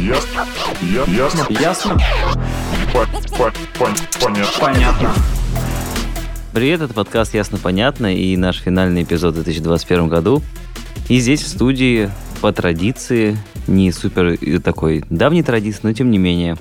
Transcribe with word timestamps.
Ясно. 0.00 0.46
Я- 0.82 1.04
Ясно. 1.04 1.46
Ясно? 1.50 1.98
По- 2.92 3.06
по- 3.36 3.52
пон- 3.78 3.96
Понятно. 4.20 4.60
Понятно. 4.60 5.12
Привет, 6.52 6.80
это 6.82 6.94
подкаст 6.94 7.34
«Ясно, 7.34 7.58
понятно» 7.58 8.14
и 8.14 8.36
наш 8.36 8.60
финальный 8.60 9.02
эпизод 9.02 9.32
в 9.32 9.42
2021 9.42 10.08
году. 10.08 10.42
И 11.08 11.18
здесь 11.20 11.42
в 11.42 11.48
студии 11.48 12.10
по 12.40 12.52
традиции, 12.52 13.36
не 13.66 13.92
супер 13.92 14.36
э, 14.40 14.58
такой 14.60 15.04
давней 15.10 15.42
традиции, 15.42 15.80
но 15.82 15.92
тем 15.92 16.10
не 16.10 16.18
менее, 16.18 16.56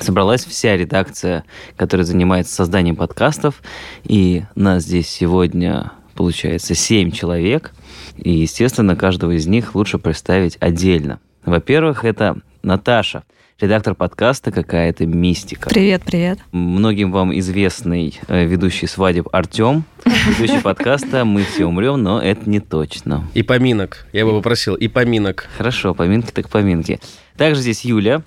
собралась 0.00 0.44
вся 0.44 0.76
редакция, 0.76 1.44
которая 1.76 2.04
занимается 2.04 2.54
созданием 2.54 2.96
подкастов. 2.96 3.62
И 4.04 4.44
нас 4.54 4.84
здесь 4.84 5.08
сегодня, 5.08 5.92
получается, 6.14 6.74
7 6.74 7.10
человек. 7.10 7.72
И, 8.16 8.30
естественно, 8.30 8.96
каждого 8.96 9.32
из 9.32 9.46
них 9.46 9.74
лучше 9.74 9.98
представить 9.98 10.56
отдельно. 10.60 11.20
Во-первых, 11.44 12.04
это 12.04 12.36
Наташа, 12.62 13.24
редактор 13.58 13.94
подкаста 13.94 14.50
«Какая-то 14.50 15.06
мистика». 15.06 15.70
Привет, 15.70 16.02
привет. 16.04 16.40
Многим 16.52 17.10
вам 17.10 17.36
известный 17.38 18.20
э, 18.28 18.44
ведущий 18.44 18.86
свадеб 18.86 19.28
Артем, 19.32 19.84
ведущий 20.04 20.60
подкаста 20.62 21.24
«Мы 21.24 21.44
все 21.44 21.64
умрем, 21.64 22.02
но 22.02 22.20
это 22.20 22.48
не 22.50 22.60
точно». 22.60 23.26
И 23.32 23.42
поминок. 23.42 24.06
Я 24.12 24.26
бы 24.26 24.32
попросил, 24.32 24.74
и 24.74 24.88
поминок. 24.88 25.48
Хорошо, 25.56 25.94
поминки 25.94 26.32
так 26.32 26.50
поминки. 26.50 27.00
Также 27.38 27.62
здесь 27.62 27.82
Юля, 27.82 28.22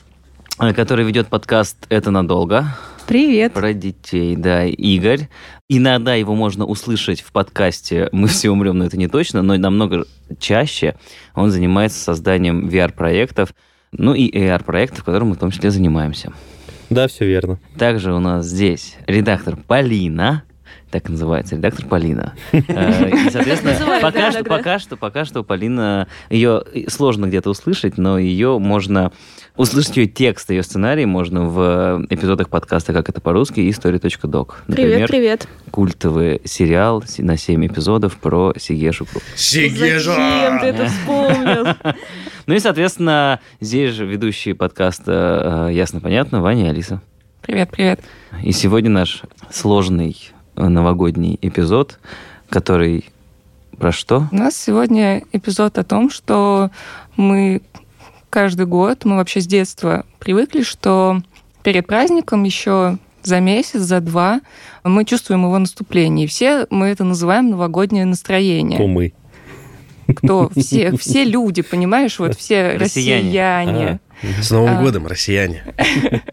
э, 0.59 0.73
которая 0.73 1.05
ведет 1.05 1.27
подкаст 1.27 1.85
«Это 1.89 2.09
надолго». 2.09 2.75
Привет. 3.05 3.53
Про 3.53 3.73
детей, 3.73 4.35
да. 4.35 4.65
Игорь. 4.65 5.29
Иногда 5.69 6.15
его 6.15 6.33
можно 6.33 6.65
услышать 6.65 7.21
в 7.21 7.31
подкасте 7.31 8.09
«Мы 8.11 8.27
все 8.29 8.49
умрем, 8.49 8.79
но 8.79 8.85
это 8.85 8.97
не 8.97 9.07
точно», 9.07 9.43
но 9.43 9.55
намного 9.57 10.05
чаще 10.39 10.95
он 11.35 11.52
занимается 11.52 11.99
созданием 11.99 12.67
VR-проектов, 12.67 13.53
ну 13.93 14.13
и 14.13 14.29
AR-проектов, 14.31 15.03
которым 15.03 15.29
мы 15.29 15.35
в 15.35 15.39
том 15.39 15.52
числе 15.52 15.71
занимаемся. 15.71 16.31
Да, 16.89 17.08
все 17.08 17.25
верно. 17.25 17.59
Также 17.77 18.13
у 18.13 18.19
нас 18.19 18.45
здесь 18.45 18.97
редактор 19.08 19.55
Полина. 19.55 20.44
Так 20.91 21.09
называется, 21.09 21.55
редактор 21.55 21.88
Полина. 21.88 22.33
Э, 22.52 23.09
И, 23.09 23.30
соответственно, 23.31 23.99
пока 24.02 24.31
что, 24.31 24.44
пока 24.44 24.80
что, 24.80 24.95
пока 24.97 25.25
что 25.25 25.44
Полина, 25.44 26.08
ее 26.30 26.64
сложно 26.88 27.25
где-то 27.25 27.49
услышать, 27.49 27.97
но 27.97 28.19
ее 28.19 28.59
можно 28.59 29.11
услышать 29.55 29.97
ее 29.97 30.07
текст, 30.07 30.49
ее 30.49 30.63
сценарий 30.63 31.05
можно 31.05 31.45
в 31.45 32.05
эпизодах 32.09 32.49
подкаста 32.49 32.93
«Как 32.93 33.09
это 33.09 33.21
по-русски» 33.21 33.59
и 33.59 33.69
story.doc. 33.69 34.53
Привет, 34.67 35.09
привет. 35.09 35.47
культовый 35.71 36.41
сериал 36.43 37.03
на 37.19 37.37
7 37.37 37.67
эпизодов 37.67 38.17
про 38.17 38.53
Сигешу 38.57 39.05
Групп. 39.11 39.23
Зачем 39.35 40.59
ты 40.59 40.67
это 40.67 40.87
вспомнил? 40.87 41.75
Ну 42.45 42.55
и, 42.55 42.59
соответственно, 42.59 43.39
здесь 43.61 43.93
же 43.93 44.05
ведущие 44.05 44.53
подкаста 44.53 45.69
э, 45.69 45.73
«Ясно-понятно» 45.75 46.41
Ваня 46.41 46.65
и 46.65 46.69
Алиса. 46.71 47.01
Привет, 47.41 47.69
привет. 47.71 48.01
И 48.41 48.51
сегодня 48.51 48.89
наш 48.89 49.21
сложный 49.49 50.17
э, 50.57 50.67
новогодний 50.67 51.39
эпизод, 51.41 51.99
который 52.49 53.05
про 53.77 53.93
что? 53.93 54.27
У 54.29 54.35
нас 54.35 54.57
сегодня 54.57 55.23
эпизод 55.31 55.77
о 55.77 55.85
том, 55.85 56.09
что 56.09 56.69
мы 57.15 57.61
каждый 58.34 58.66
год, 58.66 59.06
мы 59.06 59.17
вообще 59.17 59.42
с 59.42 59.45
детства 59.45 60.08
привыкли, 60.17 60.64
что 60.64 61.22
перед 61.62 61.86
праздником 61.86 62.44
еще 62.45 62.98
за 63.22 63.39
месяц, 63.39 63.81
за 63.81 64.00
два 64.02 64.42
мы 64.84 65.06
чувствуем 65.06 65.44
его 65.44 65.59
наступление. 65.59 66.26
И 66.26 66.28
все 66.28 66.66
мы 66.72 66.88
это 66.88 67.04
называем 67.04 67.52
новогоднее 67.52 68.06
настроение. 68.06 68.80
Кумы. 68.80 69.14
Кто? 70.16 70.50
Все, 70.58 70.98
все 70.98 71.23
люди, 71.23 71.61
понимаешь? 71.61 72.17
Вот 72.17 72.36
все 72.36 72.76
Россияне. 72.76 73.28
россияне. 73.28 74.00
С 74.42 74.50
Новым 74.50 74.78
А. 74.78 74.81
годом, 74.81 75.06
россияне. 75.06 75.64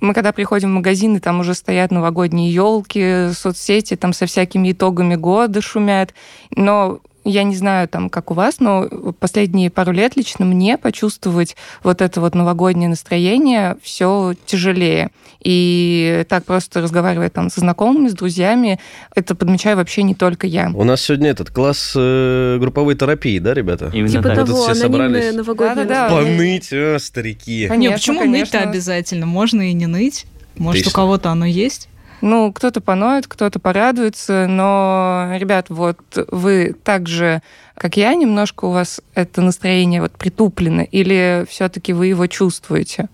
Мы 0.00 0.12
когда 0.12 0.32
приходим 0.32 0.70
в 0.70 0.74
магазины, 0.74 1.20
там 1.20 1.40
уже 1.40 1.54
стоят 1.54 1.90
новогодние 1.90 2.52
елки, 2.52 3.32
соцсети 3.32 3.96
там 3.96 4.12
со 4.12 4.26
всякими 4.26 4.72
итогами 4.72 5.14
года 5.14 5.60
шумят. 5.62 6.12
Но 6.54 7.00
я 7.24 7.42
не 7.42 7.56
знаю, 7.56 7.88
там, 7.88 8.08
как 8.10 8.30
у 8.30 8.34
вас, 8.34 8.60
но 8.60 8.88
последние 9.18 9.70
пару 9.70 9.92
лет 9.92 10.16
лично 10.16 10.44
мне 10.44 10.78
почувствовать 10.78 11.56
вот 11.82 12.00
это 12.00 12.20
вот 12.20 12.34
новогоднее 12.34 12.88
настроение 12.88 13.76
все 13.82 14.34
тяжелее. 14.46 15.10
И 15.42 16.24
так 16.28 16.44
просто 16.44 16.80
разговаривая 16.80 17.30
там 17.30 17.50
со 17.50 17.60
знакомыми, 17.60 18.08
с 18.08 18.12
друзьями, 18.12 18.80
это 19.14 19.34
подмечаю 19.34 19.76
вообще 19.76 20.02
не 20.02 20.14
только 20.14 20.46
я. 20.46 20.70
У 20.74 20.84
нас 20.84 21.02
сегодня 21.02 21.30
этот 21.30 21.50
класс 21.50 21.92
э, 21.94 22.58
групповой 22.58 22.96
терапии, 22.96 23.38
да, 23.38 23.54
ребята? 23.54 23.90
Именно 23.92 24.10
Типа 24.10 24.22
так. 24.22 24.46
того, 24.46 24.62
все 24.62 24.72
анонимное 24.72 25.08
собрались. 25.08 25.34
новогоднее 25.34 25.74
Да-да-да. 25.74 26.02
настроение. 26.02 26.36
Поныть, 26.38 26.68
а, 26.72 26.96
старики. 26.98 27.66
Конечно, 27.68 27.90
не, 27.90 27.96
почему 27.96 28.18
конечно. 28.20 28.38
ныть-то 28.40 28.70
обязательно? 28.70 29.26
Можно 29.26 29.70
и 29.70 29.72
не 29.72 29.86
ныть. 29.86 30.26
Может, 30.56 30.84
Ты 30.84 30.90
у 30.90 30.92
кого-то 30.92 31.30
оно 31.30 31.44
есть? 31.44 31.88
Ну, 32.20 32.52
кто-то 32.52 32.80
поноет, 32.80 33.26
кто-то 33.26 33.58
порадуется, 33.58 34.46
но, 34.48 35.30
ребят, 35.36 35.66
вот 35.68 35.98
вы 36.30 36.74
так 36.82 37.08
же, 37.08 37.42
как 37.74 37.96
я, 37.96 38.14
немножко 38.14 38.64
у 38.64 38.70
вас 38.70 39.00
это 39.14 39.40
настроение 39.40 40.00
вот 40.00 40.12
притуплено, 40.12 40.82
или 40.82 41.46
все-таки 41.48 41.92
вы 41.92 42.08
его 42.08 42.26
чувствуете? 42.26 43.08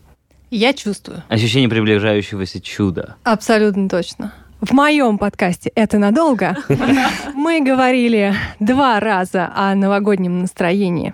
Я 0.50 0.72
чувствую. 0.72 1.22
Ощущение 1.28 1.68
приближающегося 1.68 2.60
чуда. 2.60 3.16
Абсолютно 3.24 3.88
точно. 3.88 4.32
В 4.60 4.72
моем 4.72 5.18
подкасте 5.18 5.70
«Это 5.74 5.98
надолго» 5.98 6.56
мы 7.34 7.60
говорили 7.60 8.34
два 8.60 8.98
раза 9.00 9.52
о 9.54 9.74
новогоднем 9.74 10.40
настроении. 10.40 11.12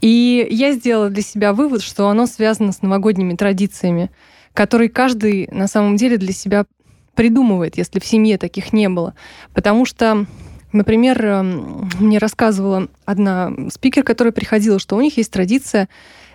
И 0.00 0.48
я 0.50 0.72
сделала 0.72 1.10
для 1.10 1.22
себя 1.22 1.52
вывод, 1.52 1.82
что 1.82 2.08
оно 2.08 2.26
связано 2.26 2.72
с 2.72 2.82
новогодними 2.82 3.36
традициями, 3.36 4.10
которые 4.52 4.90
каждый 4.90 5.48
на 5.52 5.68
самом 5.68 5.96
деле 5.96 6.16
для 6.16 6.32
себя 6.32 6.66
придумывает, 7.14 7.76
если 7.76 7.98
в 7.98 8.04
семье 8.04 8.38
таких 8.38 8.72
не 8.72 8.88
было. 8.88 9.14
Потому 9.54 9.84
что, 9.84 10.26
например, 10.72 11.24
эм, 11.24 11.90
мне 11.98 12.18
рассказывала 12.18 12.88
одна 13.04 13.52
спикер, 13.72 14.02
которая 14.02 14.32
приходила, 14.32 14.78
что 14.78 14.96
у 14.96 15.00
них 15.00 15.16
есть 15.16 15.30
традиция 15.30 15.88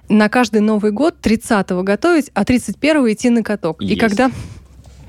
на 0.09 0.29
каждый 0.29 0.61
Новый 0.61 0.91
год 0.91 1.15
30-го 1.21 1.83
готовить, 1.83 2.31
а 2.33 2.43
31-го 2.43 3.11
идти 3.11 3.29
на 3.29 3.43
каток. 3.43 3.81
И 3.81 3.87
Есть. 3.87 3.99
когда 3.99 4.31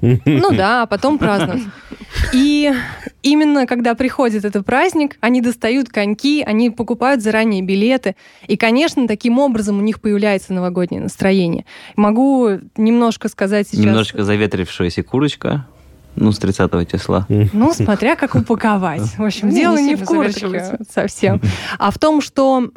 ну 0.25 0.51
да, 0.53 0.83
а 0.83 0.87
потом 0.87 1.19
праздновать. 1.19 1.63
И 2.33 2.73
именно 3.23 3.67
когда 3.67 3.95
приходит 3.95 4.45
этот 4.45 4.65
праздник, 4.65 5.17
они 5.21 5.41
достают 5.41 5.89
коньки, 5.89 6.43
они 6.43 6.71
покупают 6.71 7.23
заранее 7.23 7.63
билеты. 7.63 8.17
И, 8.47 8.57
конечно, 8.57 9.07
таким 9.07 9.39
образом 9.39 9.79
у 9.79 9.83
них 9.83 10.01
появляется 10.01 10.53
новогоднее 10.53 11.03
настроение. 11.03 11.65
Могу 11.97 12.59
немножко 12.77 13.29
сказать 13.29 13.69
сейчас... 13.69 13.85
Немножечко 13.85 14.25
заветрившаяся 14.25 15.03
курочка, 15.03 15.67
ну, 16.21 16.33
с 16.33 16.39
30 16.39 16.91
числа. 16.91 17.27
Ну, 17.29 17.73
смотря 17.73 18.17
как 18.17 18.35
упаковать. 18.35 19.17
В 19.17 19.25
общем, 19.25 19.49
Не, 19.49 19.61
дело 19.61 19.79
не 19.79 19.97
в 19.97 20.05
курочке 20.05 20.79
совсем, 20.91 21.41
а 21.79 21.91
в 21.91 21.99
том, 21.99 22.21
что 22.21 22.71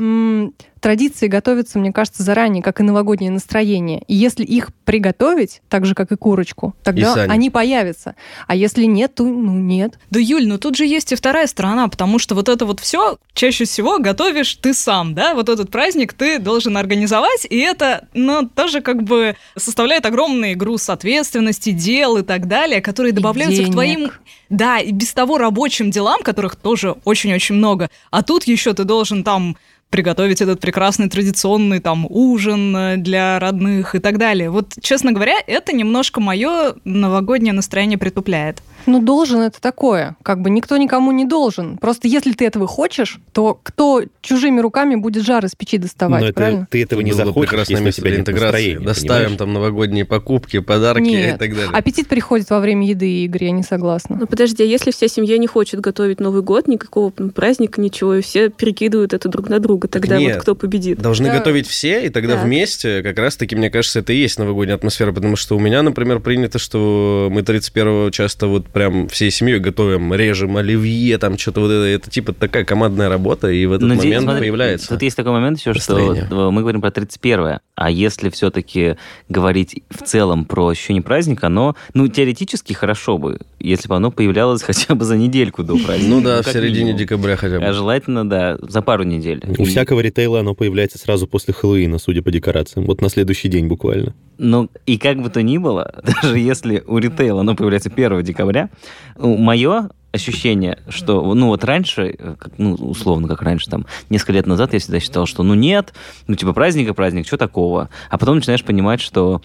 традиции 0.82 1.28
готовятся, 1.28 1.80
мне 1.80 1.94
кажется, 1.94 2.24
заранее, 2.24 2.62
как 2.62 2.82
и 2.82 2.84
новогоднее 2.84 3.32
настроение. 3.32 4.04
И 4.08 4.16
если 4.16 4.44
их 4.44 4.74
приготовить, 4.84 5.62
так 5.70 5.86
же, 5.86 5.96
как 5.96 6.12
и 6.12 6.18
курочку, 6.18 6.76
тогда 6.84 7.14
сани. 7.14 7.32
они 7.32 7.50
появятся. 7.50 8.16
А 8.48 8.56
если 8.56 8.84
нет, 8.86 9.16
то 9.16 9.24
ну 9.24 9.54
нет. 9.54 10.00
Да, 10.10 10.20
Юль, 10.20 10.48
ну 10.48 10.58
тут 10.58 10.76
же 10.76 10.86
есть 10.86 11.12
и 11.12 11.16
вторая 11.16 11.48
сторона, 11.48 11.88
потому 11.88 12.20
что 12.20 12.36
вот 12.36 12.50
это 12.50 12.66
вот 12.66 12.80
все 12.80 13.18
чаще 13.34 13.66
всего 13.66 14.00
готовишь 14.00 14.56
ты 14.56 14.74
сам, 14.74 15.14
да? 15.14 15.36
Вот 15.36 15.48
этот 15.48 15.70
праздник 15.70 16.14
ты 16.14 16.40
должен 16.40 16.76
организовать, 16.76 17.46
и 17.50 17.58
это, 17.60 18.08
ну, 18.14 18.50
тоже 18.50 18.82
как 18.82 19.04
бы 19.04 19.36
составляет 19.56 20.06
огромный 20.06 20.56
груз 20.56 20.90
ответственности, 20.90 21.72
дел 21.72 22.18
и 22.18 22.24
так 22.24 22.48
далее, 22.48 22.82
которые 22.82 23.14
добавляются 23.34 23.70
к 23.70 23.74
твоим, 23.74 24.00
денег. 24.00 24.22
да, 24.50 24.80
и 24.80 24.92
без 24.92 25.14
того 25.14 25.38
рабочим 25.38 25.92
делам, 25.92 26.22
которых 26.22 26.56
тоже 26.56 26.96
очень-очень 27.04 27.56
много. 27.56 27.90
А 28.10 28.24
тут 28.24 28.46
еще 28.46 28.74
ты 28.74 28.84
должен 28.84 29.24
там 29.24 29.58
приготовить 29.92 30.42
этот 30.42 30.60
прекрасный 30.60 31.10
традиционный 31.10 31.80
там 31.80 32.08
ужин 32.10 32.76
э, 32.76 32.98
для 32.98 33.38
родных 33.40 33.94
и 33.94 34.00
так 34.00 34.18
далее. 34.18 34.50
Вот, 34.50 34.74
честно 34.82 35.12
говоря, 35.12 35.36
это 35.46 35.74
немножко 35.76 36.20
мое 36.20 36.74
новогоднее 36.86 37.54
настроение 37.54 37.98
притупляет. 37.98 38.64
Ну, 38.88 39.00
должен 39.00 39.42
это 39.42 39.62
такое. 39.62 40.16
Как 40.24 40.42
бы 40.42 40.50
никто 40.50 40.78
никому 40.78 41.12
не 41.12 41.26
должен. 41.26 41.78
Просто 41.78 42.08
если 42.08 42.32
ты 42.32 42.46
этого 42.46 42.66
хочешь, 42.66 43.20
то 43.32 43.60
кто 43.62 44.02
чужими 44.22 44.60
руками 44.60 44.96
будет 44.96 45.24
жар 45.24 45.46
из 45.46 45.54
печи 45.56 45.78
доставать, 45.78 46.22
Но 46.22 46.28
это, 46.28 46.36
правильно? 46.36 46.68
ты 46.70 46.82
этого 46.82 47.02
не 47.02 47.12
Было 47.12 47.26
захочешь, 47.26 47.70
если 47.70 47.90
у 47.90 47.92
тебя 47.92 48.10
нет 48.12 48.20
интеграции. 48.22 48.78
Доставим 48.78 49.12
понимаешь? 49.12 49.38
там 49.38 49.54
новогодние 49.54 50.06
покупки, 50.06 50.60
подарки 50.60 51.10
и 51.10 51.12
Нет. 51.12 51.38
так 51.40 51.54
далее. 51.54 51.70
Аппетит 51.74 52.08
приходит 52.08 52.50
во 52.50 52.60
время 52.60 52.88
еды, 52.88 53.24
Игорь, 53.26 53.46
я 53.46 53.52
не 53.52 53.64
согласна. 53.64 54.18
Ну 54.20 54.26
подожди, 54.28 54.64
а 54.64 54.66
если 54.66 54.92
вся 54.92 55.08
семья 55.08 55.38
не 55.38 55.48
хочет 55.48 55.80
готовить 55.80 56.20
Новый 56.20 56.42
год, 56.42 56.68
никакого 56.68 57.10
праздника, 57.12 57.82
ничего, 57.82 58.16
и 58.16 58.22
все 58.22 58.50
перекидывают 58.50 59.14
это 59.14 59.30
друг 59.30 59.50
на 59.50 59.60
друга, 59.60 59.81
тогда 59.88 60.18
нет. 60.18 60.36
вот 60.36 60.42
кто 60.44 60.56
победит? 60.56 61.00
Должны 61.00 61.28
Да. 61.28 61.38
готовить 61.38 61.68
все, 61.68 62.06
и 62.06 62.10
тогда 62.10 62.36
Так. 62.36 62.46
вместе, 62.46 63.02
как 63.04 63.18
раз-таки, 63.20 63.56
мне 63.56 63.70
кажется, 63.70 64.00
это 64.00 64.14
и 64.14 64.18
есть 64.18 64.38
новогодняя 64.40 64.76
атмосфера, 64.76 65.12
потому 65.12 65.36
что 65.36 65.56
у 65.56 65.60
меня, 65.60 65.82
например, 65.82 66.20
принято, 66.20 66.60
что 66.60 67.30
мы 67.32 67.42
31-го 67.42 68.10
часто 68.12 68.48
вот 68.48 68.68
прям 68.68 69.08
всей 69.08 69.32
семьей 69.32 69.60
готовим, 69.60 70.14
режем 70.14 70.58
оливье, 70.58 71.18
там 71.18 71.38
что-то 71.38 71.62
вот 71.62 71.72
это, 71.72 71.86
это 71.86 72.10
типа 72.10 72.34
такая 72.34 72.64
командная 72.66 73.10
работа, 73.10 73.50
и 73.50 73.66
в 73.66 73.74
этот 73.74 73.88
Но 73.88 73.96
здесь, 73.96 74.06
момент 74.06 74.24
смотри, 74.24 74.42
появляется. 74.42 74.90
Тут 74.90 75.02
есть 75.02 75.16
такой 75.16 75.32
момент 75.32 75.60
еще, 75.60 75.74
что 75.74 75.96
вот, 76.30 76.52
мы 76.52 76.62
говорим 76.62 76.82
про 76.82 76.92
31 76.92 77.60
а 77.76 77.90
если 77.90 78.30
все-таки 78.30 78.96
говорить 79.28 79.82
в 79.90 80.04
целом 80.04 80.46
про 80.46 80.68
ощущение 80.68 81.02
праздника, 81.02 81.48
оно, 81.48 81.76
ну, 81.96 82.08
теоретически 82.08 82.74
хорошо 82.74 83.18
бы, 83.18 83.40
если 83.60 83.88
бы 83.88 83.96
оно 83.96 84.12
появлялось 84.12 84.62
хотя 84.64 84.94
бы 84.94 85.04
за 85.04 85.18
недельку 85.18 85.64
до 85.64 85.76
праздника. 85.78 86.10
Ну 86.10 86.22
да, 86.22 86.42
в 86.42 86.46
как 86.46 86.54
середине 86.54 86.94
декабря 86.94 87.36
хотя 87.38 87.60
бы. 87.60 87.66
А 87.66 87.74
желательно, 87.74 88.30
да, 88.30 88.58
за 88.62 88.82
пару 88.84 89.04
недель. 89.04 89.44
У 89.58 89.64
И- 89.64 89.66
всякого 89.72 90.00
ритейла 90.00 90.40
оно 90.42 90.54
появляется 90.54 90.98
сразу 90.98 91.28
после 91.28 91.54
Хэллоуина, 91.54 91.98
судя 91.98 92.22
по 92.22 92.32
декорациям. 92.32 92.86
Вот 92.86 93.02
на 93.02 93.10
следующий 93.10 93.50
день 93.50 93.68
буквально. 93.68 94.14
Ну, 94.38 94.70
и 94.86 94.98
как 94.98 95.22
бы 95.22 95.30
то 95.30 95.42
ни 95.42 95.58
было, 95.58 96.04
даже 96.22 96.38
если 96.38 96.84
у 96.88 96.98
ритейла 96.98 97.42
оно 97.42 97.56
появляется 97.56 97.92
1 97.94 98.24
декабря, 98.24 98.70
мое 99.18 99.90
ощущение, 100.12 100.80
что, 100.90 101.34
ну, 101.34 101.48
вот 101.48 101.64
раньше, 101.64 102.16
э, 102.18 102.36
как, 102.38 102.58
ну, 102.58 102.74
условно, 102.74 103.28
как 103.28 103.42
раньше, 103.42 103.70
там, 103.70 103.86
несколько 104.10 104.34
лет 104.34 104.46
назад 104.46 104.74
я 104.74 104.80
всегда 104.80 105.00
считал, 105.00 105.26
что, 105.26 105.44
ну, 105.44 105.54
нет, 105.54 105.94
ну, 106.28 106.36
типа, 106.36 106.54
праздник 106.54 106.90
и 106.90 106.94
праздник, 106.94 107.26
что 107.26 107.38
такого? 107.38 107.90
А 108.10 108.18
потом 108.18 108.36
начинаешь 108.36 108.64
понимать, 108.64 109.00
что 109.00 109.42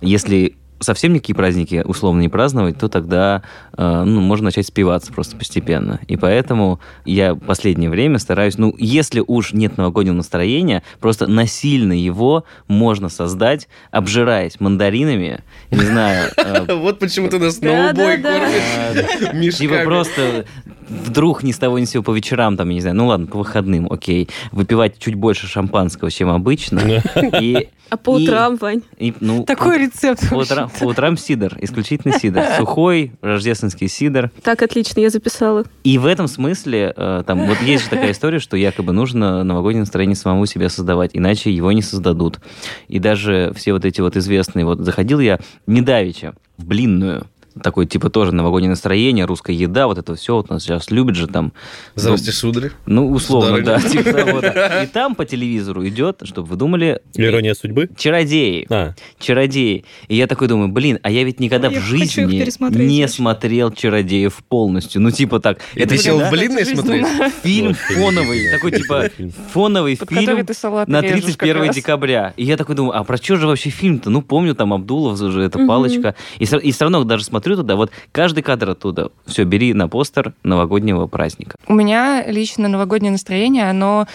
если 0.00 0.56
совсем 0.80 1.12
никакие 1.12 1.36
праздники 1.36 1.82
условно 1.84 2.20
не 2.20 2.28
праздновать, 2.28 2.78
то 2.78 2.88
тогда 2.88 3.42
э, 3.76 4.02
ну, 4.04 4.20
можно 4.20 4.46
начать 4.46 4.66
спиваться 4.66 5.12
просто 5.12 5.36
постепенно. 5.36 6.00
И 6.08 6.16
поэтому 6.16 6.80
я 7.04 7.34
в 7.34 7.40
последнее 7.40 7.90
время 7.90 8.18
стараюсь, 8.18 8.58
ну, 8.58 8.74
если 8.78 9.22
уж 9.26 9.52
нет 9.52 9.76
новогоднего 9.76 10.14
настроения, 10.14 10.82
просто 11.00 11.26
насильно 11.26 11.92
его 11.92 12.44
можно 12.66 13.08
создать, 13.08 13.68
обжираясь 13.90 14.60
мандаринами, 14.60 15.42
не 15.70 15.84
знаю, 15.84 16.30
э, 16.36 16.74
Вот 16.74 16.98
почему 16.98 17.28
ты 17.28 17.38
нас 17.38 17.60
на 17.60 17.90
убой 17.90 18.18
кормишь. 18.18 19.56
Типа 19.56 19.82
просто 19.84 20.44
вдруг 20.88 21.42
ни 21.42 21.52
с 21.52 21.58
того 21.58 21.78
ни 21.78 21.84
с 21.84 21.90
сего 21.90 22.02
по 22.02 22.12
вечерам, 22.12 22.56
там, 22.56 22.68
я 22.68 22.74
не 22.74 22.80
знаю, 22.80 22.96
ну 22.96 23.06
ладно, 23.06 23.26
по 23.26 23.38
выходным, 23.38 23.86
окей, 23.90 24.28
выпивать 24.52 24.98
чуть 24.98 25.14
больше 25.14 25.46
шампанского, 25.46 26.10
чем 26.10 26.28
обычно. 26.30 26.80
И, 27.40 27.68
А 27.90 27.96
по 27.96 28.18
И- 28.18 28.24
утрам, 28.24 28.56
Вань? 28.56 28.82
и, 28.98 29.14
ну, 29.20 29.44
Такой 29.44 29.78
рецепт. 29.78 30.28
по 30.28 30.34
утрам, 30.34 30.70
по 30.78 30.84
утрам 30.84 31.16
сидр, 31.16 31.56
исключительно 31.60 32.18
сидр. 32.18 32.42
Сухой, 32.58 33.12
рождественский 33.22 33.88
сидр. 33.88 34.30
Так, 34.42 34.62
отлично, 34.62 35.00
я 35.00 35.08
записала. 35.10 35.64
И 35.84 35.96
в 35.98 36.04
этом 36.06 36.28
смысле, 36.28 36.92
э, 36.96 37.22
там, 37.26 37.46
вот 37.46 37.60
есть 37.62 37.84
же 37.84 37.90
такая 37.90 38.10
история, 38.12 38.38
что 38.40 38.56
якобы 38.56 38.92
нужно 38.92 39.42
новогоднее 39.44 39.80
настроение 39.82 40.16
самому 40.16 40.44
себе 40.46 40.68
создавать, 40.68 41.12
иначе 41.14 41.50
его 41.50 41.72
не 41.72 41.80
создадут. 41.82 42.40
И 42.88 42.98
даже 42.98 43.52
все 43.56 43.72
вот 43.72 43.84
эти 43.86 44.00
вот 44.02 44.16
известные, 44.16 44.64
вот 44.66 44.80
заходил 44.80 45.20
я 45.20 45.38
недавеча 45.66 46.34
в 46.58 46.66
блинную, 46.66 47.26
такой, 47.58 47.86
типа, 47.86 48.10
тоже 48.10 48.32
новогоднее 48.32 48.70
настроение, 48.70 49.24
русская 49.24 49.54
еда, 49.54 49.86
вот 49.86 49.98
это 49.98 50.14
все, 50.14 50.34
вот 50.36 50.50
нас 50.50 50.62
сейчас 50.62 50.90
любят 50.90 51.14
же 51.16 51.26
там. 51.26 51.52
Ну, 51.94 52.00
Здрасте, 52.02 52.32
сударь. 52.32 52.70
Ну, 52.86 53.10
условно, 53.10 53.58
Сударыня. 53.58 53.82
да, 53.82 53.88
типа 53.88 54.12
того, 54.12 54.40
да. 54.40 54.82
И 54.84 54.86
там 54.86 55.14
по 55.14 55.24
телевизору 55.24 55.86
идет, 55.86 56.22
чтобы 56.24 56.48
вы 56.48 56.56
думали, 56.56 57.00
Ирония 57.14 57.54
судьбы? 57.54 57.88
чародеи 57.96 58.66
А, 58.70 58.94
чародеи. 59.18 59.84
И 60.08 60.16
я 60.16 60.26
такой 60.26 60.48
думаю, 60.48 60.68
блин, 60.68 60.98
а 61.02 61.10
я 61.10 61.24
ведь 61.24 61.40
никогда 61.40 61.68
Я 61.68 61.80
в 61.80 61.84
жизни 61.84 62.44
не 62.78 63.08
смотрел 63.08 63.70
чародеев 63.72 64.34
полностью. 64.48 65.00
Ну, 65.00 65.10
типа 65.10 65.40
так. 65.40 65.58
И 65.74 65.84
ты 65.84 65.98
сел 65.98 66.20
в 66.20 66.30
блинной 66.30 66.64
смотреть? 66.64 67.06
Фильм 67.42 67.68
Вот, 67.68 67.76
фильм. 67.76 68.02
фоновый, 68.02 68.50
такой 68.50 68.72
типа 68.72 69.10
фоновый 69.52 69.96
фильм 69.96 70.46
на 70.86 71.00
режешь 71.00 71.36
как 71.36 71.48
31 71.48 71.56
раз. 71.62 71.74
декабря. 71.76 72.34
И 72.36 72.44
я 72.44 72.56
такой 72.56 72.74
думаю, 72.74 72.98
а 72.98 73.04
про 73.04 73.16
что 73.16 73.36
же 73.36 73.46
вообще 73.46 73.70
фильм-то? 73.70 74.10
Ну, 74.10 74.22
помню, 74.22 74.54
там 74.54 74.72
Абдулов 74.72 75.18
же, 75.18 75.42
это 75.42 75.58
палочка. 75.66 76.14
И, 76.38 76.44
все 76.44 76.84
равно 76.84 77.04
даже 77.04 77.24
смотрю 77.24 77.47
туда, 77.56 77.76
вот 77.76 77.90
каждый 78.12 78.42
кадр 78.42 78.70
оттуда. 78.70 79.10
Все, 79.26 79.44
бери 79.44 79.74
на 79.74 79.88
постер 79.88 80.34
новогоднего 80.42 81.06
праздника. 81.06 81.56
У 81.66 81.74
меня 81.74 82.24
лично 82.26 82.68
новогоднее 82.68 83.12
настроение, 83.12 83.68
оно 83.68 84.06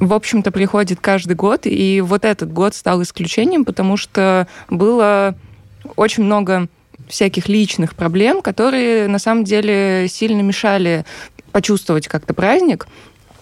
в 0.00 0.12
общем-то, 0.12 0.50
приходит 0.50 0.98
каждый 1.00 1.36
год, 1.36 1.62
и 1.64 2.00
вот 2.00 2.24
этот 2.24 2.52
год 2.52 2.74
стал 2.74 3.02
исключением, 3.02 3.64
потому 3.64 3.96
что 3.96 4.48
было 4.70 5.34
очень 5.96 6.24
много 6.24 6.68
всяких 7.08 7.48
личных 7.48 7.94
проблем, 7.94 8.40
которые 8.40 9.08
на 9.08 9.18
самом 9.18 9.44
деле 9.44 10.06
сильно 10.08 10.40
мешали 10.40 11.04
почувствовать 11.52 12.08
как-то 12.08 12.34
праздник. 12.34 12.86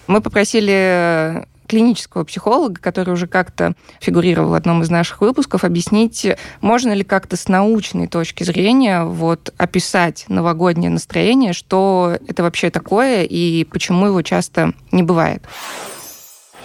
Мы 0.06 0.20
попросили 0.20 1.47
клинического 1.73 2.25
психолога, 2.25 2.79
который 2.79 3.15
уже 3.15 3.27
как-то 3.27 3.73
фигурировал 3.99 4.51
в 4.51 4.55
одном 4.55 4.83
из 4.83 4.91
наших 4.91 5.23
выпусков, 5.23 5.65
объяснить, 5.65 6.27
можно 6.61 6.93
ли 6.93 7.03
как-то 7.03 7.39
с 7.39 7.49
научной 7.49 8.09
точки 8.09 8.45
зрения 8.45 9.05
вот 9.05 9.55
описать 9.57 10.27
новогоднее 10.29 10.91
настроение, 10.91 11.55
что 11.55 12.19
это 12.29 12.43
вообще 12.43 12.69
такое 12.69 13.23
и 13.23 13.65
почему 13.65 14.05
его 14.05 14.21
часто 14.21 14.75
не 14.91 15.03
бывает. 15.03 15.45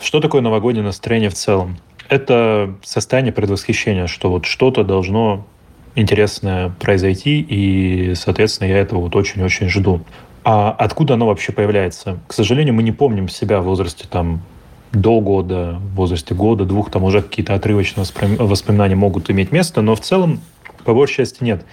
Что 0.01 0.19
такое 0.19 0.41
новогоднее 0.41 0.83
настроение 0.83 1.29
в 1.29 1.35
целом? 1.35 1.77
Это 2.09 2.75
состояние 2.83 3.31
предвосхищения, 3.31 4.07
что 4.07 4.29
вот 4.29 4.45
что-то 4.45 4.83
должно 4.83 5.47
интересное 5.95 6.75
произойти, 6.81 7.39
и, 7.39 8.13
соответственно, 8.15 8.67
я 8.67 8.79
этого 8.79 8.99
вот 8.99 9.15
очень-очень 9.15 9.69
жду. 9.69 10.01
А 10.43 10.71
откуда 10.71 11.13
оно 11.13 11.27
вообще 11.27 11.53
появляется? 11.53 12.19
К 12.27 12.33
сожалению, 12.33 12.73
мы 12.73 12.83
не 12.83 12.91
помним 12.91 13.29
себя 13.29 13.61
в 13.61 13.63
возрасте 13.63 14.05
там 14.09 14.41
до 14.91 15.19
года, 15.21 15.79
в 15.79 15.95
возрасте 15.95 16.33
года, 16.33 16.65
двух, 16.65 16.91
там 16.91 17.03
уже 17.03 17.21
какие-то 17.21 17.53
отрывочные 17.53 18.05
воспоминания 18.39 18.95
могут 18.95 19.29
иметь 19.29 19.51
место, 19.51 19.81
но 19.81 19.95
в 19.95 20.01
целом, 20.01 20.39
по 20.83 20.93
большей 20.93 21.17
части, 21.17 21.43
нет. 21.43 21.65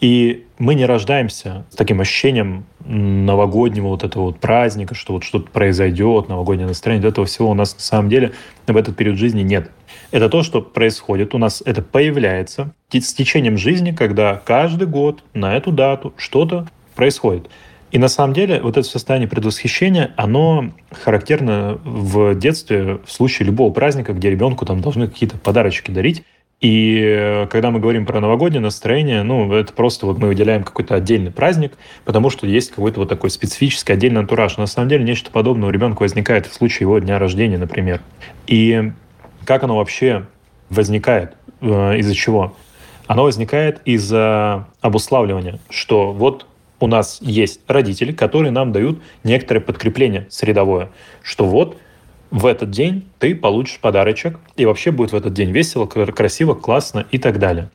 И 0.00 0.46
мы 0.58 0.74
не 0.74 0.86
рождаемся 0.86 1.66
с 1.70 1.76
таким 1.76 2.00
ощущением 2.00 2.64
новогоднего 2.86 3.88
вот 3.88 4.02
этого 4.02 4.24
вот 4.24 4.38
праздника, 4.38 4.94
что 4.94 5.12
вот 5.12 5.24
что-то 5.24 5.50
произойдет, 5.50 6.28
новогоднее 6.28 6.66
настроение. 6.66 7.06
Этого 7.06 7.26
всего 7.26 7.50
у 7.50 7.54
нас 7.54 7.74
на 7.74 7.80
самом 7.80 8.08
деле 8.08 8.32
в 8.66 8.76
этот 8.76 8.96
период 8.96 9.18
жизни 9.18 9.42
нет. 9.42 9.70
Это 10.10 10.30
то, 10.30 10.42
что 10.42 10.62
происходит. 10.62 11.34
У 11.34 11.38
нас 11.38 11.62
это 11.64 11.82
появляется 11.82 12.72
с 12.90 13.14
течением 13.14 13.58
жизни, 13.58 13.92
когда 13.92 14.40
каждый 14.44 14.88
год 14.88 15.22
на 15.34 15.54
эту 15.54 15.70
дату 15.70 16.14
что-то 16.16 16.66
происходит. 16.94 17.50
И 17.90 17.98
на 17.98 18.08
самом 18.08 18.34
деле 18.34 18.60
вот 18.60 18.76
это 18.76 18.86
состояние 18.86 19.28
предвосхищения, 19.28 20.12
оно 20.16 20.72
характерно 20.92 21.80
в 21.84 22.34
детстве 22.34 22.98
в 23.04 23.10
случае 23.10 23.46
любого 23.46 23.72
праздника, 23.72 24.12
где 24.12 24.30
ребенку 24.30 24.64
там 24.64 24.80
должны 24.80 25.08
какие-то 25.08 25.38
подарочки 25.38 25.90
дарить. 25.90 26.22
И 26.60 27.00
э, 27.02 27.46
когда 27.46 27.70
мы 27.70 27.80
говорим 27.80 28.04
про 28.04 28.20
новогоднее 28.20 28.60
настроение, 28.60 29.22
ну, 29.22 29.50
это 29.54 29.72
просто 29.72 30.04
вот 30.04 30.18
мы 30.18 30.28
выделяем 30.28 30.62
какой-то 30.62 30.94
отдельный 30.94 31.30
праздник, 31.30 31.72
потому 32.04 32.28
что 32.28 32.46
есть 32.46 32.70
какой-то 32.70 33.00
вот 33.00 33.08
такой 33.08 33.30
специфический 33.30 33.94
отдельный 33.94 34.20
антураж. 34.20 34.58
Но 34.58 34.64
на 34.64 34.66
самом 34.66 34.90
деле 34.90 35.02
нечто 35.04 35.30
подобное 35.30 35.68
у 35.68 35.72
ребенка 35.72 36.02
возникает 36.02 36.46
в 36.46 36.52
случае 36.52 36.80
его 36.82 36.98
дня 36.98 37.18
рождения, 37.18 37.56
например. 37.56 38.02
И 38.46 38.92
как 39.46 39.64
оно 39.64 39.76
вообще 39.76 40.26
возникает? 40.68 41.34
Э, 41.62 41.96
Из-за 41.96 42.14
чего? 42.14 42.54
Оно 43.06 43.24
возникает 43.24 43.80
из-за 43.86 44.68
обуславливания, 44.82 45.58
что 45.70 46.12
вот 46.12 46.46
у 46.80 46.86
нас 46.86 47.18
есть 47.20 47.60
родители, 47.68 48.12
которые 48.12 48.50
нам 48.50 48.72
дают 48.72 49.00
некоторое 49.22 49.60
подкрепление 49.60 50.26
средовое, 50.30 50.90
что 51.22 51.44
вот 51.44 51.76
в 52.30 52.46
этот 52.46 52.70
день 52.70 53.08
ты 53.18 53.34
получишь 53.34 53.78
подарочек, 53.80 54.38
и 54.56 54.64
вообще 54.64 54.90
будет 54.90 55.12
в 55.12 55.16
этот 55.16 55.32
день 55.34 55.50
весело, 55.50 55.86
кра- 55.86 56.06
красиво, 56.06 56.54
классно 56.54 57.06
и 57.10 57.18
так 57.18 57.38
далее. 57.38 57.70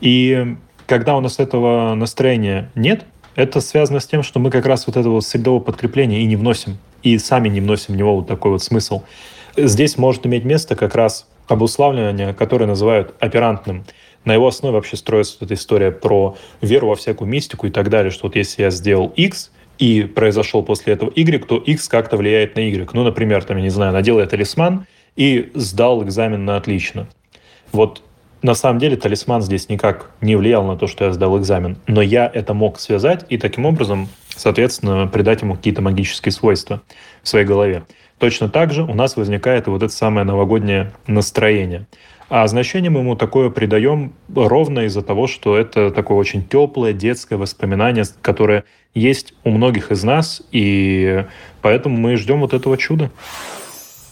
И 0.00 0.56
когда 0.86 1.16
у 1.16 1.20
нас 1.20 1.38
этого 1.38 1.94
настроения 1.94 2.70
нет, 2.74 3.04
это 3.34 3.60
связано 3.60 4.00
с 4.00 4.06
тем, 4.06 4.22
что 4.22 4.40
мы 4.40 4.50
как 4.50 4.66
раз 4.66 4.86
вот 4.86 4.96
этого 4.96 5.20
средового 5.20 5.62
подкрепления 5.62 6.20
и 6.20 6.26
не 6.26 6.36
вносим, 6.36 6.78
и 7.02 7.18
сами 7.18 7.48
не 7.48 7.60
вносим 7.60 7.94
в 7.94 7.96
него 7.96 8.16
вот 8.16 8.26
такой 8.26 8.50
вот 8.50 8.62
смысл. 8.62 9.02
Здесь 9.56 9.96
может 9.96 10.26
иметь 10.26 10.44
место 10.44 10.74
как 10.76 10.94
раз 10.94 11.28
обуславливание, 11.46 12.34
которое 12.34 12.66
называют 12.66 13.14
оперантным. 13.20 13.84
На 14.24 14.34
его 14.34 14.46
основе 14.46 14.74
вообще 14.74 14.96
строится 14.96 15.36
вот 15.40 15.46
эта 15.46 15.54
история 15.54 15.90
про 15.90 16.36
веру 16.60 16.88
во 16.88 16.96
всякую 16.96 17.28
мистику 17.28 17.66
и 17.66 17.70
так 17.70 17.88
далее, 17.88 18.10
что 18.10 18.26
вот 18.26 18.36
если 18.36 18.62
я 18.62 18.70
сделал 18.70 19.12
X, 19.16 19.50
и 19.78 20.02
произошел 20.02 20.62
после 20.62 20.94
этого 20.94 21.10
Y, 21.14 21.44
то 21.46 21.56
X 21.56 21.88
как-то 21.88 22.16
влияет 22.16 22.56
на 22.56 22.60
Y. 22.60 22.90
Ну, 22.92 23.04
например, 23.04 23.44
там, 23.44 23.56
я 23.58 23.62
не 23.62 23.68
знаю, 23.70 23.92
надел 23.92 24.18
я 24.18 24.26
талисман 24.26 24.86
и 25.16 25.50
сдал 25.54 26.02
экзамен 26.04 26.44
на 26.44 26.56
отлично. 26.56 27.08
Вот 27.72 28.02
на 28.42 28.54
самом 28.54 28.78
деле 28.78 28.96
талисман 28.96 29.42
здесь 29.42 29.68
никак 29.68 30.10
не 30.20 30.36
влиял 30.36 30.64
на 30.64 30.76
то, 30.76 30.86
что 30.86 31.04
я 31.04 31.12
сдал 31.12 31.38
экзамен, 31.38 31.76
но 31.86 32.02
я 32.02 32.30
это 32.32 32.54
мог 32.54 32.78
связать 32.78 33.24
и 33.28 33.38
таким 33.38 33.66
образом, 33.66 34.08
соответственно, 34.28 35.06
придать 35.06 35.42
ему 35.42 35.56
какие-то 35.56 35.82
магические 35.82 36.32
свойства 36.32 36.82
в 37.22 37.28
своей 37.28 37.46
голове. 37.46 37.84
Точно 38.18 38.48
так 38.48 38.72
же 38.72 38.82
у 38.82 38.94
нас 38.94 39.16
возникает 39.16 39.68
вот 39.68 39.82
это 39.82 39.92
самое 39.92 40.24
новогоднее 40.24 40.92
настроение. 41.06 41.86
А 42.30 42.46
значение 42.46 42.90
мы 42.90 43.00
ему 43.00 43.16
такое 43.16 43.48
придаем 43.48 44.12
ровно 44.34 44.80
из-за 44.80 45.02
того, 45.02 45.26
что 45.26 45.56
это 45.56 45.90
такое 45.90 46.18
очень 46.18 46.46
теплое 46.46 46.92
детское 46.92 47.36
воспоминание, 47.36 48.04
которое 48.20 48.64
есть 48.94 49.32
у 49.44 49.50
многих 49.50 49.90
из 49.90 50.04
нас, 50.04 50.42
и 50.52 51.24
поэтому 51.62 51.96
мы 51.96 52.16
ждем 52.16 52.40
вот 52.40 52.52
этого 52.52 52.76
чуда. 52.76 53.10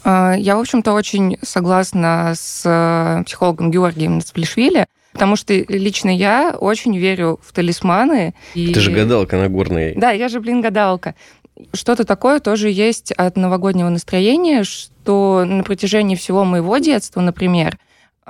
А, 0.05 0.35
Я, 0.35 0.57
в 0.57 0.61
общем-то, 0.61 0.93
очень 0.93 1.37
согласна 1.43 2.33
с 2.37 2.63
э, 2.65 3.25
психологом 3.25 3.71
Георгием 3.71 4.17
Нацплишвили, 4.17 4.87
Потому 5.13 5.37
что 5.37 5.55
лично 5.55 6.11
я 6.15 6.55
очень 6.61 6.95
верю 6.99 7.41
в 7.43 7.55
талисманы. 7.55 8.35
и- 8.53 8.75
Ты 8.75 8.81
же 8.81 8.91
гадалка 8.93 9.39
Нагорная. 9.39 9.95
Да, 9.97 10.11
я 10.11 10.29
же, 10.29 10.41
блин, 10.41 10.61
гадалка. 10.61 11.15
Что-то 11.73 12.05
такое 12.05 12.39
тоже 12.39 12.69
есть 12.69 13.13
от 13.13 13.35
новогоднего 13.39 13.89
настроения, 13.89 14.63
что 14.63 15.45
на 15.47 15.65
протяжении 15.65 16.17
всего 16.17 16.45
моего 16.45 16.77
детства, 16.77 17.23
например, 17.23 17.79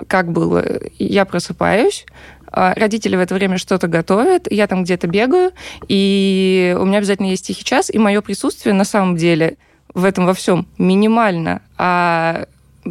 как 0.09 0.31
было, 0.31 0.65
я 0.99 1.25
просыпаюсь, 1.25 2.07
а 2.53 2.75
родители 2.75 3.17
в 3.17 3.21
это 3.21 3.35
время 3.35 3.59
что-то 3.59 3.89
готовят, 3.89 4.47
я 4.51 4.67
там 4.67 4.85
где-то 4.85 5.07
бегаю, 5.07 5.53
и 5.89 6.77
у 6.79 6.85
меня 6.85 6.99
обязательно 6.99 7.27
есть 7.27 7.47
тихий 7.47 7.65
час, 7.65 7.91
и 7.91 7.99
мое 7.99 8.21
присутствие 8.21 8.75
на 8.75 8.85
самом 8.85 9.17
деле 9.17 9.57
в 9.95 10.05
этом 10.05 10.27
во 10.27 10.35
всем 10.35 10.67
минимально, 10.79 11.63
а 11.79 12.47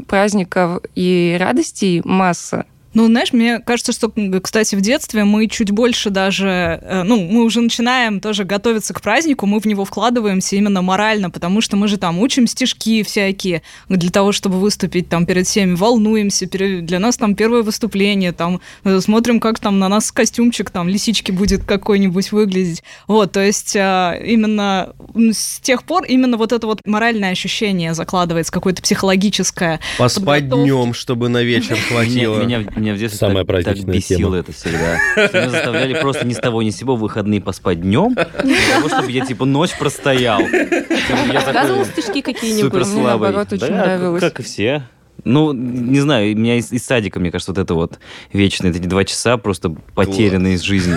праздников 0.08 0.82
и 0.96 1.38
радостей 1.40 2.02
масса. 2.04 2.66
Ну, 2.96 3.08
знаешь, 3.08 3.34
мне 3.34 3.60
кажется, 3.60 3.92
что, 3.92 4.10
кстати, 4.42 4.74
в 4.76 4.80
детстве 4.82 5.26
мы 5.26 5.48
чуть 5.48 5.70
больше 5.70 6.10
даже, 6.10 6.80
э, 6.82 7.04
ну, 7.04 7.20
мы 7.20 7.44
уже 7.44 7.60
начинаем 7.60 8.22
тоже 8.22 8.46
готовиться 8.46 8.94
к 8.94 9.02
празднику, 9.02 9.46
мы 9.46 9.60
в 9.60 9.66
него 9.66 9.84
вкладываемся 9.84 10.56
именно 10.56 10.82
морально, 10.82 11.30
потому 11.30 11.60
что 11.60 11.76
мы 11.76 11.90
же 11.90 11.98
там 11.98 12.20
учим 12.20 12.48
стишки 12.48 13.04
всякие 13.04 13.64
для 13.90 14.10
того, 14.10 14.32
чтобы 14.32 14.62
выступить 14.62 15.10
там 15.10 15.26
перед 15.26 15.46
всеми, 15.46 15.76
волнуемся, 15.76 16.48
для 16.48 17.00
нас 17.00 17.18
там 17.18 17.36
первое 17.36 17.64
выступление, 17.64 18.32
там 18.32 18.62
э, 18.86 19.02
смотрим, 19.02 19.42
как 19.42 19.60
там 19.60 19.78
на 19.78 19.90
нас 19.90 20.14
костюмчик 20.14 20.70
там 20.70 20.88
лисички 20.88 21.32
будет 21.34 21.66
какой-нибудь 21.66 22.32
выглядеть. 22.32 22.82
Вот, 23.08 23.34
то 23.34 23.42
есть 23.42 23.76
э, 23.76 24.22
именно 24.26 24.94
с 25.14 25.60
тех 25.60 25.84
пор 25.84 26.06
именно 26.06 26.38
вот 26.38 26.54
это 26.54 26.66
вот 26.66 26.80
моральное 26.86 27.32
ощущение 27.32 27.94
закладывается, 27.94 28.54
какое-то 28.54 28.82
психологическое. 28.82 29.82
Поспать 29.98 30.48
днем, 30.48 30.94
чтобы 30.94 31.28
на 31.28 31.44
вечер 31.44 31.76
хватило. 31.90 32.42
Меня, 32.42 32.60
меня- 32.60 32.85
меня 32.86 32.94
в 32.96 32.98
детстве 32.98 33.18
Самая 33.20 33.44
так, 33.46 33.64
так 33.64 33.78
бесило 33.84 34.20
тема. 34.20 34.38
это 34.38 34.52
всегда. 34.54 34.98
Меня 35.16 35.50
заставляли 35.50 35.94
просто 36.00 36.26
ни 36.26 36.34
с 36.34 36.38
того 36.38 36.62
ни 36.62 36.70
с 36.70 36.78
сего 36.78 36.96
в 36.96 37.00
выходные 37.00 37.42
поспать 37.42 37.82
днем, 37.82 38.14
для 38.14 38.76
того, 38.76 38.88
чтобы 38.90 39.12
я 39.12 39.26
типа 39.26 39.46
ночь 39.46 39.78
простоял. 39.78 40.40
Я 40.40 41.34
Рассказывал 41.42 41.86
такой 41.86 42.02
стишки 42.02 42.22
какие-нибудь? 42.22 42.72
супер 42.72 42.86
Мне, 42.86 42.86
слабый. 42.86 43.30
наоборот, 43.32 43.54
очень 43.54 43.74
нравилось. 43.74 44.22
как 44.22 44.40
и 44.40 44.44
все. 44.44 44.84
Ну, 45.26 45.54
не 45.54 46.00
знаю, 46.00 46.36
у 46.36 46.38
меня 46.40 46.58
из, 46.58 46.72
из 46.72 46.86
садика, 46.86 47.20
мне 47.20 47.32
кажется, 47.32 47.52
вот 47.52 47.58
это 47.58 47.74
вот 47.74 48.00
вечные 48.32 48.72
эти 48.72 48.78
два 48.80 49.04
часа 49.04 49.38
просто 49.38 49.76
потерянные 49.96 50.54
из 50.54 50.62
жизни. 50.62 50.96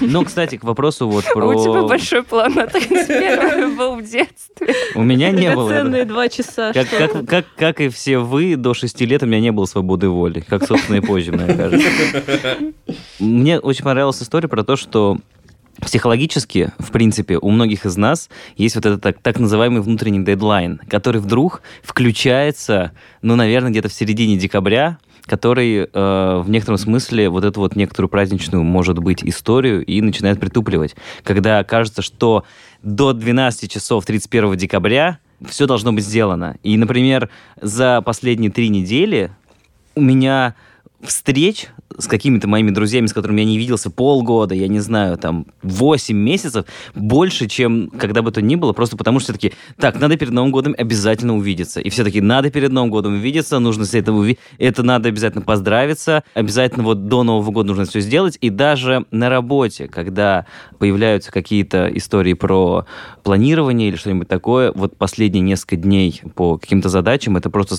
Ну, 0.00 0.24
кстати, 0.24 0.56
к 0.56 0.64
вопросу 0.64 1.08
вот 1.08 1.24
А 1.28 1.32
про... 1.32 1.46
у 1.46 1.62
тебя 1.62 1.82
большой 1.84 2.24
план 2.24 2.52
на 2.54 2.66
31 2.66 3.76
был 3.76 3.94
в 3.96 4.02
детстве. 4.02 4.74
У 4.96 5.02
меня 5.02 5.30
не 5.30 5.54
было. 5.54 5.68
Драгоценные 5.68 6.04
два 6.04 6.28
часа. 6.28 6.72
Как, 6.72 6.88
что 6.88 6.98
как, 6.98 7.26
как, 7.26 7.46
как 7.56 7.80
и 7.80 7.88
все 7.88 8.18
вы, 8.18 8.56
до 8.56 8.74
6 8.74 9.00
лет 9.02 9.22
у 9.22 9.26
меня 9.26 9.40
не 9.40 9.52
было 9.52 9.66
свободы 9.66 10.08
воли. 10.08 10.40
Как, 10.40 10.66
собственно, 10.66 10.96
и 10.96 11.00
позже, 11.00 11.32
мне 11.32 11.54
кажется. 11.54 11.88
Мне 13.20 13.58
очень 13.60 13.84
понравилась 13.84 14.20
история 14.22 14.48
про 14.48 14.64
то, 14.64 14.76
что 14.76 15.18
психологически, 15.80 16.72
в 16.78 16.90
принципе, 16.90 17.38
у 17.38 17.50
многих 17.50 17.86
из 17.86 17.96
нас 17.96 18.28
есть 18.56 18.76
вот 18.76 18.86
этот 18.86 19.02
так, 19.02 19.18
так 19.20 19.38
называемый 19.38 19.82
внутренний 19.82 20.24
дедлайн, 20.24 20.80
который 20.88 21.20
вдруг 21.20 21.62
включается, 21.82 22.92
ну, 23.22 23.36
наверное, 23.36 23.70
где-то 23.70 23.88
в 23.88 23.92
середине 23.92 24.36
декабря, 24.36 24.98
который 25.26 25.88
э, 25.90 26.42
в 26.44 26.50
некотором 26.50 26.78
смысле 26.78 27.28
вот 27.28 27.44
эту 27.44 27.60
вот 27.60 27.76
некоторую 27.76 28.08
праздничную, 28.10 28.62
может 28.62 28.98
быть, 28.98 29.24
историю 29.24 29.84
и 29.84 30.00
начинает 30.00 30.38
притупливать. 30.38 30.94
Когда 31.22 31.64
кажется, 31.64 32.02
что 32.02 32.44
до 32.82 33.12
12 33.12 33.70
часов 33.70 34.04
31 34.04 34.56
декабря 34.56 35.18
все 35.48 35.66
должно 35.66 35.92
быть 35.92 36.04
сделано. 36.04 36.56
И, 36.62 36.76
например, 36.76 37.30
за 37.60 38.02
последние 38.02 38.50
три 38.50 38.68
недели 38.68 39.30
у 39.94 40.00
меня 40.00 40.54
встреч 41.02 41.68
с 41.96 42.06
какими-то 42.06 42.48
моими 42.48 42.70
друзьями, 42.70 43.06
с 43.06 43.12
которыми 43.12 43.40
я 43.40 43.46
не 43.46 43.58
виделся 43.58 43.90
полгода, 43.90 44.54
я 44.54 44.68
не 44.68 44.80
знаю, 44.80 45.16
там, 45.16 45.46
8 45.62 46.16
месяцев, 46.16 46.64
больше, 46.94 47.46
чем 47.46 47.90
когда 47.98 48.22
бы 48.22 48.32
то 48.32 48.42
ни 48.42 48.56
было, 48.56 48.72
просто 48.72 48.96
потому 48.96 49.20
что 49.20 49.32
все-таки, 49.32 49.54
так, 49.78 50.00
надо 50.00 50.16
перед 50.16 50.32
Новым 50.32 50.50
годом 50.50 50.74
обязательно 50.76 51.36
увидеться. 51.36 51.80
И 51.80 51.90
все-таки 51.90 52.20
надо 52.20 52.50
перед 52.50 52.72
Новым 52.72 52.90
годом 52.90 53.14
увидеться, 53.14 53.58
нужно 53.58 53.84
с 53.84 53.94
этого 53.94 54.24
это 54.58 54.82
надо 54.82 55.08
обязательно 55.08 55.42
поздравиться, 55.42 56.24
обязательно 56.34 56.84
вот 56.84 57.08
до 57.08 57.22
Нового 57.22 57.50
года 57.50 57.68
нужно 57.68 57.84
все 57.84 58.00
сделать. 58.00 58.38
И 58.40 58.50
даже 58.50 59.06
на 59.10 59.28
работе, 59.28 59.88
когда 59.88 60.46
появляются 60.78 61.32
какие-то 61.32 61.88
истории 61.94 62.34
про 62.34 62.86
планирование 63.22 63.88
или 63.88 63.96
что-нибудь 63.96 64.28
такое, 64.28 64.72
вот 64.72 64.96
последние 64.96 65.42
несколько 65.42 65.76
дней 65.76 66.22
по 66.34 66.58
каким-то 66.58 66.88
задачам, 66.88 67.36
это 67.36 67.50
просто 67.50 67.76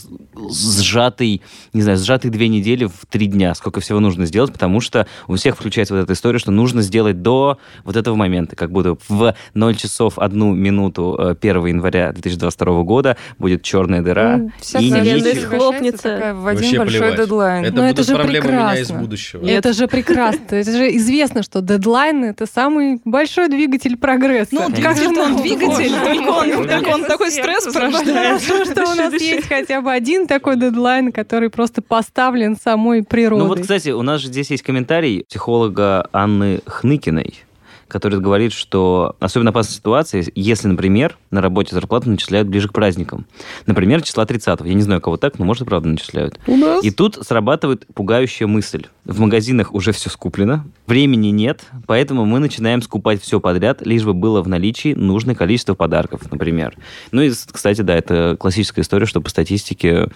сжатый, 0.52 1.42
не 1.74 1.82
знаю, 1.82 1.98
сжатые 1.98 2.32
две 2.32 2.48
недели 2.48 2.86
в 2.86 3.06
три 3.10 3.28
дня, 3.28 3.56
сколько 3.56 3.80
всего 3.80 4.00
нужно 4.06 4.26
сделать, 4.26 4.54
потому 4.54 4.80
что 4.82 5.08
у 5.28 5.36
всех 5.36 5.56
включается 5.56 5.94
вот 5.96 6.02
эта 6.04 6.14
история, 6.14 6.40
что 6.40 6.52
нужно 6.52 6.82
сделать 6.82 7.22
до 7.22 7.58
вот 7.84 7.96
этого 7.96 8.16
момента, 8.16 8.56
как 8.56 8.72
будто 8.72 8.98
в 9.08 9.36
0 9.54 9.76
часов 9.76 10.18
1 10.18 10.58
минуту 10.58 11.16
э, 11.20 11.36
1 11.40 11.66
января 11.66 12.12
2022 12.12 12.84
года 12.84 13.18
будет 13.38 13.64
черная 13.64 14.02
дыра, 14.02 14.42
Вся 14.60 14.80
и 14.80 14.90
схлопнется. 15.36 16.04
такая 16.04 16.34
в 16.34 16.42
Вообще 16.42 16.66
один 16.68 16.78
большой 16.80 17.00
плевать. 17.00 17.20
дедлайн. 17.20 17.66
Это 17.66 17.76
Но 17.76 17.86
это 17.86 17.94
будут 17.96 18.08
же 18.08 18.16
проблемы 18.16 18.48
меня 18.48 18.74
из 18.74 18.78
прекрасно. 18.88 19.00
будущего. 19.00 19.46
Это 19.46 19.74
же 19.74 19.88
прекрасно. 19.88 20.42
Это 20.50 20.72
же 20.72 20.96
известно, 20.98 21.44
что 21.44 21.62
дедлайн— 21.62 22.24
это 22.26 22.46
самый 22.46 23.02
большой 23.06 23.50
двигатель 23.50 23.98
прогресса. 23.98 24.50
Ну, 24.52 24.62
как 24.82 24.98
же 24.98 25.08
он 25.10 25.42
двигатель, 25.42 25.92
так 26.68 26.88
он, 26.88 27.04
такой 27.06 27.32
стресс 27.32 27.66
порождает. 27.74 28.42
Что 28.42 28.92
у 28.92 28.96
нас 28.96 29.14
есть 29.14 29.48
хотя 29.48 29.82
бы 29.82 29.92
один 29.92 30.28
такой 30.28 30.56
дедлайн, 30.58 31.12
который 31.12 31.50
просто 31.50 31.82
поставлен 31.82 32.58
самой 32.62 33.04
природой. 33.04 33.44
Ну 33.44 33.50
вот, 33.50 33.62
кстати, 33.62 33.85
у 33.94 34.02
нас 34.02 34.22
же 34.22 34.28
здесь 34.28 34.52
есть 34.52 34.64
комментарий 34.64 35.26
психолога 35.28 36.10
Анны 36.12 36.62
Хныкиной, 36.66 37.46
который 37.88 38.20
говорит, 38.20 38.52
что 38.52 39.16
особенно 39.20 39.52
опасная 39.52 39.76
ситуация, 39.76 40.26
если, 40.34 40.68
например, 40.68 41.18
на 41.32 41.42
работе 41.42 41.76
зарплату 41.76 42.10
начисляют 42.10 42.48
ближе 42.48 42.68
к 42.68 42.74
праздникам. 42.74 43.26
Например, 43.68 44.02
числа 44.02 44.26
30 44.26 44.62
Я 44.62 44.74
не 44.74 44.82
знаю, 44.82 45.02
кого 45.02 45.18
так, 45.18 45.38
но, 45.38 45.46
может, 45.46 45.64
и 45.64 45.66
правда 45.66 45.90
начисляют. 45.90 46.40
У 46.48 46.58
нас? 46.58 46.84
И 46.84 46.92
тут 46.92 47.20
срабатывает 47.22 47.86
пугающая 47.94 48.48
мысль. 48.48 48.88
В 49.06 49.20
магазинах 49.20 49.74
уже 49.74 49.92
все 49.92 50.10
скуплено, 50.10 50.66
времени 50.88 51.28
нет, 51.28 51.64
поэтому 51.86 52.26
мы 52.26 52.40
начинаем 52.40 52.82
скупать 52.82 53.22
все 53.22 53.40
подряд, 53.40 53.86
лишь 53.86 54.04
бы 54.04 54.14
было 54.14 54.42
в 54.42 54.48
наличии 54.48 54.94
нужное 54.94 55.36
количество 55.36 55.76
подарков, 55.76 56.22
например. 56.32 56.76
Ну 57.12 57.22
и, 57.22 57.32
кстати, 57.52 57.82
да, 57.82 57.96
это 57.96 58.36
классическая 58.40 58.82
история, 58.82 59.06
что 59.06 59.22
по 59.22 59.30
статистике 59.30 60.10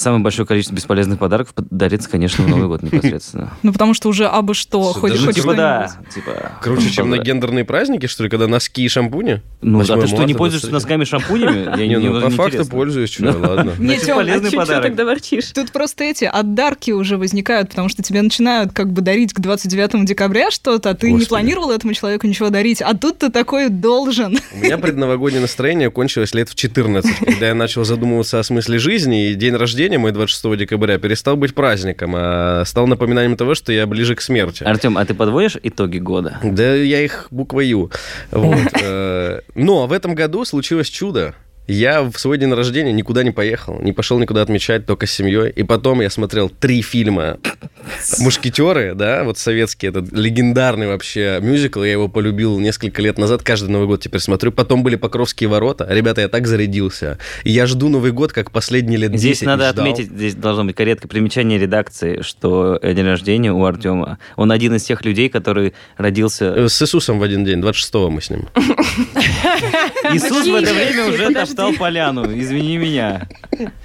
самое 0.00 0.22
большое 0.22 0.46
количество 0.46 0.74
бесполезных 0.74 1.18
подарков 1.18 1.54
дарится, 1.56 2.08
конечно, 2.08 2.44
в 2.44 2.48
Новый 2.48 2.68
год 2.68 2.82
непосредственно. 2.82 3.50
Ну, 3.62 3.72
потому 3.72 3.94
что 3.94 4.08
уже 4.08 4.26
абы 4.26 4.54
что, 4.54 4.90
Что, 4.92 5.00
хоть, 5.00 5.34
Типа 5.34 5.54
да, 5.54 5.90
типа... 6.14 6.52
Круче, 6.62 6.90
чем 6.90 7.10
на 7.10 7.18
гендерные 7.18 7.64
праздники, 7.64 8.06
что 8.06 8.24
ли, 8.24 8.30
когда 8.30 8.46
носки 8.48 8.82
и 8.82 8.88
шампуни? 8.88 9.42
Ну, 9.60 9.78
а 9.80 9.82
8 9.82 10.00
ты 10.00 10.06
что, 10.06 10.24
не 10.24 10.34
пользуешься 10.34 10.68
23? 10.68 10.72
носками 10.72 11.02
и 11.02 11.06
шампунями? 11.06 11.62
Я 11.80 11.86
Не, 11.86 11.98
ну, 11.98 12.20
по 12.20 12.26
не 12.26 12.30
факту 12.30 12.50
интересно. 12.56 12.70
пользуюсь, 12.70 13.10
что, 13.10 13.24
ладно. 13.24 13.72
Не, 13.78 13.86
Значит, 13.88 14.04
Тём, 14.06 14.14
а 14.18 14.20
полезный 14.20 14.48
а 14.48 14.50
чё 14.50 14.56
подарок. 14.58 14.82
тогда 14.84 15.04
ворчишь? 15.04 15.46
Тут 15.52 15.72
просто 15.72 16.04
эти 16.04 16.24
отдарки 16.24 16.90
уже 16.92 17.16
возникают, 17.18 17.70
потому 17.70 17.88
что 17.88 18.02
тебе 18.02 18.22
начинают 18.22 18.72
как 18.72 18.92
бы 18.92 19.02
дарить 19.02 19.32
к 19.34 19.40
29 19.40 20.04
декабря 20.06 20.50
что-то, 20.50 20.90
а 20.90 20.94
ты 20.94 21.12
не 21.12 21.24
планировал 21.24 21.70
этому 21.70 21.92
человеку 21.92 22.26
ничего 22.26 22.50
дарить, 22.50 22.80
а 22.80 22.94
тут 22.94 23.18
ты 23.18 23.30
такой 23.30 23.68
должен. 23.68 24.38
У 24.54 24.58
меня 24.58 24.78
предновогоднее 24.78 25.40
настроение 25.42 25.90
кончилось 25.90 26.34
лет 26.34 26.48
в 26.48 26.54
14, 26.54 27.18
когда 27.18 27.48
я 27.48 27.54
начал 27.54 27.84
задумываться 27.84 28.38
о 28.38 28.42
смысле 28.42 28.78
жизни, 28.78 29.30
и 29.30 29.34
день 29.34 29.54
рождения 29.54 29.89
мой 29.98 30.12
26 30.12 30.56
декабря 30.56 30.98
перестал 30.98 31.36
быть 31.36 31.54
праздником, 31.54 32.12
а 32.16 32.64
стал 32.64 32.86
напоминанием 32.86 33.36
того, 33.36 33.54
что 33.54 33.72
я 33.72 33.86
ближе 33.86 34.14
к 34.14 34.20
смерти. 34.20 34.64
Артем, 34.64 34.96
а 34.98 35.04
ты 35.04 35.14
подводишь 35.14 35.56
итоги 35.62 35.98
года? 35.98 36.38
Да 36.42 36.74
я 36.74 37.00
их 37.02 37.28
буквой 37.30 37.66
Ю. 37.68 37.90
Вот. 38.30 38.58
э, 38.82 39.40
Но 39.54 39.86
в 39.86 39.92
этом 39.92 40.14
году 40.14 40.44
случилось 40.44 40.88
чудо. 40.88 41.34
Я 41.70 42.02
в 42.02 42.18
свой 42.18 42.36
день 42.36 42.52
рождения 42.52 42.92
никуда 42.92 43.22
не 43.22 43.30
поехал, 43.30 43.78
не 43.80 43.92
пошел 43.92 44.18
никуда 44.18 44.42
отмечать, 44.42 44.86
только 44.86 45.06
с 45.06 45.12
семьей. 45.12 45.50
И 45.50 45.62
потом 45.62 46.00
я 46.00 46.10
смотрел 46.10 46.48
три 46.48 46.82
фильма 46.82 47.38
«Мушкетеры», 48.18 48.94
да, 48.96 49.22
вот 49.22 49.38
советский, 49.38 49.86
этот 49.86 50.10
легендарный 50.10 50.88
вообще 50.88 51.38
мюзикл. 51.40 51.84
Я 51.84 51.92
его 51.92 52.08
полюбил 52.08 52.58
несколько 52.58 53.00
лет 53.00 53.18
назад, 53.18 53.44
каждый 53.44 53.68
Новый 53.70 53.86
год 53.86 54.00
теперь 54.02 54.20
смотрю. 54.20 54.50
Потом 54.50 54.82
были 54.82 54.96
«Покровские 54.96 55.48
ворота». 55.48 55.86
Ребята, 55.88 56.22
я 56.22 56.28
так 56.28 56.48
зарядился. 56.48 57.18
И 57.44 57.52
я 57.52 57.66
жду 57.66 57.88
Новый 57.88 58.10
год, 58.10 58.32
как 58.32 58.50
последние 58.50 58.98
лет 58.98 59.12
10 59.12 59.22
Здесь 59.22 59.42
надо 59.42 59.66
не 59.66 59.70
ждал. 59.70 59.84
отметить, 59.84 60.10
здесь 60.10 60.34
должно 60.34 60.64
быть 60.64 60.74
корректное 60.74 61.08
примечание 61.08 61.56
редакции, 61.56 62.22
что 62.22 62.80
э, 62.82 62.94
день 62.94 63.06
рождения 63.06 63.52
у 63.52 63.64
Артема. 63.64 64.18
Он 64.34 64.50
один 64.50 64.74
из 64.74 64.82
тех 64.82 65.04
людей, 65.04 65.28
который 65.28 65.74
родился... 65.96 66.46
Э, 66.46 66.68
С 66.68 66.82
Иисусом 66.82 67.20
в 67.20 67.22
один 67.22 67.44
день, 67.44 67.60
26-го 67.60 68.10
мы 68.10 68.20
с 68.20 68.30
ним. 68.30 68.48
Иисус 70.12 70.46
в 70.48 70.54
это 70.54 70.74
время 70.74 71.06
уже 71.06 71.32
топтал 71.66 71.78
поляну, 71.78 72.24
извини 72.38 72.76
меня. 72.78 73.28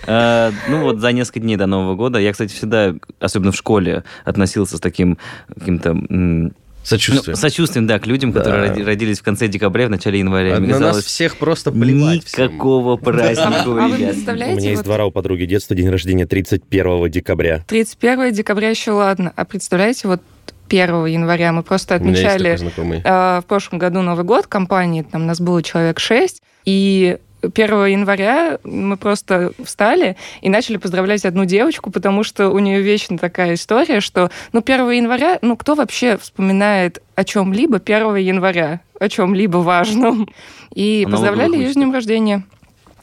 Э, 0.08 0.52
Ну 0.70 0.82
вот 0.84 1.00
за 1.00 1.12
несколько 1.12 1.40
дней 1.40 1.56
до 1.58 1.66
Нового 1.66 1.96
года. 1.96 2.20
Я, 2.20 2.32
кстати, 2.32 2.54
всегда, 2.54 2.96
особенно 3.20 3.52
в 3.52 3.56
школе, 3.56 4.04
относился 4.24 4.78
с 4.78 4.80
таким 4.80 5.18
каким-то 5.54 5.90
м, 5.92 6.54
Сочувствие. 6.84 7.34
Ну, 7.34 7.42
сочувствием, 7.42 7.88
да, 7.88 7.98
к 7.98 8.06
людям, 8.06 8.32
которые 8.32 8.68
Да. 8.68 8.74
роди- 8.76 8.84
родились 8.84 9.20
в 9.20 9.24
конце 9.24 9.48
декабря, 9.48 9.88
в 9.88 9.90
начале 9.90 10.20
января. 10.20 10.58
А 10.58 10.60
на 10.60 10.68
нас 10.68 10.78
казалось, 10.78 11.04
всех 11.06 11.38
просто 11.38 11.72
плевать 11.72 12.24
всем. 12.26 12.46
никакого 12.46 12.96
праздника 12.98 13.64
А 13.66 13.68
у 13.68 13.72
вы 13.90 13.98
ребят. 13.98 14.10
У 14.12 14.14
представляете, 14.14 14.56
меня 14.56 14.70
есть 14.70 14.78
вот 14.82 14.86
двора 14.86 15.06
у 15.08 15.12
подруги 15.12 15.46
детства, 15.46 15.76
день 15.76 15.90
рождения 15.90 16.28
31 16.28 17.10
декабря. 17.10 17.64
31 17.68 18.32
декабря 18.34 18.70
еще 18.70 18.92
ладно, 18.92 19.34
а 19.36 19.46
представляете, 19.46 20.08
вот 20.08 20.22
1 20.70 21.06
января 21.08 21.52
мы 21.54 21.64
просто 21.64 21.96
У 21.96 22.00
меня 22.04 22.12
есть 22.12 22.22
такой 22.38 22.58
отмечали 22.58 23.02
э, 23.04 23.42
в 23.42 23.46
прошлом 23.48 23.80
году 23.80 24.02
Новый 24.04 24.24
год 24.24 24.46
компании, 24.46 25.02
там 25.02 25.26
нас 25.26 25.42
было 25.42 25.64
человек 25.64 26.00
6, 26.00 26.44
и 26.66 27.18
1 27.54 27.86
января 27.86 28.60
мы 28.64 28.98
просто 28.98 29.52
встали 29.64 30.16
и 30.42 30.50
начали 30.50 30.78
поздравлять 30.78 31.26
одну 31.26 31.46
девочку, 31.46 31.92
потому 31.92 32.24
что 32.24 32.50
у 32.50 32.60
нее 32.60 32.82
вечно 32.82 33.18
такая 33.18 33.56
история, 33.56 34.00
что, 34.00 34.32
ну, 34.54 34.62
1 34.62 34.90
января, 34.92 35.40
ну, 35.42 35.56
кто 35.58 35.76
вообще 35.76 36.18
вспоминает 36.18 37.02
о 37.16 37.24
чем-либо 37.24 37.78
1 37.78 38.16
января, 38.16 38.82
о 39.00 39.10
чем-либо 39.10 39.58
важном? 39.58 40.30
И 40.74 41.04
А 41.06 41.10
Новый 41.10 41.12
поздравляли 41.12 41.58
ее 41.58 41.72
с 41.72 41.76
днем 41.76 41.94
рождения. 41.94 42.44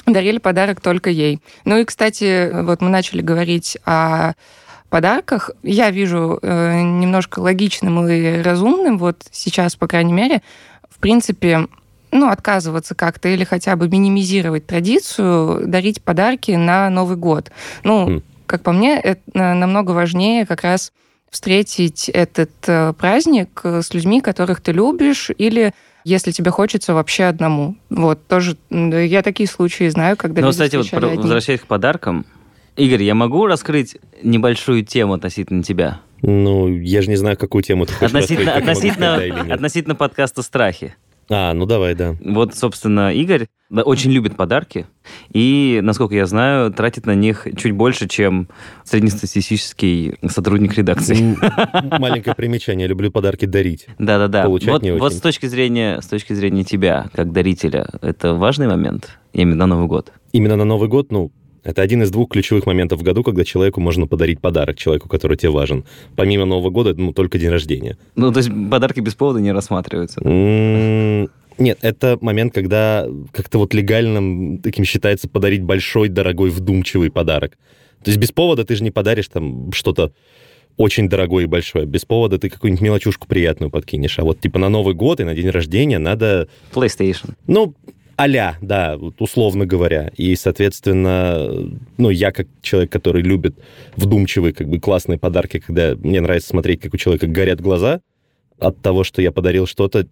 Дарили 0.06 0.38
подарок 0.38 0.80
только 0.80 1.11
ей. 1.11 1.40
Ну 1.64 1.78
и, 1.78 1.84
кстати, 1.84 2.50
вот 2.62 2.80
мы 2.80 2.88
начали 2.88 3.22
говорить 3.22 3.78
о 3.84 4.32
подарках. 4.92 5.50
Я 5.62 5.90
вижу 5.90 6.38
э, 6.42 6.80
немножко 6.82 7.38
логичным 7.40 8.06
и 8.06 8.42
разумным, 8.42 8.99
вот 8.99 9.25
сейчас, 9.30 9.75
по 9.75 9.88
крайней 9.88 10.12
мере, 10.12 10.42
в 10.90 10.99
принципе, 10.99 11.66
ну, 12.12 12.28
отказываться 12.28 12.95
как-то 12.95 13.28
или 13.28 13.42
хотя 13.45 13.75
бы 13.76 13.88
минимизировать 13.88 14.66
традицию 14.66 15.66
дарить 15.66 16.02
подарки 16.02 16.52
на 16.52 16.88
Новый 16.90 17.16
год. 17.16 17.50
Ну, 17.85 18.07
Хм. 18.07 18.23
как 18.47 18.62
по 18.62 18.73
мне, 18.73 18.99
это 19.00 19.21
намного 19.35 19.90
важнее 19.92 20.47
как 20.47 20.62
раз 20.62 20.92
встретить 21.31 22.09
этот 22.11 22.50
э, 22.66 22.92
праздник 22.92 23.61
э, 23.64 23.81
с 23.83 23.95
людьми, 23.95 24.21
которых 24.21 24.61
ты 24.61 24.73
любишь, 24.73 25.31
или 25.38 25.73
если 26.04 26.31
тебе 26.31 26.50
хочется 26.50 26.92
вообще 26.95 27.25
одному. 27.25 27.76
Вот, 27.88 28.26
тоже 28.26 28.57
я 28.71 29.23
такие 29.23 29.49
случаи 29.49 29.88
знаю, 29.88 30.16
когда 30.19 30.42
Ну, 30.42 30.49
люди 30.49 30.54
кстати, 30.57 30.76
вот 30.76 30.90
про- 30.90 31.07
одни. 31.09 31.23
возвращаясь 31.23 31.61
к 31.61 31.66
подаркам, 31.66 32.26
Игорь, 32.76 33.02
я 33.02 33.14
могу 33.14 33.47
раскрыть 33.47 33.97
небольшую 34.23 34.85
тему 34.85 35.14
относительно 35.14 35.62
тебя? 35.62 36.00
Ну, 36.23 36.69
я 36.69 37.02
же 37.02 37.09
не 37.09 37.16
знаю, 37.16 37.37
какую 37.38 37.62
тему 37.62 37.87
ты 37.87 37.92
хочешь 37.95 38.14
Относительно, 38.14 38.52
раскрыть, 38.54 38.66
могу 38.66 38.71
относительно, 39.19 39.42
нет. 39.45 39.52
относительно 39.52 39.95
подкаста 39.95 40.42
«Страхи». 40.42 40.95
А, 41.34 41.54
ну 41.54 41.66
давай, 41.66 41.94
да. 41.94 42.16
Вот, 42.24 42.54
собственно, 42.54 43.12
Игорь 43.12 43.46
очень 43.70 44.10
любит 44.10 44.36
подарки 44.36 44.86
и, 45.32 45.80
насколько 45.82 46.14
я 46.14 46.26
знаю, 46.26 46.70
тратит 46.72 47.06
на 47.06 47.14
них 47.14 47.46
чуть 47.56 47.72
больше, 47.72 48.06
чем 48.06 48.48
среднестатистический 48.84 50.16
сотрудник 50.28 50.74
редакции. 50.76 51.16
М, 51.16 52.00
Маленькое 52.00 52.34
примечание. 52.36 52.86
Люблю 52.86 53.10
подарки 53.10 53.46
дарить. 53.46 53.86
Да-да-да. 53.98 54.44
Получать 54.44 54.68
Вот, 54.72 54.82
не 54.82 54.92
вот 54.92 55.02
очень. 55.02 55.16
с 55.18 55.20
точки 55.20 55.46
зрения, 55.46 56.00
с 56.00 56.06
точки 56.06 56.32
зрения 56.34 56.64
тебя, 56.64 57.08
как 57.14 57.32
дарителя, 57.32 57.88
это 58.02 58.34
важный 58.34 58.66
момент 58.68 59.08
именно 59.32 59.56
на 59.56 59.66
Новый 59.66 59.86
год. 59.86 60.12
Именно 60.32 60.56
на 60.56 60.64
Новый 60.64 60.88
год, 60.88 61.10
ну, 61.10 61.30
это 61.64 61.83
один 61.83 62.02
из 62.02 62.11
двух 62.11 62.31
ключевых 62.31 62.66
моментов 62.66 63.00
в 63.00 63.02
году, 63.02 63.23
когда 63.23 63.45
человеку 63.45 63.81
можно 63.81 64.07
подарить 64.07 64.40
подарок, 64.40 64.76
человеку, 64.76 65.09
который 65.09 65.37
тебе 65.37 65.50
важен. 65.50 65.85
Помимо 66.16 66.45
Нового 66.45 66.71
года, 66.71 66.95
ну, 66.95 67.12
только 67.12 67.38
день 67.38 67.50
рождения. 67.50 67.97
Ну, 68.16 68.33
то 68.33 68.38
есть 68.38 68.50
подарки 68.71 69.00
без 69.00 69.14
повода 69.14 69.40
не 69.40 69.52
рассматриваются. 69.52 70.21
Нет, 71.59 71.78
это 71.83 72.19
момент, 72.21 72.54
когда 72.54 73.07
как-то 73.31 73.59
вот 73.59 73.75
легальным 73.75 74.59
таким 74.59 74.85
считается 74.85 75.28
подарить 75.28 75.62
большой, 75.62 76.09
дорогой, 76.09 76.50
вдумчивый 76.50 77.11
подарок. 77.11 77.59
То 78.02 78.11
есть 78.11 78.19
без 78.19 78.33
повода 78.33 78.64
ты 78.64 78.75
же 78.75 78.83
не 78.83 78.90
подаришь 78.90 79.28
там 79.28 79.71
что-то 79.73 80.12
очень 80.76 81.09
дорогое 81.09 81.45
и 81.45 81.47
большое. 81.47 81.87
Без 81.87 82.04
повода 82.04 82.38
ты 82.38 82.49
какую-нибудь 82.49 82.83
мелочушку 82.83 83.28
приятную 83.28 83.71
подкинешь. 83.71 84.19
А 84.19 84.25
вот 84.25 84.40
типа 84.40 84.59
на 84.59 84.69
Новый 84.69 84.95
год 84.95 85.21
и 85.21 85.25
на 85.25 85.35
день 85.35 85.50
рождения 85.50 85.99
надо 85.99 86.49
PlayStation. 86.73 87.35
ну, 87.47 87.75
а 88.16 88.54
да, 88.61 88.97
вот 88.97 89.21
условно 89.21 89.66
говоря. 89.66 90.11
И, 90.16 90.35
соответственно, 90.37 91.71
ну, 91.99 92.11
я 92.11 92.31
как 92.33 92.47
человек, 92.61 92.90
который 92.92 93.23
любит 93.23 93.57
вдумчивые, 93.97 94.52
как 94.52 94.69
бы 94.69 94.78
классные 94.81 95.19
подарки, 95.19 95.59
когда 95.61 95.95
мне 95.97 96.21
нравится 96.21 96.49
смотреть, 96.50 96.81
как 96.81 96.95
у 96.95 96.97
человека 96.97 97.26
горят 97.26 97.61
глаза 97.61 98.00
от 98.59 98.81
того, 98.81 99.02
что 99.04 99.23
я 99.23 99.33
подарил 99.33 99.66
что-то, 99.66 100.07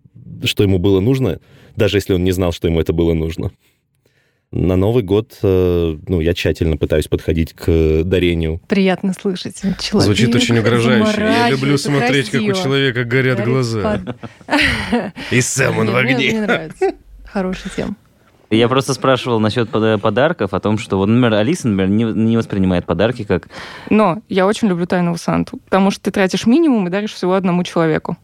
что 0.45 0.62
ему 0.62 0.78
было 0.78 1.00
нужно, 1.00 1.40
даже 1.76 1.99
если 1.99 2.14
он 2.14 2.25
не 2.25 2.33
знал, 2.33 2.52
что 2.52 2.66
ему 2.69 2.80
это 2.80 2.92
было 2.92 3.12
нужно. 3.14 3.52
На 4.52 4.75
Новый 4.75 5.04
год, 5.04 5.38
э, 5.45 5.97
ну, 6.09 6.21
я 6.21 6.35
тщательно 6.35 6.76
пытаюсь 6.76 7.07
подходить 7.07 7.52
к 7.52 8.02
дарению. 8.02 8.61
Приятно 8.66 9.12
слышать. 9.12 9.61
Человек 9.80 10.06
Звучит 10.06 10.34
очень 10.34 10.58
угрожающе. 10.58 11.21
Я 11.21 11.50
люблю 11.50 11.78
смотреть, 11.78 12.30
как 12.30 12.41
у 12.43 12.47
красиво. 12.47 12.65
человека 12.65 13.04
горят 13.04 13.36
Горит 13.39 13.52
глаза. 13.52 14.02
под- 14.49 15.32
И 15.32 15.41
сам 15.41 15.78
он 15.78 15.91
в 15.91 15.93
Мне- 15.93 16.02
Мне 16.02 16.15
огне. 16.30 16.41
нравится. 16.41 16.93
Хорошая 17.32 17.73
тема. 17.75 17.95
Я 18.50 18.69
просто 18.69 18.95
спрашивал 18.95 19.38
насчет 19.38 19.71
пода- 19.71 19.97
подарков, 19.99 20.52
о 20.54 20.58
том, 20.60 20.76
что, 20.76 20.97
вот, 20.97 21.06
например, 21.06 21.34
Алиса, 21.34 21.69
например, 21.69 21.88
не, 22.14 22.21
не 22.26 22.36
воспринимает 22.36 22.84
подарки 22.84 23.23
как... 23.23 23.47
Но 23.90 24.23
я 24.28 24.45
очень 24.47 24.66
люблю 24.66 24.86
тайного 24.86 25.16
Санту, 25.16 25.58
потому 25.66 25.93
что 25.93 26.02
ты 26.02 26.10
тратишь 26.10 26.47
минимум 26.47 26.88
и 26.88 26.90
даришь 26.90 27.12
всего 27.12 27.34
одному 27.34 27.62
человеку. 27.62 28.16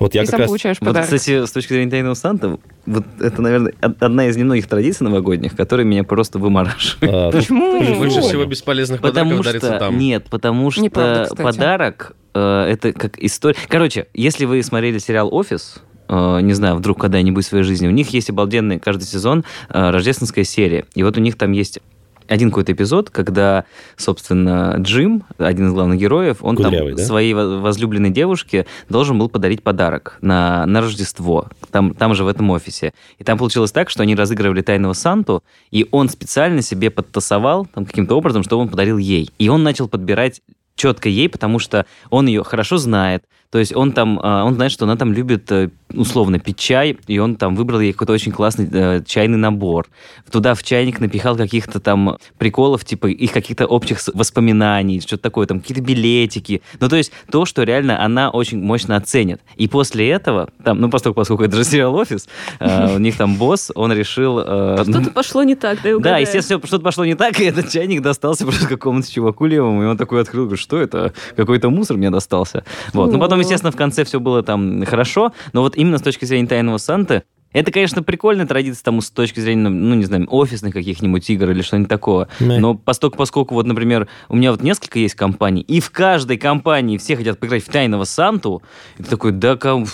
Вот 0.00 0.14
я 0.14 0.22
и 0.22 0.24
как 0.26 0.30
сам 0.32 0.40
раз... 0.40 0.48
получаешь 0.48 0.76
Вот, 0.80 0.86
подарок. 0.88 1.06
кстати, 1.06 1.44
с 1.44 1.50
точки 1.50 1.72
зрения 1.72 1.90
Тайного 1.90 2.14
Санта, 2.14 2.58
вот 2.86 3.04
это, 3.20 3.42
наверное, 3.42 3.72
од- 3.82 4.00
одна 4.02 4.26
из 4.26 4.36
немногих 4.36 4.66
традиций 4.68 5.04
новогодних, 5.04 5.56
которые 5.56 5.86
меня 5.86 6.02
просто 6.04 6.38
вымораживают. 6.40 7.34
а, 7.34 7.36
Почему? 7.36 7.80
Больше 7.98 8.20
всего 8.20 8.44
бесполезных 8.44 9.00
Потому 9.00 9.30
подарков 9.38 9.44
дарится 9.62 9.78
там. 9.78 9.98
нет, 9.98 10.26
потому 10.30 10.70
что 10.72 10.82
Неправда, 10.82 11.24
кстати. 11.24 11.42
подарок 11.42 12.16
э, 12.34 12.66
это 12.70 12.92
как 12.92 13.18
история. 13.18 13.56
Короче, 13.68 14.06
если 14.14 14.44
вы 14.44 14.62
смотрели 14.62 14.98
сериал 14.98 15.32
Офис, 15.34 15.82
не 16.08 16.52
знаю, 16.54 16.76
вдруг 16.76 17.00
когда-нибудь 17.00 17.44
в 17.44 17.48
своей 17.48 17.64
жизни, 17.64 17.86
у 17.86 17.92
них 17.92 18.10
есть 18.10 18.30
обалденный 18.30 18.78
каждый 18.78 19.04
сезон 19.04 19.44
э, 19.68 19.90
рождественская 19.90 20.44
серия. 20.44 20.84
И 20.94 21.02
вот 21.02 21.16
у 21.16 21.20
них 21.20 21.36
там 21.36 21.52
есть 21.52 21.80
один 22.28 22.50
какой-то 22.50 22.72
эпизод, 22.72 23.10
когда, 23.10 23.64
собственно, 23.96 24.76
Джим, 24.78 25.24
один 25.38 25.68
из 25.68 25.72
главных 25.72 25.98
героев, 25.98 26.38
он 26.42 26.56
Кудрявый, 26.56 26.90
там 26.90 26.96
да? 26.96 27.04
своей 27.04 27.32
во- 27.34 27.58
возлюбленной 27.58 28.10
девушке 28.10 28.66
должен 28.88 29.18
был 29.18 29.28
подарить 29.28 29.62
подарок 29.62 30.18
на, 30.20 30.66
на 30.66 30.82
Рождество, 30.82 31.48
там, 31.70 31.94
там 31.94 32.14
же 32.14 32.24
в 32.24 32.28
этом 32.28 32.50
офисе. 32.50 32.92
И 33.18 33.24
там 33.24 33.38
получилось 33.38 33.72
так, 33.72 33.90
что 33.90 34.02
они 34.02 34.14
разыгрывали 34.14 34.60
тайного 34.60 34.92
Санту, 34.92 35.42
и 35.70 35.88
он 35.90 36.08
специально 36.08 36.62
себе 36.62 36.90
подтасовал 36.90 37.66
там, 37.66 37.86
каким-то 37.86 38.14
образом, 38.14 38.42
чтобы 38.42 38.62
он 38.62 38.68
подарил 38.68 38.98
ей. 38.98 39.30
И 39.38 39.48
он 39.48 39.62
начал 39.62 39.88
подбирать 39.88 40.42
четко 40.76 41.08
ей, 41.08 41.28
потому 41.28 41.58
что 41.58 41.86
он 42.10 42.26
ее 42.26 42.44
хорошо 42.44 42.76
знает. 42.76 43.24
То 43.50 43.58
есть 43.58 43.74
он 43.74 43.92
там, 43.92 44.20
а, 44.22 44.44
он 44.44 44.54
знает, 44.54 44.72
что 44.72 44.84
она 44.84 44.96
там 44.96 45.12
любит 45.12 45.50
э, 45.50 45.70
условно 45.94 46.38
пить 46.38 46.58
чай, 46.58 46.98
и 47.06 47.18
он 47.18 47.36
там 47.36 47.56
выбрал 47.56 47.80
ей 47.80 47.92
какой-то 47.92 48.12
очень 48.12 48.30
классный 48.30 48.68
э, 48.70 49.02
чайный 49.06 49.38
набор. 49.38 49.86
Туда 50.30 50.54
в 50.54 50.62
чайник 50.62 51.00
напихал 51.00 51.34
каких-то 51.34 51.80
там 51.80 52.18
приколов, 52.36 52.84
типа 52.84 53.06
их 53.06 53.32
каких-то 53.32 53.64
общих 53.64 54.00
воспоминаний, 54.12 55.00
что-то 55.00 55.22
такое, 55.22 55.46
там 55.46 55.60
какие-то 55.60 55.82
билетики. 55.82 56.60
Ну, 56.78 56.90
то 56.90 56.96
есть 56.96 57.10
то, 57.30 57.46
что 57.46 57.62
реально 57.62 58.04
она 58.04 58.28
очень 58.28 58.62
мощно 58.62 58.96
оценит. 58.96 59.40
И 59.56 59.66
после 59.66 60.10
этого, 60.10 60.50
там, 60.62 60.80
ну, 60.80 60.90
поскольку, 60.90 61.16
поскольку 61.16 61.44
это 61.44 61.56
же 61.56 61.64
сериал 61.64 61.94
«Офис», 61.94 62.28
э, 62.60 62.96
у 62.96 62.98
них 62.98 63.16
там 63.16 63.36
босс, 63.36 63.72
он 63.74 63.94
решил... 63.94 64.40
э, 64.44 64.84
Что-то 64.84 65.10
пошло 65.10 65.42
не 65.42 65.54
так, 65.54 65.78
да, 65.82 65.98
да, 65.98 66.18
естественно, 66.18 66.60
что-то 66.66 66.84
пошло 66.84 67.06
не 67.06 67.14
так, 67.14 67.40
и 67.40 67.44
этот 67.44 67.70
чайник 67.70 68.02
достался 68.02 68.44
просто 68.44 68.68
какому-то 68.68 69.10
чуваку 69.10 69.46
левому, 69.46 69.84
и 69.84 69.86
он 69.86 69.96
такой 69.96 70.20
открыл, 70.20 70.44
говорит, 70.44 70.60
что 70.60 70.76
это? 70.76 71.14
Какой-то 71.34 71.70
мусор 71.70 71.96
мне 71.96 72.10
достался. 72.10 72.64
Вот. 72.92 73.10
Ну, 73.10 73.18
потом, 73.18 73.37
О. 73.38 73.42
естественно, 73.42 73.72
в 73.72 73.76
конце 73.76 74.04
все 74.04 74.20
было 74.20 74.42
там 74.42 74.84
хорошо, 74.84 75.32
но 75.52 75.62
вот 75.62 75.76
именно 75.76 75.98
с 75.98 76.02
точки 76.02 76.24
зрения 76.24 76.48
Тайного 76.48 76.78
Санты, 76.78 77.22
это, 77.52 77.72
конечно, 77.72 78.02
прикольная 78.02 78.46
традиция 78.46 78.84
там 78.84 79.00
с 79.00 79.10
точки 79.10 79.40
зрения, 79.40 79.68
ну, 79.70 79.94
не 79.94 80.04
знаю, 80.04 80.26
офисных 80.30 80.74
каких-нибудь 80.74 81.28
игр 81.30 81.50
или 81.50 81.62
что-нибудь 81.62 81.88
такого. 81.88 82.28
Мeh. 82.40 82.58
Но 82.58 82.74
поскольку, 82.74 83.16
поскольку, 83.16 83.54
вот, 83.54 83.64
например, 83.66 84.06
у 84.28 84.36
меня 84.36 84.50
вот 84.50 84.62
несколько 84.62 84.98
есть 84.98 85.14
компаний, 85.14 85.62
и 85.62 85.80
в 85.80 85.90
каждой 85.90 86.36
компании 86.36 86.98
все 86.98 87.16
хотят 87.16 87.38
поиграть 87.38 87.64
в 87.64 87.70
Тайного 87.70 88.04
Санту, 88.04 88.62
и 88.98 89.02
ты 89.02 89.08
такой, 89.08 89.32
да, 89.32 89.56
ком... 89.56 89.86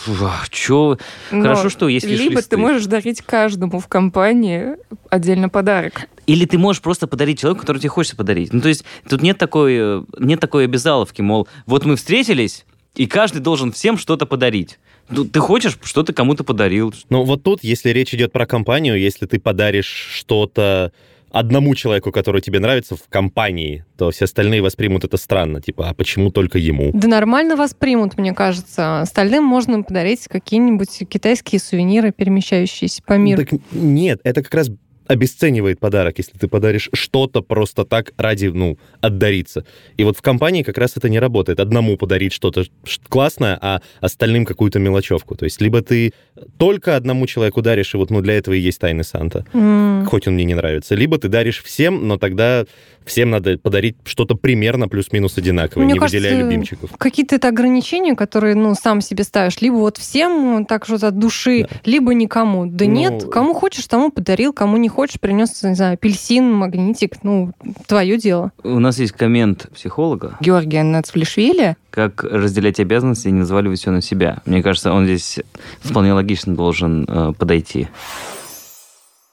что? 0.50 0.98
Но 1.30 1.42
Хорошо, 1.42 1.68
что 1.68 1.88
есть 1.88 2.06
Либо 2.06 2.42
ты 2.42 2.56
можешь 2.56 2.86
дарить 2.86 3.22
каждому 3.22 3.78
в 3.78 3.86
компании 3.86 4.72
отдельно 5.08 5.48
подарок. 5.48 6.08
Или 6.26 6.46
ты 6.46 6.58
можешь 6.58 6.82
просто 6.82 7.06
подарить 7.06 7.38
человеку, 7.38 7.60
который 7.60 7.78
тебе 7.78 7.90
хочется 7.90 8.16
подарить. 8.16 8.52
Ну, 8.52 8.60
то 8.60 8.68
есть 8.68 8.84
тут 9.08 9.22
нет 9.22 9.38
такой, 9.38 9.76
э, 9.78 10.02
нет 10.18 10.40
такой 10.40 10.64
обязаловки, 10.64 11.22
мол, 11.22 11.46
вот 11.66 11.84
мы 11.84 11.96
встретились, 11.96 12.64
и 12.96 13.06
каждый 13.06 13.40
должен 13.40 13.72
всем 13.72 13.98
что-то 13.98 14.26
подарить. 14.26 14.78
Ну, 15.08 15.24
ты 15.24 15.40
хочешь, 15.40 15.78
что 15.82 16.02
ты 16.02 16.12
кому-то 16.12 16.44
подарил. 16.44 16.94
Ну, 17.10 17.24
вот 17.24 17.42
тут, 17.42 17.62
если 17.62 17.90
речь 17.90 18.14
идет 18.14 18.32
про 18.32 18.46
компанию, 18.46 18.98
если 18.98 19.26
ты 19.26 19.38
подаришь 19.38 19.86
что-то 19.86 20.92
одному 21.34 21.74
человеку, 21.74 22.12
который 22.12 22.40
тебе 22.40 22.60
нравится 22.60 22.94
в 22.94 23.08
компании, 23.08 23.84
то 23.98 24.12
все 24.12 24.26
остальные 24.26 24.62
воспримут 24.62 25.02
это 25.02 25.16
странно. 25.16 25.60
Типа, 25.60 25.88
а 25.88 25.94
почему 25.94 26.30
только 26.30 26.58
ему? 26.58 26.92
Да 26.94 27.08
нормально 27.08 27.56
воспримут, 27.56 28.16
мне 28.16 28.32
кажется. 28.32 29.00
Остальным 29.00 29.42
можно 29.42 29.82
подарить 29.82 30.28
какие-нибудь 30.28 31.02
китайские 31.08 31.60
сувениры, 31.60 32.12
перемещающиеся 32.12 33.02
по 33.02 33.14
миру. 33.14 33.44
Так 33.44 33.60
нет, 33.72 34.20
это 34.22 34.44
как 34.44 34.54
раз 34.54 34.70
обесценивает 35.06 35.80
подарок, 35.80 36.18
если 36.18 36.36
ты 36.38 36.48
подаришь 36.48 36.88
что-то 36.92 37.42
просто 37.42 37.84
так 37.84 38.12
ради, 38.16 38.46
ну, 38.46 38.78
отдариться. 39.00 39.64
И 39.96 40.04
вот 40.04 40.16
в 40.16 40.22
компании 40.22 40.62
как 40.62 40.78
раз 40.78 40.96
это 40.96 41.08
не 41.08 41.18
работает. 41.18 41.60
Одному 41.60 41.96
подарить 41.96 42.32
что-то 42.32 42.64
классное, 43.08 43.58
а 43.60 43.80
остальным 44.00 44.44
какую-то 44.44 44.78
мелочевку. 44.78 45.34
То 45.36 45.44
есть 45.44 45.60
либо 45.60 45.82
ты 45.82 46.12
только 46.58 46.96
одному 46.96 47.26
человеку 47.26 47.62
даришь, 47.62 47.94
и 47.94 47.96
вот 47.96 48.10
ну, 48.10 48.20
для 48.20 48.34
этого 48.34 48.54
и 48.54 48.58
есть 48.58 48.80
тайный 48.80 49.04
Санта, 49.04 49.44
М. 49.52 50.06
хоть 50.06 50.26
он 50.26 50.34
мне 50.34 50.44
не 50.44 50.54
нравится. 50.54 50.94
Либо 50.94 51.18
ты 51.18 51.28
даришь 51.28 51.62
всем, 51.62 52.08
но 52.08 52.16
тогда 52.16 52.64
всем 53.04 53.30
надо 53.30 53.58
подарить 53.58 53.96
что-то 54.04 54.34
примерно 54.34 54.88
плюс-минус 54.88 55.36
одинаковое, 55.36 55.84
Мне 55.84 55.94
не 55.94 56.00
выделяя 56.00 56.32
кажется, 56.32 56.48
любимчиков. 56.50 56.90
Какие-то 56.96 57.36
это 57.36 57.48
ограничения, 57.48 58.14
которые, 58.14 58.54
ну, 58.54 58.74
сам 58.74 59.00
себе 59.00 59.24
ставишь. 59.24 59.60
Либо 59.60 59.74
вот 59.74 59.98
всем 59.98 60.64
так 60.66 60.86
что-то 60.86 61.08
от 61.08 61.18
души, 61.18 61.66
либо 61.84 62.14
никому. 62.14 62.66
Да 62.66 62.86
Ну, 62.86 62.90
нет, 62.92 63.24
кому 63.30 63.52
хочешь, 63.54 63.86
тому 63.86 64.10
подарил, 64.10 64.52
кому 64.52 64.76
не 64.78 64.88
хочешь, 64.94 65.20
принес, 65.20 65.62
не 65.62 65.74
знаю, 65.74 65.94
апельсин, 65.94 66.52
магнитик. 66.52 67.22
Ну, 67.22 67.52
твое 67.86 68.16
дело. 68.16 68.52
У 68.62 68.78
нас 68.78 68.98
есть 68.98 69.12
коммент 69.12 69.68
психолога, 69.74 70.36
Георгия 70.40 70.82
Нацфлишвили. 70.82 71.76
как 71.90 72.24
разделять 72.24 72.80
обязанности 72.80 73.28
и 73.28 73.32
не 73.32 73.42
взваливать 73.42 73.80
все 73.80 73.90
на 73.90 74.00
себя. 74.00 74.38
Мне 74.46 74.62
кажется, 74.62 74.92
он 74.92 75.04
здесь 75.04 75.40
вполне 75.80 76.12
логично 76.12 76.54
должен 76.54 77.04
э, 77.08 77.32
подойти. 77.38 77.88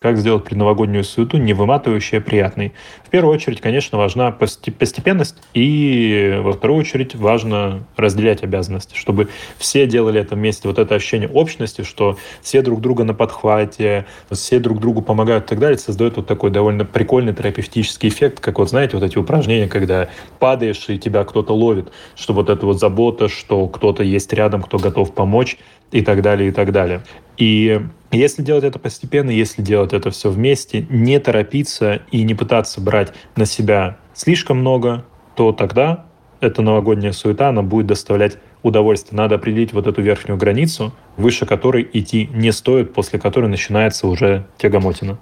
Как 0.02 0.18
сделать 0.18 0.46
предновогоднюю 0.46 1.04
суету 1.04 1.38
не 1.38 1.54
выматывающей, 1.54 2.18
а 2.18 2.22
приятной? 2.22 2.74
В 3.06 3.12
первую 3.12 3.36
очередь, 3.36 3.62
конечно, 3.62 4.00
важна 4.00 4.32
посте- 4.32 4.72
постепенность, 4.72 5.36
и 5.54 6.40
во 6.42 6.54
вторую 6.54 6.80
очередь 6.80 7.14
важно 7.14 7.84
разделять 7.98 8.42
обязанности, 8.42 8.96
чтобы 8.96 9.28
все 9.60 9.86
делали 9.86 10.20
это 10.20 10.34
вместе. 10.34 10.68
Вот 10.68 10.80
это 10.80 10.96
ощущение 10.96 11.30
общности, 11.30 11.84
что 11.84 12.18
все 12.42 12.64
друг 12.64 12.82
друга 12.82 13.04
на 13.04 13.14
подхвате, 13.14 14.08
все 14.32 14.58
друг 14.58 14.80
другу 14.80 15.04
помогают 15.04 15.46
и 15.46 15.48
так 15.50 15.60
далее, 15.60 15.78
создает 15.78 16.18
вот 16.18 16.26
такой 16.26 16.50
довольно 16.50 16.84
прикольный 16.84 17.36
терапевтический 17.36 18.10
эффект, 18.10 18.40
как 18.40 18.58
вот, 18.58 18.72
знаете, 18.72 18.98
вот 18.98 19.06
эти 19.06 19.20
упражнения, 19.20 19.68
когда 19.68 20.10
падаешь, 20.40 20.84
и 20.90 20.98
тебя 20.98 21.24
кто-то 21.26 21.54
ловит, 21.54 21.92
что 22.16 22.34
вот 22.34 22.50
эта 22.50 22.66
вот 22.66 22.80
забота, 22.80 23.28
что 23.28 23.68
кто-то 23.68 24.02
есть 24.02 24.34
рядом, 24.34 24.64
кто 24.64 24.80
готов 24.80 25.14
помочь, 25.14 25.60
и 25.92 26.02
так 26.02 26.22
далее, 26.22 26.50
и 26.50 26.52
так 26.52 26.72
далее. 26.72 27.02
И 27.38 27.82
если 28.12 28.42
делать 28.42 28.64
это 28.64 28.80
постепенно, 28.80 29.30
если 29.30 29.62
делать 29.62 29.94
это 29.94 30.12
все 30.12 30.30
вместе, 30.30 30.86
не 30.90 31.20
торопиться 31.20 32.02
и 32.12 32.24
не 32.24 32.34
пытаться 32.34 32.82
брать 32.82 33.14
на 33.36 33.46
себя 33.46 33.98
слишком 34.14 34.58
много, 34.58 35.06
то 35.36 35.52
тогда 35.54 36.06
эта 36.42 36.62
новогодняя 36.62 37.14
суета, 37.14 37.50
она 37.50 37.62
будет 37.62 37.88
доставлять 37.88 38.38
удовольствие. 38.64 39.18
Надо 39.18 39.36
определить 39.36 39.74
вот 39.74 39.88
эту 39.88 40.02
верхнюю 40.02 40.38
границу, 40.38 40.94
выше 41.18 41.46
которой 41.46 41.90
идти 41.94 42.30
не 42.34 42.52
стоит, 42.52 42.94
после 42.94 43.20
которой 43.20 43.48
начинается 43.48 44.08
уже 44.08 44.46
тягомотина. 44.58 45.18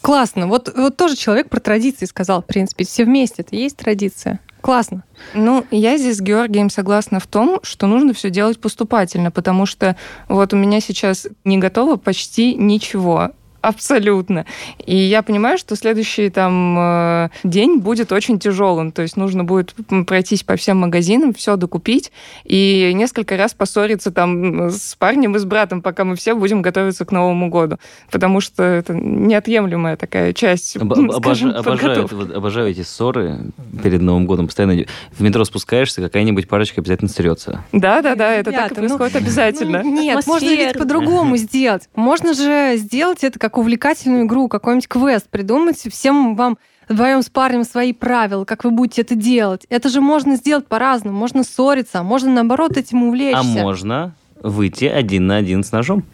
Классно. 0.00 0.46
Вот, 0.46 0.72
вот 0.74 0.96
тоже 0.96 1.16
человек 1.16 1.50
про 1.50 1.60
традиции 1.60 2.06
сказал, 2.06 2.42
в 2.42 2.46
принципе. 2.46 2.84
Все 2.84 3.04
вместе, 3.04 3.42
это 3.42 3.56
есть 3.56 3.76
традиция. 3.76 4.40
Классно. 4.60 5.04
Ну, 5.34 5.64
я 5.70 5.96
здесь 5.96 6.18
с 6.18 6.20
Георгием 6.20 6.70
согласна 6.70 7.20
в 7.20 7.26
том, 7.26 7.60
что 7.62 7.86
нужно 7.86 8.12
все 8.12 8.30
делать 8.30 8.60
поступательно, 8.60 9.30
потому 9.30 9.66
что 9.66 9.96
вот 10.28 10.52
у 10.52 10.56
меня 10.56 10.80
сейчас 10.80 11.26
не 11.44 11.58
готово 11.58 11.96
почти 11.96 12.54
ничего. 12.54 13.32
Абсолютно. 13.62 14.46
И 14.84 14.96
я 14.96 15.22
понимаю, 15.22 15.58
что 15.58 15.76
следующий 15.76 16.30
там 16.30 16.76
э, 16.78 17.28
день 17.44 17.78
будет 17.78 18.12
очень 18.12 18.38
тяжелым. 18.38 18.92
То 18.92 19.02
есть 19.02 19.16
нужно 19.16 19.44
будет 19.44 19.74
пройтись 20.06 20.42
по 20.42 20.56
всем 20.56 20.78
магазинам, 20.78 21.34
все 21.34 21.56
докупить 21.56 22.12
и 22.44 22.92
несколько 22.94 23.36
раз 23.36 23.54
поссориться 23.54 24.10
там 24.10 24.70
с 24.70 24.94
парнем 24.96 25.36
и 25.36 25.38
с 25.38 25.44
братом, 25.44 25.82
пока 25.82 26.04
мы 26.04 26.16
все 26.16 26.34
будем 26.34 26.62
готовиться 26.62 27.04
к 27.04 27.12
Новому 27.12 27.48
году. 27.48 27.78
Потому 28.10 28.40
что 28.40 28.62
это 28.62 28.94
неотъемлемая 28.94 29.96
такая 29.96 30.32
часть, 30.32 30.76
Об- 30.76 30.92
м, 30.92 31.10
об- 31.10 31.22
скажем, 31.22 31.50
обожаю, 31.50 32.08
вот- 32.10 32.34
обожаю 32.34 32.70
эти 32.70 32.82
ссоры 32.82 33.40
перед 33.82 34.00
Новым 34.02 34.26
годом. 34.26 34.46
Постоянно 34.46 34.84
в 35.12 35.20
метро 35.22 35.44
спускаешься, 35.44 36.00
какая-нибудь 36.02 36.48
парочка 36.48 36.80
обязательно 36.80 37.08
срется. 37.10 37.64
Да, 37.72 38.02
да, 38.02 38.14
да, 38.14 38.32
это 38.32 38.50
так 38.52 38.72
и 38.72 38.74
Ребята, 38.74 38.82
ну, 38.82 38.88
происходит 38.98 39.16
обязательно. 39.24 39.82
Ну, 39.82 39.92
нет, 40.00 40.26
можно 40.26 40.48
ведь 40.48 40.78
по-другому 40.78 41.36
сделать. 41.38 41.88
Можно 41.94 42.34
же 42.34 42.74
сделать 42.76 43.22
это 43.24 43.38
как 43.38 43.49
увлекательную 43.58 44.24
игру, 44.26 44.48
какой-нибудь 44.48 44.88
квест, 44.88 45.28
придумать 45.28 45.78
всем 45.78 46.36
вам 46.36 46.58
вдвоем 46.88 47.22
с 47.22 47.28
парнем 47.30 47.64
свои 47.64 47.92
правила, 47.92 48.44
как 48.44 48.64
вы 48.64 48.70
будете 48.70 49.02
это 49.02 49.14
делать. 49.14 49.66
Это 49.68 49.88
же 49.88 50.00
можно 50.00 50.36
сделать 50.36 50.66
по-разному. 50.66 51.16
Можно 51.18 51.44
ссориться, 51.44 52.00
а 52.00 52.02
можно, 52.02 52.30
наоборот, 52.32 52.76
этим 52.76 53.04
увлечься. 53.04 53.40
А 53.40 53.42
можно 53.44 54.14
выйти 54.42 54.86
один 54.86 55.26
на 55.26 55.36
один 55.36 55.62
с 55.62 55.70
ножом. 55.72 56.04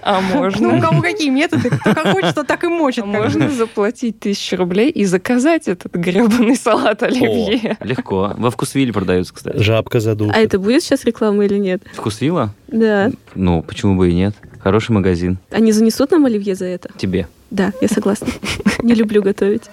А 0.00 0.20
Ну, 0.22 0.38
у 0.38 0.38
можно? 0.38 0.80
кого 0.80 1.02
какие 1.02 1.28
методы, 1.28 1.68
кто 1.68 1.92
как 1.94 2.12
хочет, 2.12 2.34
то 2.34 2.44
так 2.44 2.64
и 2.64 2.68
мочит. 2.68 3.04
А 3.04 3.12
как 3.12 3.22
можно 3.24 3.50
заплатить 3.50 4.18
тысячу 4.20 4.56
рублей 4.56 4.90
и 4.90 5.04
заказать 5.04 5.68
этот 5.68 5.92
гребаный 5.94 6.56
салат 6.56 7.02
оливье. 7.02 7.76
Легко. 7.80 8.32
Во 8.38 8.50
вкусвилле 8.50 8.92
продаются, 8.92 9.34
кстати. 9.34 9.58
Жабка 9.58 10.00
задул. 10.00 10.30
А 10.32 10.38
это 10.38 10.58
будет 10.58 10.82
сейчас 10.82 11.04
реклама 11.04 11.44
или 11.44 11.58
нет? 11.58 11.82
Вкусвилла? 11.92 12.54
Да. 12.68 13.10
Ну, 13.34 13.62
почему 13.62 13.96
бы 13.96 14.08
и 14.10 14.14
нет? 14.14 14.34
Хороший 14.60 14.92
магазин. 14.92 15.38
Они 15.50 15.72
занесут 15.72 16.10
нам 16.10 16.24
оливье 16.26 16.54
за 16.54 16.66
это? 16.66 16.90
Тебе. 16.96 17.26
Да, 17.50 17.72
я 17.80 17.88
согласна. 17.88 18.28
Не 18.82 18.94
люблю 18.94 19.22
готовить. 19.22 19.70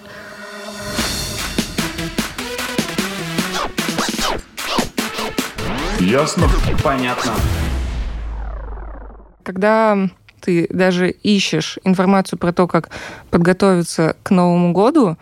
Ясно? 6.00 6.46
Понятно. 6.84 7.32
Когда 9.42 10.08
ты 10.40 10.66
даже 10.70 11.10
ищешь 11.10 11.78
информацию 11.84 12.38
про 12.38 12.52
то, 12.52 12.66
как 12.68 12.90
подготовиться 13.30 14.16
к 14.22 14.30
Новому 14.30 14.72
году, 14.72 15.16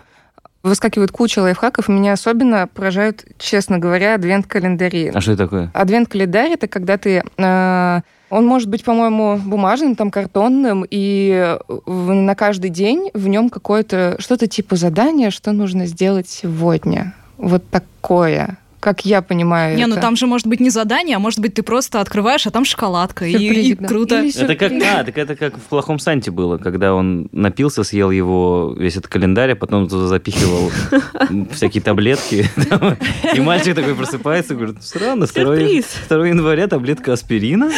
выскакивает 0.62 1.10
куча 1.12 1.40
лайфхаков. 1.40 1.88
Меня 1.88 2.12
особенно 2.14 2.66
поражают, 2.66 3.24
честно 3.38 3.78
говоря, 3.78 4.14
адвент-календари. 4.14 5.12
А 5.14 5.20
что 5.20 5.32
это 5.32 5.44
такое? 5.44 5.70
Адвент-календарь 5.74 6.50
это 6.52 6.68
когда 6.68 6.98
ты... 6.98 7.22
э, 7.36 8.00
он 8.30 8.46
может 8.46 8.68
быть, 8.68 8.84
по-моему, 8.84 9.36
бумажным, 9.36 9.94
там, 9.96 10.10
картонным, 10.10 10.84
и 10.88 11.56
в- 11.68 12.12
на 12.12 12.34
каждый 12.34 12.70
день 12.70 13.10
в 13.14 13.28
нем 13.28 13.50
какое-то 13.50 14.16
что-то 14.18 14.46
типа 14.46 14.76
задания, 14.76 15.30
что 15.30 15.52
нужно 15.52 15.86
сделать 15.86 16.28
сегодня. 16.28 17.14
Вот 17.36 17.68
такое. 17.68 18.58
Как 18.84 19.06
я 19.06 19.22
понимаю 19.22 19.78
Не, 19.78 19.86
ну 19.86 19.94
это. 19.94 20.02
там 20.02 20.14
же 20.14 20.26
может 20.26 20.46
быть 20.46 20.60
не 20.60 20.68
задание, 20.68 21.16
а 21.16 21.18
может 21.18 21.40
быть 21.40 21.54
ты 21.54 21.62
просто 21.62 22.02
открываешь, 22.02 22.46
а 22.46 22.50
там 22.50 22.66
шоколадка. 22.66 23.24
И, 23.24 23.32
и 23.34 23.74
да. 23.74 23.88
круто. 23.88 24.20
Или 24.20 24.38
Это 24.38 24.56
как, 24.56 24.72
а, 24.72 25.04
так 25.04 25.16
это 25.16 25.36
как 25.36 25.56
в 25.56 25.62
плохом 25.62 25.98
Санте 25.98 26.30
было, 26.30 26.58
когда 26.58 26.92
он 26.92 27.30
напился, 27.32 27.82
съел 27.82 28.10
его 28.10 28.74
весь 28.78 28.98
этот 28.98 29.08
календарь, 29.08 29.52
а 29.52 29.56
потом 29.56 29.88
туда 29.88 30.06
запихивал 30.06 30.70
всякие 31.52 31.82
таблетки. 31.82 32.44
И 33.34 33.40
мальчик 33.40 33.74
такой 33.74 33.94
просыпается 33.94 34.52
и 34.52 34.56
говорит, 34.58 34.82
странно, 34.82 35.24
2 35.24 35.28
Сюрприз. 35.28 35.86
2 36.10 36.26
января 36.26 36.66
таблетка 36.66 37.14
аспирина. 37.14 37.70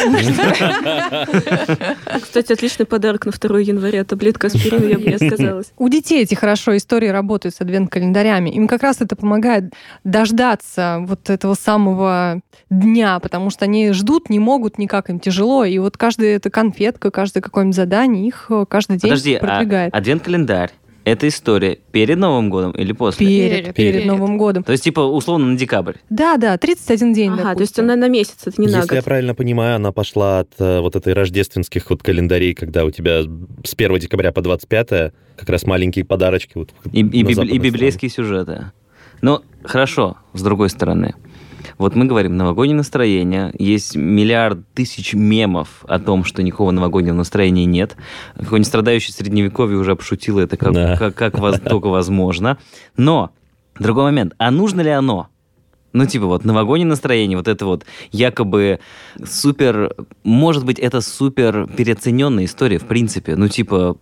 Кстати, 2.21 2.51
отличный 2.51 2.85
подарок 2.85 3.25
на 3.25 3.31
2 3.31 3.59
января. 3.59 4.03
Таблетка 4.03 4.47
аспирина, 4.47 4.83
я 4.83 4.97
бы 4.97 5.05
не 5.05 5.17
сказалась. 5.17 5.71
У 5.77 5.87
детей 5.87 6.23
эти 6.23 6.35
хорошо 6.35 6.75
истории 6.75 7.07
работают 7.07 7.55
с 7.55 7.61
адвент-календарями. 7.61 8.49
Им 8.49 8.67
как 8.67 8.83
раз 8.83 8.99
это 8.99 9.15
помогает 9.15 9.71
дождаться 10.03 10.96
вот 11.05 11.29
этого 11.29 11.53
самого 11.53 12.41
дня, 12.69 13.19
потому 13.19 13.49
что 13.49 13.65
они 13.65 13.91
ждут, 13.91 14.29
не 14.29 14.39
могут 14.39 14.77
никак, 14.77 15.09
им 15.09 15.19
тяжело. 15.19 15.63
И 15.65 15.77
вот 15.79 15.97
каждая 15.97 16.35
эта 16.35 16.49
конфетка, 16.49 17.11
каждое 17.11 17.41
какое-нибудь 17.41 17.75
задание 17.75 18.27
их 18.27 18.47
э, 18.49 18.65
каждый 18.67 18.93
день 18.97 19.09
Подожди, 19.11 19.35
а 19.35 19.39
продвигает. 19.39 19.93
адвент-календарь– 19.93 20.71
это 21.05 21.27
история 21.29 21.77
перед 21.91 22.17
Новым 22.17 22.49
годом 22.49 22.71
или 22.71 22.91
после? 22.91 23.25
Перед, 23.25 23.73
Перед, 23.73 23.75
перед. 23.75 24.05
Новым 24.05 24.37
годом. 24.37 24.63
То 24.63 24.73
есть, 24.73 24.83
типа, 24.83 24.99
условно, 24.99 25.45
на 25.47 25.57
декабрь. 25.57 25.93
Да, 26.09 26.35
да, 26.37 26.57
31 26.57 27.13
день. 27.13 27.31
Ага, 27.31 27.41
то 27.55 27.61
есть 27.61 27.75
допустим. 27.75 27.83
она 27.85 27.95
на 27.95 28.09
месяц, 28.09 28.35
это 28.45 28.59
не 28.61 28.67
на 28.67 28.77
Если 28.77 28.95
я 28.95 28.99
год. 29.01 29.05
правильно 29.05 29.33
понимаю, 29.33 29.77
она 29.77 29.91
пошла 29.93 30.39
от 30.39 30.49
э, 30.59 30.79
вот 30.81 30.95
этой 30.97 31.13
рождественских 31.13 31.89
вот 31.89 32.03
календарей, 32.03 32.53
когда 32.53 32.83
у 32.83 32.91
тебя 32.91 33.21
с 33.23 33.73
1 33.77 33.99
декабря 33.99 34.31
по 34.33 34.41
25 34.41 34.89
как 35.37 35.47
раз 35.49 35.63
маленькие 35.65 36.03
подарочки. 36.03 36.51
Вот, 36.55 36.71
И, 36.91 36.99
и 36.99 37.03
на 37.23 37.27
библи- 37.29 37.47
и 37.51 37.57
библейские 37.57 38.09
сюжеты. 38.11 38.71
Но 39.21 39.41
хорошо, 39.63 40.17
с 40.33 40.41
другой 40.41 40.69
стороны. 40.69 41.15
Вот 41.77 41.95
мы 41.95 42.05
говорим, 42.05 42.37
новогоднее 42.37 42.77
настроение, 42.77 43.51
есть 43.59 43.95
миллиард 43.95 44.59
тысяч 44.73 45.13
мемов 45.13 45.83
о 45.87 45.99
том, 45.99 46.23
что 46.23 46.41
никакого 46.41 46.71
новогоднего 46.71 47.13
настроения 47.15 47.65
нет. 47.65 47.95
Какой-нибудь 48.35 48.67
страдающий 48.67 49.11
средневековье 49.11 49.77
уже 49.77 49.91
обшутил 49.91 50.39
это 50.39 50.57
как, 50.57 50.73
Да. 50.73 50.95
как, 50.97 51.15
как 51.15 51.37
воз- 51.39 51.59
только 51.59 51.87
возможно. 51.87 52.57
Но, 52.95 53.31
другой 53.79 54.05
момент, 54.05 54.33
а 54.39 54.49
нужно 54.49 54.81
ли 54.81 54.89
оно? 54.89 55.27
Ну, 55.93 56.05
типа, 56.05 56.25
вот 56.25 56.45
новогоднее 56.45 56.87
настроение, 56.87 57.37
вот 57.37 57.47
это 57.47 57.65
вот 57.65 57.85
якобы 58.11 58.79
супер... 59.23 59.93
Может 60.23 60.65
быть, 60.65 60.79
это 60.79 61.01
супер 61.01 61.67
переоцененная 61.75 62.45
история, 62.45 62.77
в 62.77 62.85
принципе. 62.85 63.35
Ну, 63.35 63.47
типа, 63.47 63.97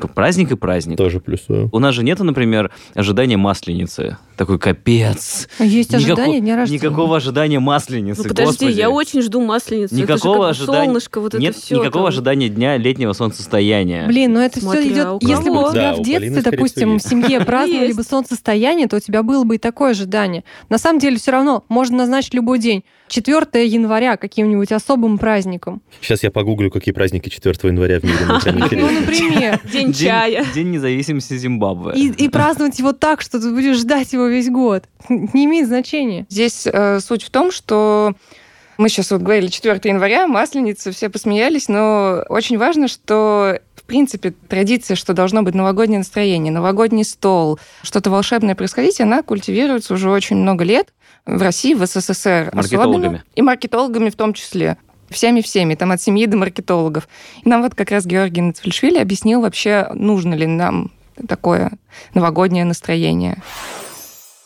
праздник 0.00 0.52
и 0.52 0.56
праздник. 0.56 0.96
Тоже 0.98 1.20
плюсую. 1.20 1.68
У 1.72 1.78
нас 1.78 1.94
же 1.94 2.02
нету, 2.04 2.24
например, 2.24 2.70
ожидания 2.94 3.36
масленицы. 3.36 4.16
Такой 4.36 4.58
капец. 4.58 5.48
Есть 5.58 5.90
Никако- 5.92 5.96
ожидание 5.96 6.40
дня 6.40 6.56
рождения. 6.56 6.78
Никакого 6.84 7.16
ожидания 7.16 7.58
масленицы, 7.58 8.22
Ну 8.22 8.28
подожди, 8.28 8.50
господи. 8.66 8.72
я 8.78 8.90
очень 8.90 9.22
жду 9.22 9.40
масленицу. 9.40 9.94
это 9.94 9.96
же 9.96 10.02
Никакого 10.02 10.42
как 10.42 10.50
ожидания. 10.50 10.84
солнышко, 10.84 11.20
вот 11.20 11.34
Нет 11.34 11.54
это 11.56 11.60
все. 11.64 11.78
никакого 11.80 12.08
ожидания 12.08 12.48
дня 12.50 12.76
летнего 12.76 13.12
солнцестояния. 13.14 14.06
Блин, 14.06 14.34
ну 14.34 14.40
это 14.40 14.58
все 14.58 14.66
Смотря 14.70 14.82
идет. 14.88 15.06
у 15.06 15.18
Если 15.26 15.48
бы 15.50 15.66
у 15.68 15.70
тебя 15.72 15.92
Да, 15.92 15.94
в 15.94 16.02
детстве, 16.02 16.42
допустим, 16.42 16.98
в 16.98 17.02
семье 17.02 17.40
праздновали 17.46 17.92
бы 17.92 18.02
солнцестояние, 18.02 18.88
то 18.88 18.96
у 18.96 19.00
тебя 19.00 19.22
было 19.22 19.44
бы 19.44 19.54
и 19.54 19.58
такое 19.58 19.92
ожидание. 19.92 20.44
На 20.68 20.76
самом 20.78 20.98
деле, 20.98 21.16
все 21.16 21.30
равно 21.32 21.64
можно 21.68 21.96
назначить 21.98 22.34
любой 22.34 22.58
день. 22.58 22.84
4 23.08 23.64
января 23.66 24.16
каким-нибудь 24.16 24.72
особым 24.72 25.16
праздником. 25.18 25.80
Сейчас 26.02 26.24
я 26.24 26.30
погуглю, 26.32 26.70
какие 26.72 26.92
праздники 26.92 27.28
4 27.28 27.54
января 27.62 28.00
в 28.00 28.04
мире. 28.04 28.16
Ну, 28.76 28.90
например. 28.90 29.60
День 29.72 29.85
чая. 29.92 30.44
День 30.54 30.70
независимости 30.70 31.36
Зимбабве. 31.36 31.94
И, 31.94 32.08
и 32.10 32.28
праздновать 32.28 32.78
его 32.78 32.92
так, 32.92 33.20
что 33.20 33.40
ты 33.40 33.50
будешь 33.50 33.78
ждать 33.78 34.12
его 34.12 34.26
весь 34.26 34.48
год. 34.48 34.84
Не 35.08 35.44
имеет 35.44 35.66
значения. 35.66 36.26
Здесь 36.28 36.66
э, 36.66 37.00
суть 37.00 37.22
в 37.22 37.30
том, 37.30 37.50
что 37.50 38.14
мы 38.78 38.88
сейчас 38.88 39.10
вот 39.10 39.22
говорили 39.22 39.48
4 39.48 39.80
января, 39.84 40.26
Масленица, 40.26 40.92
все 40.92 41.08
посмеялись, 41.08 41.68
но 41.68 42.22
очень 42.28 42.58
важно, 42.58 42.88
что 42.88 43.58
в 43.74 43.84
принципе 43.84 44.34
традиция, 44.48 44.96
что 44.96 45.14
должно 45.14 45.42
быть 45.42 45.54
новогоднее 45.54 45.98
настроение, 45.98 46.52
новогодний 46.52 47.04
стол, 47.04 47.58
что-то 47.82 48.10
волшебное 48.10 48.54
происходить, 48.54 49.00
она 49.00 49.22
культивируется 49.22 49.94
уже 49.94 50.10
очень 50.10 50.36
много 50.36 50.64
лет 50.64 50.92
в 51.24 51.40
России, 51.40 51.74
в 51.74 51.86
СССР. 51.86 52.50
Маркетологами. 52.52 53.06
особенно. 53.06 53.24
И 53.34 53.42
маркетологами 53.42 54.10
в 54.10 54.16
том 54.16 54.32
числе. 54.34 54.76
Всеми-всеми, 55.10 55.74
там 55.74 55.92
от 55.92 56.00
семьи 56.02 56.26
до 56.26 56.36
маркетологов. 56.36 57.08
И 57.44 57.48
нам 57.48 57.62
вот 57.62 57.74
как 57.74 57.90
раз 57.90 58.06
Георгий 58.06 58.42
Нацвельшвили 58.42 58.98
объяснил 58.98 59.40
вообще, 59.40 59.88
нужно 59.94 60.34
ли 60.34 60.46
нам 60.46 60.90
такое 61.28 61.72
новогоднее 62.14 62.64
настроение. 62.64 63.38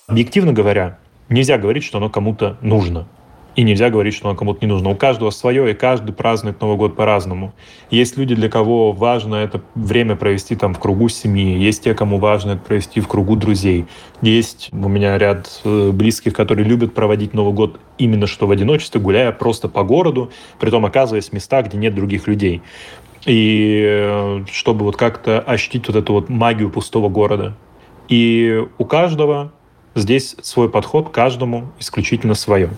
Объективно 0.06 0.52
говоря, 0.52 0.98
нельзя 1.28 1.58
говорить, 1.58 1.84
что 1.84 1.98
оно 1.98 2.10
кому-то 2.10 2.58
нужно. 2.60 3.08
И 3.56 3.62
нельзя 3.62 3.90
говорить, 3.90 4.14
что 4.14 4.28
оно 4.28 4.38
кому-то 4.38 4.64
не 4.64 4.68
нужно. 4.68 4.90
У 4.90 4.94
каждого 4.94 5.30
свое, 5.30 5.70
и 5.70 5.74
каждый 5.74 6.12
празднует 6.12 6.60
Новый 6.60 6.76
год 6.76 6.94
по-разному. 6.94 7.52
Есть 7.90 8.16
люди, 8.16 8.34
для 8.34 8.48
кого 8.48 8.92
важно 8.92 9.34
это 9.36 9.60
время 9.74 10.14
провести 10.14 10.54
там 10.54 10.72
в 10.72 10.78
кругу 10.78 11.08
семьи. 11.08 11.58
Есть 11.58 11.82
те, 11.82 11.94
кому 11.94 12.18
важно 12.18 12.52
это 12.52 12.62
провести 12.62 13.00
в 13.00 13.08
кругу 13.08 13.34
друзей. 13.34 13.86
Есть 14.22 14.68
у 14.72 14.88
меня 14.88 15.18
ряд 15.18 15.60
э, 15.64 15.90
близких, 15.90 16.32
которые 16.32 16.66
любят 16.66 16.94
проводить 16.94 17.34
Новый 17.34 17.52
год 17.52 17.80
именно 17.98 18.26
что 18.26 18.46
в 18.46 18.52
одиночестве, 18.52 19.00
гуляя 19.00 19.32
просто 19.32 19.68
по 19.68 19.82
городу, 19.82 20.30
притом 20.60 20.86
оказываясь 20.86 21.30
в 21.30 21.32
местах, 21.32 21.66
где 21.66 21.76
нет 21.76 21.94
других 21.94 22.28
людей. 22.28 22.62
И 23.26 23.84
э, 23.84 24.44
чтобы 24.50 24.84
вот 24.84 24.96
как-то 24.96 25.40
ощутить 25.40 25.88
вот 25.88 25.96
эту 25.96 26.12
вот 26.12 26.28
магию 26.28 26.70
пустого 26.70 27.08
города. 27.08 27.56
И 28.08 28.64
у 28.78 28.84
каждого 28.84 29.52
здесь 29.94 30.36
свой 30.42 30.68
подход, 30.68 31.10
каждому 31.10 31.72
исключительно 31.78 32.34
свое. 32.34 32.70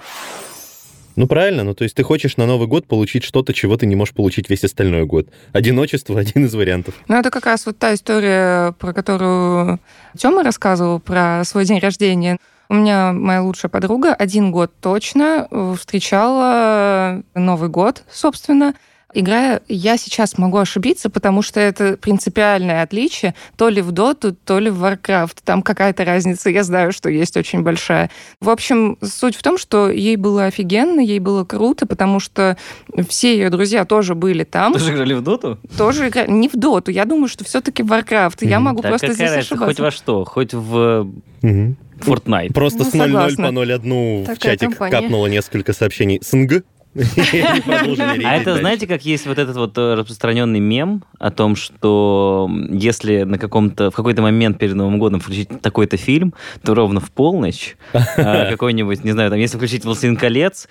Ну, 1.17 1.27
правильно. 1.27 1.65
Ну, 1.65 1.75
то 1.75 1.85
есть 1.85 1.95
ты 1.95 2.03
хочешь 2.03 2.37
на 2.37 2.47
Новый 2.47 2.67
год 2.67 2.87
получить 2.87 3.25
что-то, 3.25 3.53
чего 3.53 3.77
ты 3.77 3.87
не 3.87 3.97
можешь 3.97 4.15
получить 4.15 4.49
весь 4.51 4.65
остальной 4.65 5.05
год. 5.05 5.29
Одиночество— 5.53 6.19
один 6.21 6.47
из 6.47 6.55
вариантов. 6.55 6.95
Ну, 7.09 7.17
это 7.17 7.31
как 7.31 7.47
раз 7.47 7.67
вот 7.67 7.79
та 7.79 7.95
история, 7.95 8.73
про 8.73 8.93
которую 8.93 9.81
Тёма 10.17 10.43
рассказывал, 10.43 11.01
про 11.01 11.43
свой 11.45 11.65
день 11.65 11.79
рождения. 11.79 12.39
У 12.69 12.75
меня 12.75 13.13
моя 13.13 13.43
лучшая 13.43 13.69
подруга 13.69 14.15
один 14.15 14.51
год 14.51 14.73
точно 14.81 15.47
встречала 15.79 17.23
Новый 17.35 17.69
год, 17.69 18.03
собственно, 18.11 18.75
играя, 19.15 19.61
я 19.69 19.97
сейчас 19.97 20.39
могу 20.39 20.59
ошибиться, 20.59 21.11
потому 21.11 21.43
что 21.43 21.61
это 21.61 21.97
принципиальное 21.97 22.83
отличие 22.83 23.35
то 23.57 23.69
ли 23.69 23.83
в 23.83 23.93
Доту, 23.93 24.35
то 24.35 24.59
ли 24.59 24.71
в 24.71 24.83
Warcraft. 24.85 25.39
Там 25.45 25.63
какая-то 25.63 26.05
разница, 26.05 26.51
я 26.51 26.63
знаю, 26.63 26.93
что 26.93 27.09
есть 27.11 27.37
очень 27.37 27.63
большая. 27.63 28.11
В 28.41 28.49
общем, 28.51 28.99
суть 29.03 29.37
в 29.37 29.43
том, 29.43 29.59
что 29.59 29.91
ей 29.91 30.17
было 30.17 30.45
офигенно, 30.47 31.01
ей 31.01 31.19
было 31.19 31.45
круто, 31.45 31.87
потому 31.87 32.21
что 32.21 32.57
все 33.09 33.35
ее 33.37 33.51
друзья 33.51 33.85
тоже 33.85 34.15
были 34.15 34.45
там 34.45 34.73
Тоже 34.73 34.93
играли 34.95 35.15
в 35.15 35.23
доту? 35.23 35.59
тоже 35.77 36.09
играли. 36.09 36.31
Не 36.31 36.49
в 36.49 36.53
доту, 36.55 36.91
я 36.91 37.05
думаю, 37.05 37.29
что 37.29 37.45
все-таки 37.45 37.83
в 37.83 37.93
Warcraft. 37.93 38.39
Я 38.47 38.61
могу 38.61 38.83
Так 38.83 38.91
просто 38.93 39.07
какая 39.09 39.15
здесь 39.17 39.29
разница, 39.31 39.55
ошибаться. 39.55 39.67
хоть 39.75 39.81
во 39.81 39.91
что? 39.91 40.25
Хоть 40.25 40.55
в 40.55 41.07
Мгм. 41.43 41.77
Fortnite. 42.01 42.53
Просто 42.53 42.81
Ну, 42.81 42.85
с 42.85 42.95
0.0 42.95 43.07
согласна. 43.07 43.47
по 43.49 43.53
0.1 43.53 44.23
в 44.23 44.27
Такая 44.27 44.37
чатик 44.57 44.71
компания. 44.71 44.91
капнуло 44.91 45.27
несколько 45.29 45.73
сообщений. 45.73 46.19
СНГ. 46.21 46.65
А 46.95 48.37
это, 48.37 48.57
знаете, 48.59 48.87
как 48.87 49.03
есть 49.05 49.27
вот 49.27 49.39
этот 49.39 49.57
вот 49.57 49.79
э, 49.79 49.95
распространенный 49.95 50.61
мем 50.61 51.03
о 51.19 51.31
том, 51.31 51.57
что 51.57 52.51
если 52.71 53.23
на 53.23 53.39
каком-то, 53.39 53.91
в 53.91 53.95
какой-то 53.95 54.21
момент 54.21 54.59
перед 54.59 54.75
Новым 54.75 54.99
годом 54.99 55.21
включить 55.21 55.49
такой-то 55.63 55.97
фильм, 55.97 56.35
то 56.63 56.75
ровно 56.75 57.01
в 57.01 57.11
полночь 57.11 57.77
э, 57.95 58.51
какой-нибудь, 58.51 59.05
не 59.05 59.13
знаю, 59.13 59.31
там, 59.31 59.39
если 59.39 59.57
включить 59.57 59.87
«Властелин 59.87 60.17
колец», 60.17 60.69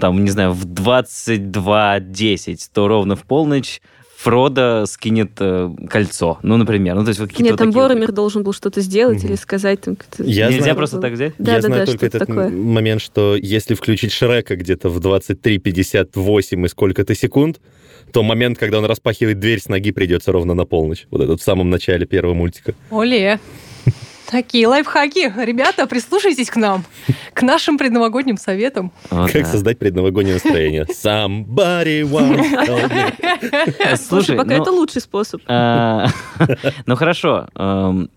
там, 0.00 0.24
не 0.24 0.30
знаю, 0.30 0.52
в 0.52 0.66
22.10, 0.66 2.58
то 2.72 2.88
ровно 2.88 3.14
в 3.14 3.22
полночь 3.22 3.80
Фродо 4.22 4.84
скинет 4.86 5.30
э, 5.40 5.70
кольцо, 5.88 6.38
ну, 6.42 6.58
например. 6.58 6.94
Ну, 6.94 7.04
то 7.04 7.08
есть 7.08 7.20
вот 7.20 7.30
какие-то 7.30 7.44
Нет, 7.44 7.52
вот 7.52 7.58
там 7.58 7.68
такие 7.68 7.82
Боромир 7.82 8.12
должен 8.12 8.42
был 8.42 8.52
что-то 8.52 8.82
сделать 8.82 9.18
Мгм. 9.22 9.28
или 9.28 9.34
сказать 9.36 9.80
там. 9.80 9.96
Я 10.18 10.48
Нельзя 10.48 10.62
знаю- 10.64 10.76
просто 10.76 10.98
так 11.00 11.12
взять? 11.14 11.32
Да, 11.38 11.52
Я 11.56 11.60
да, 11.62 11.68
знаю 11.68 11.86
да, 11.86 11.92
только 11.92 12.06
этот 12.06 12.18
такое. 12.26 12.50
момент, 12.50 13.00
что 13.00 13.34
если 13.34 13.72
включить 13.74 14.12
Шрека 14.12 14.56
где-то 14.56 14.90
в 14.90 15.00
23.58 15.00 16.66
и 16.66 16.68
сколько-то 16.68 17.14
секунд, 17.14 17.60
то 18.12 18.22
момент, 18.22 18.58
когда 18.58 18.78
он 18.78 18.84
распахивает 18.84 19.38
дверь 19.38 19.60
с 19.60 19.68
ноги, 19.68 19.90
придется 19.90 20.32
ровно 20.32 20.52
на 20.52 20.66
полночь. 20.66 21.06
Вот 21.10 21.22
этот 21.22 21.40
в 21.40 21.42
самом 21.44 21.70
начале 21.70 22.04
первого 22.04 22.34
мультика. 22.34 22.74
Оле. 22.90 23.40
Такие 24.30 24.68
лайфхаки. 24.68 25.32
Ребята, 25.44 25.88
прислушайтесь 25.88 26.50
к 26.50 26.56
нам, 26.56 26.84
к 27.34 27.42
нашим 27.42 27.76
предновогодним 27.76 28.36
советам. 28.36 28.92
Как 29.08 29.32
да. 29.32 29.44
создать 29.44 29.78
предновогоднее 29.78 30.34
настроение? 30.34 30.84
Somebody 30.84 32.02
me. 32.02 33.96
Слушай, 33.96 34.36
пока 34.36 34.56
ну, 34.56 34.62
это 34.62 34.70
лучший 34.70 35.00
способ. 35.00 35.42
А, 35.48 36.06
Ну 36.86 36.94
хорошо, 36.94 37.48
эм, 37.56 38.08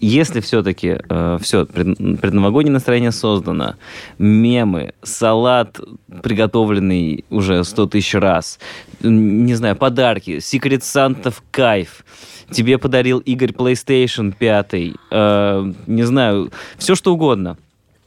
если 0.00 0.40
все-таки 0.40 0.98
все, 1.40 1.66
предновогоднее 1.66 2.72
настроение 2.72 3.12
создано, 3.12 3.76
мемы, 4.18 4.94
салат, 5.02 5.80
приготовленный 6.22 7.24
уже 7.30 7.64
100 7.64 7.86
тысяч 7.86 8.14
раз, 8.14 8.58
не 9.00 9.54
знаю, 9.54 9.76
подарки, 9.76 10.38
Secret 10.38 10.80
Santa 10.80 11.30
в 11.30 11.42
кайф, 11.50 12.04
тебе 12.50 12.78
подарил 12.78 13.18
Игорь 13.18 13.50
PlayStation 13.50 14.34
5, 14.36 14.74
э, 15.10 15.72
не 15.86 16.02
знаю, 16.02 16.50
все 16.78 16.94
что 16.94 17.14
угодно. 17.14 17.56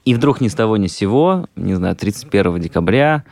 И 0.05 0.13
вдруг 0.13 0.39
ни 0.39 0.47
с 0.47 0.53
того 0.53 0.77
ни 0.77 0.87
с 0.87 0.95
сего, 0.95 1.47
не 1.55 1.73
знаю, 1.73 1.95
31 1.95 2.59
декабря, 2.59 3.23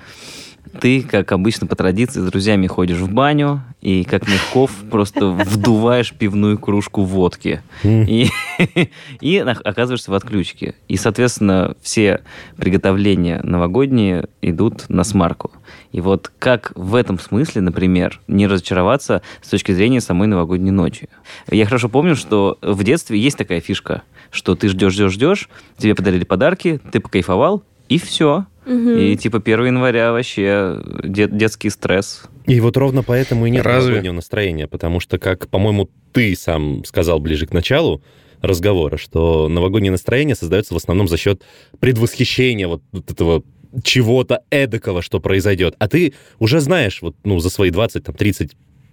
ты, 0.80 1.02
как 1.02 1.32
обычно 1.32 1.68
по 1.68 1.76
традиции, 1.76 2.20
с 2.20 2.26
друзьями 2.26 2.68
ходишь 2.68 2.98
в 2.98 3.12
баню 3.12 3.64
и, 3.82 4.04
как 4.04 4.28
Мягков, 4.28 4.72
просто 4.90 5.28
вдуваешь 5.28 6.14
пивную 6.14 6.58
кружку 6.58 7.04
водки. 7.04 7.62
И, 7.84 8.30
и 9.22 9.38
оказываешься 9.38 10.12
в 10.12 10.14
отключке. 10.14 10.76
И, 10.88 10.98
соответственно, 10.98 11.76
все 11.82 12.22
приготовления 12.58 13.42
новогодние 13.44 14.28
идут 14.42 14.90
на 14.90 15.04
смарку. 15.04 15.52
И 15.92 16.02
вот 16.02 16.32
как 16.40 16.72
в 16.76 16.96
этом 16.96 17.20
смысле, 17.20 17.62
например, 17.62 18.20
не 18.28 18.48
разочароваться 18.48 19.22
с 19.42 19.50
точки 19.50 19.72
зрения 19.74 20.02
самой 20.02 20.28
новогодней 20.28 20.72
ночи? 20.72 21.10
Я 21.50 21.66
хорошо 21.66 21.90
помню, 21.90 22.16
что 22.16 22.58
в 22.62 22.84
детстве 22.84 23.20
есть 23.20 23.38
такая 23.38 23.62
фишка, 23.62 24.02
что 24.32 24.56
ты 24.56 24.70
ждешь, 24.70 24.94
ждешь, 24.94 25.12
ждешь, 25.12 25.50
тебе 25.78 25.94
подарили 25.94 26.24
подарки, 26.24 26.80
ты 26.92 27.00
покайфовал, 27.00 27.64
и 27.90 27.98
все. 27.98 28.46
Мгм. 28.66 28.98
И 28.98 29.16
типа 29.18 29.40
1 29.40 29.66
января 29.66 30.12
вообще 30.12 30.82
де- 31.04 31.28
детский 31.28 31.70
стресс. 31.70 32.24
И 32.46 32.60
вот 32.60 32.78
ровно 32.78 33.04
поэтому 33.04 33.46
и 33.46 33.50
нет 33.50 33.64
Разве? 33.66 33.90
новогоднего 33.92 34.14
настроения, 34.14 34.68
потому 34.68 35.00
что, 35.00 35.18
как, 35.18 35.48
по-моему, 35.50 35.90
ты 36.12 36.36
сам 36.36 36.84
сказал 36.86 37.20
ближе 37.20 37.46
к 37.46 37.54
началу 37.54 38.02
разговора, 38.42 38.98
что 38.98 39.48
новогоднее 39.48 39.92
настроение 39.92 40.36
создается 40.36 40.74
в 40.74 40.78
основном 40.78 41.08
за 41.08 41.18
счет 41.18 41.42
предвосхищения 41.80 42.68
вот 42.68 42.82
этого 42.94 43.44
чего-то 43.84 44.44
эдакого, 44.50 45.02
что 45.02 45.20
произойдет. 45.20 45.76
А 45.80 45.88
ты 45.88 46.14
уже 46.40 46.60
знаешь, 46.60 47.02
вот, 47.02 47.16
ну, 47.24 47.40
за 47.40 47.50
свои 47.50 47.70
20, 47.70 48.04
там, 48.04 48.16
30 48.16 48.52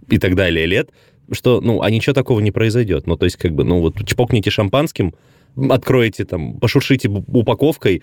и 0.08 0.18
так 0.18 0.34
далее 0.34 0.66
лет, 0.66 0.90
что, 1.32 1.60
ну, 1.60 1.82
а 1.82 1.90
ничего 1.90 2.14
такого 2.14 2.40
не 2.40 2.50
произойдет. 2.50 3.06
Ну, 3.06 3.16
то 3.16 3.24
есть, 3.24 3.36
как 3.36 3.52
бы, 3.52 3.62
ну, 3.64 3.80
вот 3.80 3.96
чпокните 4.06 4.50
шампанским, 4.50 5.14
откроете 5.70 6.24
там, 6.24 6.54
пошуршите 6.54 7.08
упаковкой, 7.08 8.02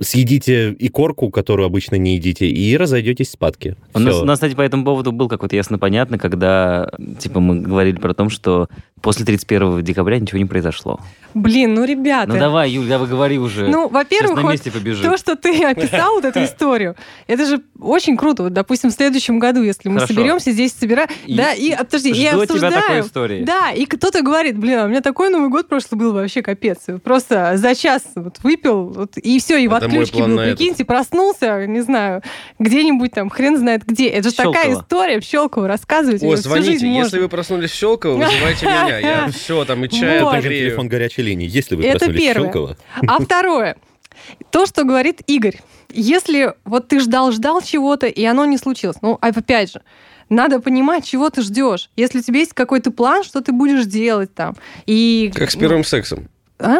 съедите 0.00 0.74
икорку, 0.78 1.30
которую 1.30 1.66
обычно 1.66 1.96
не 1.96 2.16
едите, 2.16 2.46
и 2.46 2.76
разойдетесь 2.76 3.30
спадки. 3.30 3.76
У 3.94 3.98
нас, 3.98 4.16
у 4.16 4.24
нас, 4.24 4.38
кстати, 4.38 4.54
по 4.54 4.62
этому 4.62 4.84
поводу 4.84 5.12
был 5.12 5.28
какой-то 5.28 5.56
ясно 5.56 5.78
понятно, 5.78 6.18
когда 6.18 6.90
типа 7.18 7.40
мы 7.40 7.60
говорили 7.60 7.96
про 7.96 8.14
то, 8.14 8.28
что 8.28 8.68
после 9.00 9.24
31 9.24 9.82
декабря 9.82 10.18
ничего 10.18 10.38
не 10.38 10.46
произошло. 10.46 11.00
Блин, 11.34 11.74
ну, 11.74 11.84
ребята. 11.84 12.32
Ну 12.32 12.38
давай, 12.38 12.70
Юль, 12.70 12.88
давай 12.88 13.08
говори 13.08 13.38
уже. 13.38 13.68
Ну, 13.68 13.88
во-первых, 13.88 14.36
на 14.36 14.42
вот 14.42 15.02
то, 15.02 15.18
что 15.18 15.36
ты 15.36 15.64
описал, 15.70 16.14
вот 16.14 16.24
эту 16.24 16.42
историю, 16.44 16.96
это 17.26 17.44
же 17.46 17.62
очень 17.78 18.16
круто. 18.16 18.44
Вот, 18.44 18.52
допустим, 18.52 18.90
в 18.90 18.94
следующем 18.94 19.38
году, 19.38 19.62
если 19.62 19.88
мы 19.88 19.96
Хорошо. 19.96 20.14
соберемся 20.14 20.50
здесь, 20.52 20.72
собираем... 20.72 21.08
И 21.26 21.36
Да, 21.36 21.52
и, 21.52 21.76
подожди, 21.76 22.10
и 22.10 22.26
от 22.26 22.48
тебя 22.48 22.70
такой 22.70 23.00
истории. 23.00 23.44
Да, 23.44 23.70
и 23.70 23.84
кто-то 23.84 24.22
говорит, 24.22 24.58
блин, 24.58 24.78
а 24.78 24.84
у 24.84 24.88
меня 24.88 25.02
такой 25.02 25.28
Новый 25.28 25.50
год 25.50 25.68
прошлый 25.68 25.98
был 25.98 26.12
вообще 26.12 26.42
капец. 26.42 26.85
Просто 27.02 27.56
за 27.56 27.74
час 27.74 28.02
вот 28.14 28.38
выпил, 28.42 28.88
вот, 28.88 29.16
и 29.16 29.38
все, 29.38 29.56
и 29.58 29.68
в 29.68 29.74
Это 29.74 29.86
отключке 29.86 30.18
был, 30.18 30.28
на 30.28 30.40
этот. 30.40 30.58
прикиньте, 30.58 30.84
проснулся, 30.84 31.66
не 31.66 31.80
знаю, 31.80 32.22
где-нибудь 32.58 33.12
там, 33.12 33.30
хрен 33.30 33.56
знает 33.56 33.84
где. 33.84 34.08
Это 34.08 34.30
же 34.30 34.36
такая 34.36 34.74
история, 34.74 35.20
в 35.20 35.24
Щелково 35.24 35.68
рассказывать. 35.68 36.22
О, 36.22 36.36
звоните, 36.36 36.72
если 36.72 36.86
можно. 36.86 37.20
вы 37.20 37.28
проснулись 37.28 37.70
в 37.70 37.74
Щелково, 37.74 38.16
вызывайте 38.16 38.66
меня. 38.66 38.98
Я 38.98 39.28
все, 39.32 39.64
там 39.64 39.84
и 39.84 39.88
чай 39.88 40.22
Вот. 40.22 40.34
Отогрею. 40.34 40.70
телефон 40.70 40.88
горячей 40.88 41.22
линии. 41.22 41.48
Если 41.48 41.76
вы 41.76 41.84
Это 41.84 42.06
проснулись 42.06 42.30
в. 42.30 42.34
Щелково, 42.34 42.76
А 43.06 43.18
второе, 43.22 43.76
то, 44.50 44.66
что 44.66 44.84
говорит 44.84 45.20
Игорь. 45.26 45.60
Если 45.92 46.54
вот 46.64 46.88
ты 46.88 47.00
ждал-ждал 47.00 47.62
чего-то, 47.62 48.06
и 48.06 48.24
оно 48.24 48.44
не 48.44 48.58
случилось. 48.58 48.96
Ну, 49.02 49.18
а 49.20 49.28
опять 49.28 49.72
же, 49.72 49.82
надо 50.28 50.60
понимать, 50.60 51.04
чего 51.04 51.30
ты 51.30 51.42
ждешь. 51.42 51.90
Если 51.96 52.18
у 52.18 52.22
тебя 52.22 52.40
есть 52.40 52.52
какой-то 52.52 52.90
план, 52.90 53.22
что 53.22 53.40
ты 53.40 53.52
будешь 53.52 53.86
делать 53.86 54.34
там. 54.34 54.56
И... 54.86 55.30
Как 55.34 55.50
с 55.50 55.56
первым 55.56 55.84
сексом. 55.84 56.28
А? 56.58 56.78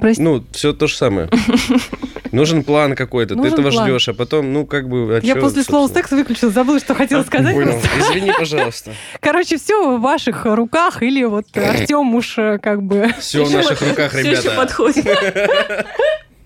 Прости. 0.00 0.20
Ну, 0.22 0.44
все 0.52 0.72
то 0.72 0.86
же 0.86 0.96
самое. 0.96 1.28
Нужен 2.32 2.64
план 2.64 2.96
какой-то, 2.96 3.34
ты 3.34 3.40
Нужен 3.40 3.52
этого 3.54 3.70
план. 3.70 3.84
ждешь, 3.86 4.08
а 4.08 4.12
потом, 4.14 4.52
ну, 4.52 4.66
как 4.66 4.88
бы... 4.88 5.16
а 5.16 5.24
Я 5.24 5.34
чё, 5.34 5.40
после 5.40 5.62
слова 5.62 5.86
секс 5.88 6.10
выключила, 6.10 6.50
забыла, 6.50 6.80
что 6.80 6.94
хотела 6.94 7.22
сказать. 7.22 7.54
Понял. 7.54 7.70
просто. 7.70 7.88
Извини, 8.00 8.32
пожалуйста. 8.36 8.90
Короче, 9.20 9.56
все 9.56 9.96
в 9.96 10.00
ваших 10.00 10.44
руках, 10.44 11.02
или 11.02 11.22
вот 11.24 11.46
Артем 11.56 12.12
уж 12.16 12.36
э, 12.38 12.58
как 12.60 12.82
бы... 12.82 13.08
Все 13.20 13.44
в 13.44 13.52
наших 13.52 13.80
руках, 13.88 14.10
Все 14.10 14.32
еще 14.32 14.42
ребята. 14.42 14.56
подходит. 14.56 15.06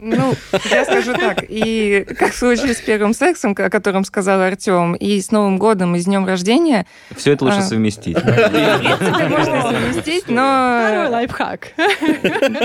Ну, 0.01 0.35
я 0.71 0.85
скажу 0.85 1.13
так, 1.15 1.45
и 1.49 2.07
как 2.19 2.33
в 2.33 2.37
случае 2.37 2.75
с 2.75 2.81
первым 2.81 3.15
сексом, 3.15 3.55
о 3.59 3.69
котором 3.69 4.05
сказал 4.05 4.41
Артем, 4.41 4.95
и 4.95 5.21
с 5.21 5.33
Новым 5.33 5.59
годом, 5.59 5.97
и 5.97 5.99
с 5.99 6.05
днем 6.05 6.25
рождения, 6.25 6.87
Все 7.17 7.33
это 7.33 7.45
лучше 7.45 7.59
А. 7.59 7.63
совместить. 7.63 8.17
это 8.23 9.29
можно 9.29 9.63
совместить, 9.63 10.23
Второй 10.25 11.05
но... 11.05 11.11
лайфхак. 11.11 11.69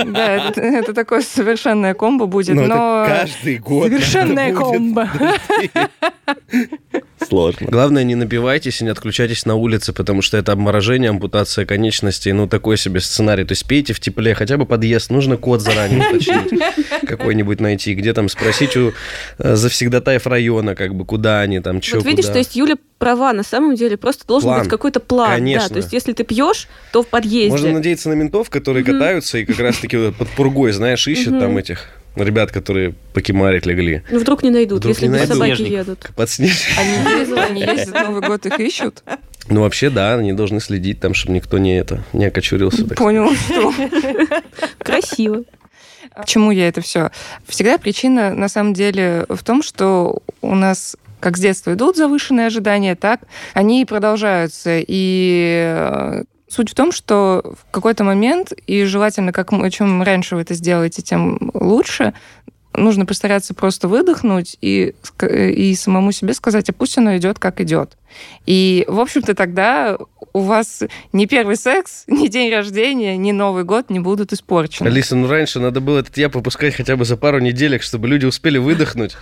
Да, 0.06 0.30
это, 0.36 0.60
это 0.60 0.94
такое 0.94 1.22
совершенное 1.22 1.94
комбо 1.94 2.26
будет, 2.26 2.54
ну, 2.54 2.66
но... 2.66 3.04
каждый 3.06 3.58
год 3.58 3.90
будет. 3.90 4.56
комбо. 4.56 5.08
Сложно. 7.28 7.66
Главное, 7.70 8.04
не 8.04 8.14
напивайтесь 8.14 8.80
и 8.80 8.84
не 8.84 8.90
отключайтесь 8.90 9.46
на 9.46 9.54
улице, 9.54 9.92
потому 9.92 10.22
что 10.22 10.36
это 10.36 10.52
обморожение, 10.52 11.10
ампутация 11.10 11.66
конечностей, 11.66 12.32
ну, 12.32 12.46
такой 12.46 12.76
себе 12.76 13.00
сценарий. 13.00 13.44
То 13.44 13.52
есть 13.52 13.66
пейте 13.66 13.92
в 13.92 14.00
тепле, 14.00 14.34
хотя 14.34 14.56
бы 14.56 14.66
подъезд, 14.66 15.10
нужно 15.10 15.36
код 15.36 15.60
заранее 15.60 16.08
уточнить, 16.08 16.60
какой-нибудь 17.06 17.60
найти, 17.60 17.94
где 17.94 18.12
там 18.12 18.28
спросить 18.28 18.76
у 18.76 18.92
э, 19.38 19.56
завсегдатаев 19.56 20.26
района, 20.26 20.74
как 20.74 20.94
бы, 20.94 21.04
куда 21.04 21.40
они 21.40 21.60
там, 21.60 21.82
что, 21.82 21.96
Вот 21.96 22.06
видишь, 22.06 22.24
куда. 22.24 22.34
то 22.34 22.38
есть 22.38 22.56
Юля 22.56 22.76
права, 22.98 23.32
на 23.32 23.42
самом 23.42 23.74
деле 23.74 23.96
просто 23.96 24.26
должен 24.26 24.48
План. 24.48 24.60
быть 24.60 24.70
какой-то 24.70 25.00
план. 25.00 25.30
Конечно. 25.30 25.68
Да, 25.68 25.74
то 25.74 25.80
есть 25.80 25.92
если 25.92 26.12
ты 26.12 26.24
пьешь, 26.24 26.68
то 26.92 27.02
в 27.02 27.06
подъезде. 27.08 27.50
Можно 27.50 27.72
надеяться 27.72 28.08
на 28.08 28.14
ментов, 28.14 28.50
которые 28.50 28.84
катаются 28.84 29.38
и 29.38 29.44
как 29.44 29.58
раз-таки 29.58 30.12
под 30.12 30.28
пургой, 30.30 30.72
знаешь, 30.72 31.06
ищут 31.06 31.38
там 31.38 31.56
этих 31.58 31.88
ребят, 32.16 32.52
которые 32.52 32.94
покемарить 33.12 33.66
легли. 33.66 34.02
Ну, 34.10 34.18
вдруг 34.20 34.42
не 34.42 34.50
найдут, 34.50 34.78
Вдруг 34.80 34.94
если 34.94 35.06
не 35.06 35.12
найдут. 35.12 35.34
собаки 35.34 35.56
Снежник. 35.56 35.72
едут. 35.78 36.10
Подснежник. 36.16 36.78
Они 36.78 37.18
ездят, 37.20 37.38
они 37.50 37.60
ездят, 37.62 37.94
Новый 37.94 38.22
год 38.22 38.46
их 38.46 38.60
ищут. 38.60 39.02
Ну, 39.48 39.60
вообще, 39.60 39.90
да, 39.90 40.14
они 40.14 40.32
должны 40.32 40.60
следить 40.60 41.00
там, 41.00 41.12
чтобы 41.14 41.34
никто 41.34 41.58
не 41.58 41.76
это, 41.78 42.02
не 42.12 42.24
окочурился. 42.26 42.86
так 42.88 42.96
Понял, 42.96 43.30
что... 43.34 43.72
Красиво. 44.78 45.44
К 46.14 46.24
чему 46.26 46.50
я 46.50 46.68
это 46.68 46.80
все? 46.80 47.10
Всегда 47.46 47.76
причина, 47.78 48.34
на 48.34 48.48
самом 48.48 48.72
деле, 48.72 49.26
в 49.28 49.42
том, 49.42 49.62
что 49.62 50.22
у 50.40 50.54
нас 50.54 50.96
как 51.20 51.36
с 51.38 51.40
детства 51.40 51.72
идут 51.72 51.96
завышенные 51.96 52.46
ожидания, 52.48 52.94
так 52.94 53.20
они 53.54 53.80
и 53.82 53.84
продолжаются. 53.86 54.78
И 54.86 55.64
э, 55.66 56.24
суть 56.48 56.70
в 56.70 56.74
том, 56.74 56.92
что 56.92 57.54
в 57.58 57.70
какой-то 57.70 58.04
момент, 58.04 58.52
и 58.66 58.84
желательно, 58.84 59.32
как 59.32 59.50
чем 59.70 60.02
раньше 60.02 60.36
вы 60.36 60.42
это 60.42 60.54
сделаете, 60.54 61.02
тем 61.02 61.50
лучше, 61.54 62.14
нужно 62.72 63.06
постараться 63.06 63.54
просто 63.54 63.88
выдохнуть 63.88 64.56
и, 64.60 64.94
э, 65.20 65.50
и 65.50 65.74
самому 65.74 66.12
себе 66.12 66.34
сказать, 66.34 66.68
а 66.68 66.72
пусть 66.72 66.98
оно 66.98 67.16
идет, 67.16 67.38
как 67.38 67.60
идет. 67.60 67.96
И, 68.46 68.84
в 68.88 69.00
общем-то, 69.00 69.34
тогда 69.34 69.96
у 70.32 70.40
вас 70.40 70.82
ни 71.12 71.26
первый 71.26 71.56
секс, 71.56 72.04
ни 72.08 72.26
день 72.28 72.52
рождения, 72.52 73.16
ни 73.16 73.32
Новый 73.32 73.64
год 73.64 73.90
не 73.90 74.00
будут 74.00 74.32
испорчены. 74.32 74.88
Алиса, 74.88 75.16
ну 75.16 75.28
раньше 75.28 75.60
надо 75.60 75.80
было 75.80 76.00
этот 76.00 76.16
я 76.16 76.28
выпускать 76.28 76.74
хотя 76.74 76.96
бы 76.96 77.04
за 77.04 77.16
пару 77.16 77.38
неделек, 77.38 77.82
чтобы 77.82 78.08
люди 78.08 78.26
успели 78.26 78.58
выдохнуть. 78.58 79.16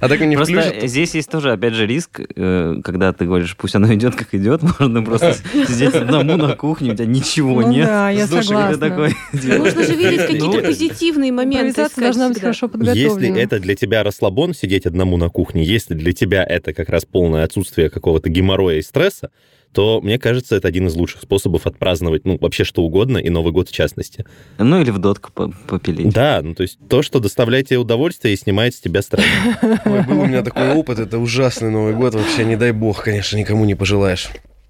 А 0.00 0.08
так 0.08 0.20
они 0.20 0.34
Просто 0.36 0.60
включат. 0.60 0.90
здесь 0.90 1.14
есть 1.14 1.30
тоже, 1.30 1.52
опять 1.52 1.74
же, 1.74 1.86
риск, 1.86 2.20
э, 2.34 2.74
когда 2.82 3.12
ты 3.12 3.24
говоришь, 3.24 3.56
пусть 3.56 3.76
оно 3.76 3.92
идет, 3.94 4.16
как 4.16 4.34
идет, 4.34 4.62
можно 4.80 5.02
просто 5.02 5.34
сидеть 5.52 5.94
одному 5.94 6.36
на 6.36 6.56
кухне, 6.56 6.92
у 6.92 6.94
тебя 6.94 7.06
ничего 7.06 7.60
Ну 7.62 7.70
нет. 7.70 7.86
да, 7.86 8.10
я 8.10 8.26
согласна. 8.26 8.76
такой... 8.78 9.14
Нужно 9.32 9.84
же 9.84 9.94
видеть 9.94 10.22
какие-то 10.22 10.46
Ну, 10.46 10.62
позитивные 10.62 11.32
моменты. 11.32 11.86
Должна 11.96 12.28
быть 12.28 12.40
хорошо 12.40 12.68
подготовлена. 12.68 13.14
Если 13.14 13.40
это 13.40 13.60
для 13.60 13.74
тебя 13.76 14.02
расслабон, 14.02 14.54
сидеть 14.54 14.86
одному 14.86 15.16
на 15.16 15.28
кухне, 15.28 15.64
если 15.64 15.94
для 15.94 16.12
тебя 16.12 16.44
это 16.44 16.72
как 16.72 16.88
раз 16.88 17.04
полное 17.04 17.44
отсутствие 17.44 17.88
какого-то 17.88 18.28
геморроя 18.36 18.76
и 18.78 18.82
стресса, 18.82 19.30
то, 19.72 20.00
мне 20.00 20.18
кажется, 20.18 20.56
это 20.56 20.68
один 20.68 20.86
из 20.86 20.94
лучших 20.94 21.20
способов 21.20 21.66
отпраздновать, 21.66 22.24
ну, 22.24 22.38
вообще 22.40 22.64
что 22.64 22.82
угодно, 22.82 23.18
и 23.18 23.28
Новый 23.28 23.52
год 23.52 23.68
в 23.68 23.72
частности. 23.72 24.24
Ну, 24.58 24.80
или 24.80 24.90
в 24.90 24.98
дотку 24.98 25.30
по- 25.32 25.52
попилить. 25.68 26.14
Да, 26.14 26.40
ну, 26.42 26.54
то 26.54 26.62
есть 26.62 26.78
то, 26.88 27.02
что 27.02 27.20
доставляет 27.20 27.68
тебе 27.68 27.78
удовольствие 27.78 28.32
и 28.32 28.36
снимает 28.38 28.74
с 28.74 28.80
тебя 28.80 29.02
стресс. 29.02 29.26
Ой, 29.84 30.02
был 30.04 30.20
у 30.20 30.26
меня 30.26 30.42
такой 30.42 30.72
опыт, 30.72 30.98
это 30.98 31.18
ужасный 31.18 31.70
Новый 31.70 31.94
год, 31.94 32.14
вообще 32.14 32.44
не 32.46 32.56
дай 32.56 32.72
бог, 32.72 33.02
конечно, 33.02 33.36
никому 33.36 33.64
не 33.66 33.74
пожелаешь. 33.74 34.28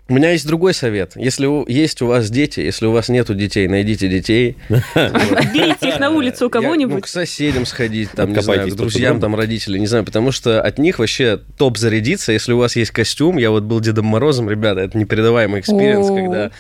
У 0.09 0.15
меня 0.15 0.31
есть 0.31 0.47
другой 0.47 0.73
совет. 0.73 1.13
Если 1.17 1.47
у- 1.47 1.67
есть 1.67 2.01
у 2.01 2.07
вас 2.07 2.31
дети, 2.31 2.61
если 2.61 2.87
у 2.87 2.93
вас 2.93 3.09
нету 3.09 3.35
детей, 3.35 3.67
найдите 3.67 4.09
детей. 4.09 4.57
Берите 4.69 5.89
их 5.89 5.99
на 5.99 6.11
улицу 6.11 6.45
у 6.45 6.47
ну, 6.47 6.51
кого-нибудь. 6.51 7.03
к 7.03 7.09
соседям 7.09 7.67
сходить, 7.67 8.13
там, 8.13 8.33
не 8.33 8.41
знаю, 8.41 8.71
к 8.71 8.75
друзьям, 8.77 9.21
там, 9.21 9.35
родителям, 9.35 9.81
не 9.81 9.89
знаю, 9.89 10.05
потому 10.05 10.31
что 10.31 10.63
от 10.63 10.79
них 10.79 11.01
вообще 11.01 11.41
топ 11.59 11.77
зарядиться, 11.77 12.31
если 12.31 12.53
у 12.53 12.59
вас 12.59 12.77
есть 12.77 12.93
костюм. 12.93 13.37
Я 13.37 13.51
вот 13.51 13.65
был 13.65 13.81
Дедом 13.81 14.07
Морозом, 14.07 14.49
ребята, 14.49 14.83
это 14.83 14.97
непередаваемый 14.97 15.61
experience, 15.61 16.07
когда 16.07 16.53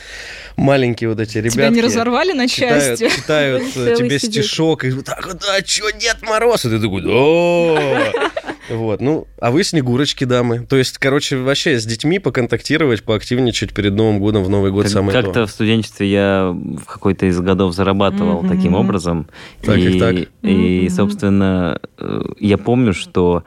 маленькие 0.57 1.11
вот 1.11 1.21
эти 1.21 1.39
ребята. 1.39 1.53
Тебя 1.53 1.69
не 1.69 1.83
разорвали 1.83 2.33
на 2.33 2.49
читают, 2.49 2.99
части? 2.99 3.17
читают 3.17 3.63
э, 3.77 3.95
тебе 3.97 4.19
стишок, 4.19 4.85
и 4.85 4.91
так 5.03 5.25
вот, 5.25 5.45
а 5.49 5.63
чё, 5.63 5.85
Дед 5.93 6.23
Мороз? 6.23 6.65
И 6.65 6.69
ты 6.71 6.81
такой, 6.81 7.05
о 7.07 7.79
Вот, 8.71 9.01
ну, 9.01 9.27
а 9.41 9.51
вы 9.51 9.63
снегурочки, 9.65 10.25
дамы. 10.25 10.67
То 10.69 10.77
есть, 10.77 10.99
короче, 10.99 11.37
вообще 11.37 11.79
с 11.79 11.85
детьми 11.87 12.19
поконтактировать, 12.19 13.03
поактивничать 13.05 13.73
перед 13.75 13.95
Новым 13.95 14.19
годом, 14.19 14.43
в 14.45 14.49
Новый 14.51 14.71
год 14.73 14.85
Как- 14.85 14.93
самое 14.93 15.13
Как-то 15.13 15.33
то. 15.41 15.47
в 15.47 15.51
студенчестве 15.51 16.11
я 16.11 16.51
в 16.55 16.85
какой-то 16.85 17.27
из 17.27 17.39
годов 17.41 17.75
зарабатывал 17.75 18.43
Мгм. 18.43 18.57
таким 18.57 18.75
образом. 18.75 19.29
Так, 19.63 19.79
и, 19.79 19.99
так, 19.99 20.17
так. 20.17 20.29
и, 20.43 20.81
Мгм. 20.87 20.91
собственно, 20.91 21.81
э, 21.99 22.23
я 22.41 22.59
помню, 22.59 22.93
что 22.93 23.45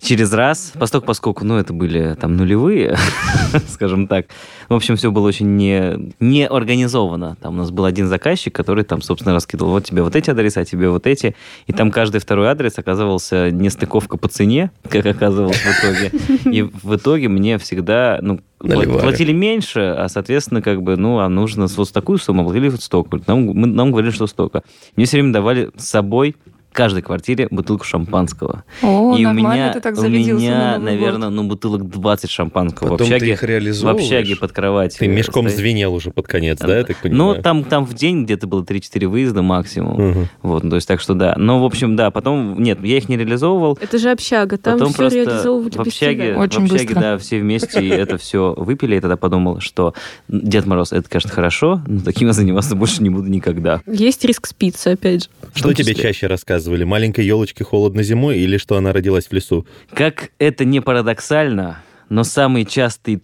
через 0.00 0.32
раз, 0.32 0.72
поскольку, 0.78 1.06
поскольку, 1.06 1.44
ну, 1.44 1.56
это 1.56 1.72
были 1.72 2.14
там 2.20 2.36
нулевые, 2.36 2.96
скажем 3.68 4.06
так, 4.06 4.26
в 4.68 4.74
общем, 4.74 4.96
все 4.96 5.10
было 5.10 5.26
очень 5.28 5.56
не, 5.56 6.12
не 6.20 6.46
организовано. 6.46 7.36
Там 7.40 7.54
у 7.54 7.58
нас 7.58 7.70
был 7.70 7.84
один 7.84 8.06
заказчик, 8.08 8.54
который 8.54 8.84
там, 8.84 9.00
собственно, 9.02 9.34
раскидывал, 9.34 9.70
вот 9.70 9.84
тебе 9.84 10.02
вот 10.02 10.16
эти 10.16 10.30
адреса, 10.30 10.64
тебе 10.64 10.90
вот 10.90 11.06
эти, 11.06 11.34
и 11.66 11.72
там 11.72 11.90
каждый 11.90 12.20
второй 12.20 12.48
адрес 12.48 12.78
оказывался 12.78 13.50
нестыковка 13.50 14.16
по 14.16 14.28
цене, 14.28 14.70
как 14.88 15.06
оказывалось 15.06 15.56
в 15.56 15.66
итоге. 15.84 16.52
И 16.52 16.62
в 16.62 16.96
итоге 16.96 17.28
мне 17.28 17.58
всегда, 17.58 18.18
ну, 18.22 18.40
Наливали. 18.60 19.02
платили 19.02 19.32
меньше, 19.32 19.80
а, 19.80 20.08
соответственно, 20.08 20.62
как 20.62 20.82
бы, 20.82 20.96
ну, 20.96 21.18
а 21.18 21.28
нужно 21.28 21.68
вот 21.68 21.92
такую 21.92 22.18
сумму, 22.18 22.42
а 22.42 22.44
платили 22.44 22.68
вот 22.70 22.82
столько. 22.82 23.20
Нам, 23.26 23.44
мы- 23.44 23.66
нам 23.66 23.90
говорили, 23.92 24.10
что 24.12 24.26
столько. 24.26 24.62
Мне 24.96 25.06
все 25.06 25.18
время 25.18 25.32
давали 25.32 25.70
с 25.76 25.84
собой 25.86 26.36
каждой 26.76 27.02
квартире 27.02 27.48
бутылку 27.50 27.84
шампанского. 27.84 28.64
О, 28.82 29.16
и 29.16 29.24
у 29.24 29.32
меня, 29.32 29.72
ты 29.72 29.80
так 29.80 29.96
у 29.98 30.02
на 30.02 30.06
меня 30.06 30.78
Новый 30.78 30.92
наверное, 30.92 31.28
год. 31.28 31.36
ну, 31.36 31.44
бутылок 31.48 31.88
20 31.88 32.30
шампанского 32.30 32.88
Потом 32.90 33.06
в 33.06 33.08
ты 33.08 33.14
общаге, 33.14 33.32
их 33.32 33.40
в 33.40 33.44
реализовываешь. 33.44 34.04
общаге 34.04 34.36
под 34.36 34.52
кроватью. 34.52 34.98
Ты 35.00 35.08
мешком 35.08 35.46
стоит. 35.48 35.58
звенел 35.58 35.94
уже 35.94 36.10
под 36.10 36.28
конец, 36.28 36.58
да, 36.58 36.76
я 36.78 36.84
так 36.84 36.96
Ну, 37.02 37.08
понимаю? 37.10 37.42
там, 37.42 37.64
там 37.64 37.84
в 37.86 37.94
день 37.94 38.24
где-то 38.24 38.46
было 38.46 38.62
3-4 38.62 39.06
выезда 39.08 39.42
максимум. 39.42 40.10
Мгм. 40.10 40.28
Вот, 40.42 40.64
ну, 40.64 40.70
то 40.70 40.76
есть 40.76 40.86
так 40.86 41.00
что 41.00 41.14
да. 41.14 41.34
Но, 41.38 41.60
в 41.60 41.64
общем, 41.64 41.96
да, 41.96 42.10
потом, 42.10 42.62
нет, 42.62 42.78
я 42.84 42.98
их 42.98 43.08
не 43.08 43.16
реализовывал. 43.16 43.78
Это 43.80 43.98
же 43.98 44.10
общага, 44.10 44.58
там 44.58 44.74
Потом 44.74 44.88
все 44.90 44.96
просто 44.98 45.18
реализовывали 45.18 45.76
в 45.76 45.80
общаге. 45.80 46.36
Очень 46.36 46.60
в 46.60 46.64
общаге 46.64 46.84
быстро. 46.88 47.00
да, 47.00 47.18
все 47.18 47.40
вместе 47.40 47.82
и 47.82 47.88
это 47.88 48.18
все 48.18 48.54
выпили. 48.56 48.96
И 48.96 49.00
тогда 49.00 49.16
подумал, 49.16 49.60
что 49.60 49.94
Дед 50.28 50.66
Мороз, 50.66 50.92
это, 50.92 51.08
конечно, 51.08 51.30
хорошо, 51.30 51.80
но 51.86 52.00
таким 52.00 52.28
я 52.28 52.32
заниматься 52.34 52.74
больше 52.76 53.02
не 53.02 53.10
буду 53.10 53.28
никогда. 53.28 53.80
Есть 53.86 54.24
риск 54.24 54.46
спиться, 54.46 54.90
опять 54.92 55.24
же. 55.24 55.28
В 55.54 55.58
Что 55.58 55.72
тебе 55.72 55.94
чаще 55.94 56.26
рассказывали? 56.66 56.84
Маленькой 56.84 57.24
елочке 57.26 57.64
холодно 57.64 58.02
зимой 58.02 58.38
или 58.38 58.58
что 58.58 58.76
она 58.76 58.92
родилась 58.92 59.26
в 59.28 59.32
лесу? 59.32 59.66
Как 59.92 60.30
это 60.38 60.64
не 60.64 60.80
парадоксально, 60.80 61.78
но 62.08 62.24
самый 62.24 62.64
частый 62.64 63.22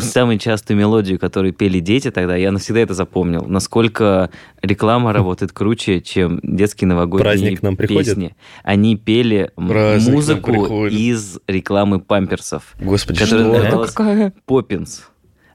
самую 0.00 0.38
частую 0.38 0.78
мелодию, 0.78 1.18
которую 1.18 1.52
пели 1.52 1.78
дети 1.78 2.10
тогда, 2.10 2.34
я 2.36 2.50
навсегда 2.50 2.80
это 2.80 2.94
запомнил. 2.94 3.44
Насколько 3.46 4.30
реклама 4.62 5.12
работает 5.12 5.52
круче, 5.52 6.00
чем 6.00 6.40
детские 6.42 6.88
новогодние 6.88 7.22
Праздник 7.30 7.60
к 7.60 7.62
нам 7.62 7.76
приходит? 7.76 8.06
песни. 8.06 8.34
Они 8.64 8.96
пели 8.96 9.50
Праздник 9.56 10.14
музыку 10.14 10.86
из 10.86 11.38
рекламы 11.46 12.00
памперсов. 12.00 12.74
Господи, 12.80 13.20
Которая 13.20 13.44
что? 13.44 13.58
называлась 13.62 13.90
Какая? 13.92 14.32
Поппинс. 14.46 15.02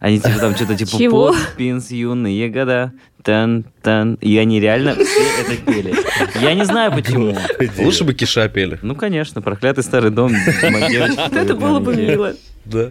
Они 0.04 0.20
типа 0.20 0.38
там 0.38 0.54
что-то 0.54 0.76
типа 0.76 0.92
Чего? 0.98 1.32
Поппинс, 1.32 1.90
юные 1.90 2.50
года, 2.50 2.92
тан-тан. 3.22 4.16
И 4.16 4.38
они 4.38 4.60
реально 4.60 4.96
все 4.96 5.24
это 5.40 5.56
пели. 5.66 5.96
Я 6.42 6.54
не 6.56 6.66
знаю 6.66 6.92
почему. 6.92 7.34
Лучше 7.80 8.04
бы 8.04 8.14
Киша 8.14 8.50
пели. 8.50 8.78
Ну, 8.82 8.96
конечно, 8.96 9.42
проклятый 9.42 9.82
старый 9.82 10.12
дом. 10.12 10.34
Это 10.62 11.56
было 11.56 11.80
бы 11.80 11.96
мило. 11.96 12.34
Да. 12.66 12.90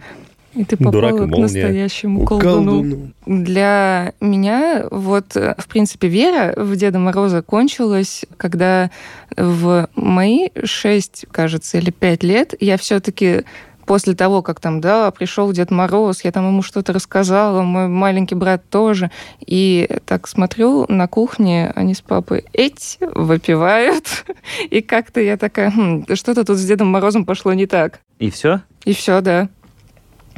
И 0.55 0.65
ты 0.65 0.75
Дурак 0.75 1.13
и 1.13 1.17
попала 1.19 1.27
к 1.27 1.37
настоящему 1.37 2.25
колдуну. 2.25 3.11
Для 3.27 4.13
меня, 4.19 4.87
вот, 4.89 5.35
в 5.35 5.67
принципе, 5.67 6.07
вера 6.07 6.55
в 6.57 6.75
Деда 6.75 6.97
Мороза 6.97 7.43
кончилась, 7.43 8.25
когда 8.37 8.89
в 9.37 9.87
мои 9.93 10.49
шесть, 10.63 11.27
кажется, 11.31 11.77
или 11.77 11.91
пять 11.91 12.23
лет 12.23 12.55
я 12.59 12.77
все-таки 12.77 13.43
после 13.85 14.15
того, 14.15 14.41
как 14.41 14.59
там, 14.59 14.81
да, 14.81 15.11
пришел 15.11 15.51
Дед 15.51 15.71
Мороз, 15.71 16.23
я 16.23 16.31
там 16.31 16.47
ему 16.47 16.61
что-то 16.61 16.93
рассказала, 16.93 17.61
мой 17.61 17.87
маленький 17.87 18.35
брат 18.35 18.69
тоже, 18.69 19.11
и 19.45 19.89
так 20.05 20.27
смотрю 20.27 20.85
на 20.89 21.07
кухне, 21.07 21.71
они 21.75 21.93
с 21.93 22.01
папой 22.01 22.45
эть 22.53 22.97
выпивают, 22.99 24.25
и 24.69 24.81
как-то 24.81 25.21
я 25.21 25.37
такая, 25.37 25.71
«Хм, 25.71 26.05
что-то 26.13 26.43
тут 26.43 26.57
с 26.57 26.65
Дедом 26.65 26.87
Морозом 26.87 27.25
пошло 27.25 27.53
не 27.53 27.65
так. 27.65 27.99
И 28.19 28.29
все? 28.29 28.61
И 28.85 28.93
все, 28.93 29.21
да. 29.21 29.49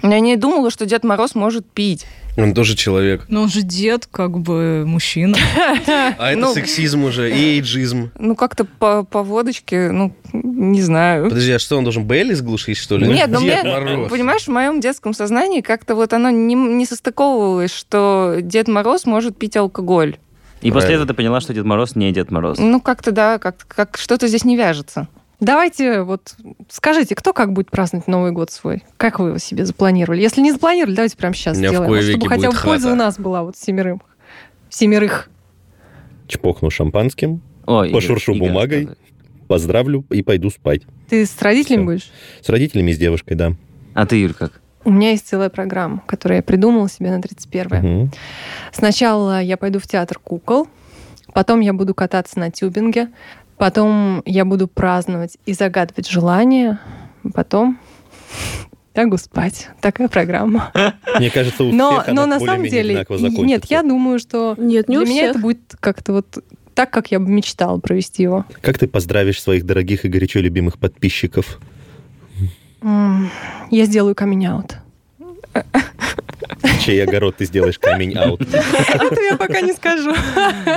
Я 0.03 0.19
не 0.19 0.35
думала, 0.35 0.69
что 0.69 0.85
Дед 0.85 1.03
Мороз 1.03 1.35
может 1.35 1.69
пить. 1.69 2.05
Он 2.38 2.53
тоже 2.53 2.75
человек. 2.75 3.25
Но 3.29 3.43
он 3.43 3.49
же 3.49 3.61
дед, 3.61 4.07
как 4.11 4.39
бы 4.39 4.83
мужчина. 4.86 5.38
А 6.17 6.31
это 6.31 6.39
Ну. 6.39 6.53
сексизм 6.53 7.03
уже 7.05 7.31
и 7.31 7.57
эйджизм. 7.57 8.11
Ну, 8.19 8.36
как-то 8.36 8.65
по, 8.65 9.03
по 9.03 9.23
водочке, 9.23 9.91
ну, 9.91 10.13
не 10.33 10.81
знаю. 10.81 11.29
Подожди, 11.29 11.51
а 11.53 11.59
что, 11.59 11.77
он 11.77 11.83
должен 11.83 12.05
Бейли 12.05 12.33
сглушить, 12.33 12.77
что 12.77 12.97
ли? 12.97 13.07
Нет, 13.07 13.29
ну 13.29 13.39
мне, 13.39 13.57
понимаешь, 14.09 14.43
в 14.43 14.49
моем 14.49 14.79
детском 14.81 15.13
сознании 15.13 15.61
как-то 15.61 15.95
вот 15.95 16.13
оно 16.13 16.29
не, 16.29 16.55
не 16.55 16.86
состыковывалось, 16.86 17.73
что 17.73 18.38
Дед 18.41 18.67
Мороз 18.67 19.05
может 19.05 19.38
пить 19.38 19.55
алкоголь. 19.55 20.17
И 20.61 20.71
после 20.71 20.95
этого 20.95 21.07
ты 21.07 21.13
поняла, 21.13 21.41
что 21.41 21.53
Дед 21.53 21.65
Мороз 21.65 21.95
не 21.95 22.11
Дед 22.11 22.31
Мороз. 22.31 22.57
Ну, 22.59 22.81
как-то, 22.81 23.11
да, 23.11 23.38
как, 23.38 23.65
как 23.67 23.97
что-то 23.97 24.27
здесь 24.27 24.45
не 24.45 24.57
вяжется. 24.57 25.07
Давайте 25.39 26.01
вот 26.03 26.36
скажите, 26.69 27.15
кто 27.15 27.33
как 27.33 27.53
будет 27.53 27.69
праздновать 27.69 28.07
Новый 28.07 28.31
год 28.31 28.51
свой? 28.51 28.83
Как 28.97 29.19
вы 29.19 29.29
его 29.29 29.38
себе 29.38 29.65
запланировали? 29.65 30.21
Если 30.21 30.41
не 30.41 30.51
запланировали, 30.51 30.95
давайте 30.95 31.17
прямо 31.17 31.33
сейчас 31.36 31.57
меня 31.57 31.69
сделаем, 31.69 31.91
кое 31.91 32.01
чтобы 32.01 32.29
хотя 32.29 32.51
бы 32.51 32.57
польза 32.57 32.91
у 32.91 32.95
нас 32.95 33.19
была 33.19 33.43
вот 33.43 33.57
семерым. 33.57 34.01
Семерых. 34.69 35.29
Чпокну 36.27 36.69
шампанским, 36.69 37.41
Ой, 37.65 37.91
пошуршу 37.91 38.33
бумагой. 38.33 38.89
поздравлю 39.47 40.05
и 40.09 40.23
пойду 40.23 40.49
спать. 40.49 40.81
Ты 41.09 41.25
с 41.25 41.39
родителями 41.41 41.81
Всё. 41.81 41.86
будешь? 41.86 42.11
С 42.41 42.49
родителями 42.49 42.91
и 42.91 42.93
с 42.93 42.97
девушкой, 42.97 43.36
да. 43.36 43.53
А 43.93 44.05
ты, 44.05 44.19
Юль, 44.19 44.33
как? 44.33 44.61
У 44.83 44.91
меня 44.91 45.11
есть 45.11 45.27
целая 45.27 45.49
программа, 45.49 46.01
которую 46.05 46.38
я 46.38 46.43
придумала 46.43 46.89
себе 46.89 47.09
на 47.11 47.21
31 47.21 47.81
Мгм. 47.81 48.11
Сначала 48.71 49.41
я 49.41 49.57
пойду 49.57 49.79
в 49.79 49.88
театр 49.88 50.19
кукол, 50.19 50.67
потом 51.33 51.59
я 51.59 51.73
буду 51.73 51.93
кататься 51.93 52.39
на 52.39 52.51
тюбинге, 52.51 53.09
потом 53.58 54.22
я 54.26 54.45
буду 54.45 54.68
праздновать 54.68 55.38
и 55.45 55.53
загадывать 55.53 56.08
желания, 56.10 56.80
потом 57.34 57.80
лягу 58.95 59.18
спать. 59.18 59.70
Такая 59.82 60.08
программа. 60.08 60.72
Мне 61.18 61.30
кажется, 61.30 61.64
у 61.64 61.72
Но, 61.72 62.01
всех 62.01 62.14
но 62.14 62.24
она 62.24 62.39
на 62.39 62.45
самом 62.45 62.68
деле, 62.68 63.06
нет, 63.10 63.66
я 63.66 63.84
думаю, 63.84 64.20
что 64.20 64.56
Нет, 64.58 64.88
не 64.88 64.97
для 64.97 65.06
меня 65.06 65.22
всех. 65.24 65.30
это 65.32 65.39
будет 65.39 65.76
как-то 65.80 66.14
вот 66.14 66.43
так, 66.74 66.91
как 66.91 67.12
я 67.12 67.20
бы 67.20 67.30
мечтала 67.30 67.80
провести 67.80 68.24
его. 68.24 68.45
Как 68.62 68.78
ты 68.78 68.88
поздравишь 68.88 69.41
своих 69.41 69.66
дорогих 69.66 70.06
и 70.06 70.10
горячо 70.10 70.39
любимых 70.39 70.78
подписчиков? 70.78 71.60
Я 72.82 73.86
сделаю 73.86 74.16
камень-аут. 74.16 74.78
Чей 76.83 77.03
огород 77.03 77.35
ты 77.37 77.45
сделаешь 77.45 77.79
камень-аут? 77.79 78.41
Это 78.41 79.21
я 79.21 79.35
пока 79.37 79.61
не 79.61 79.73
скажу. 79.73 80.13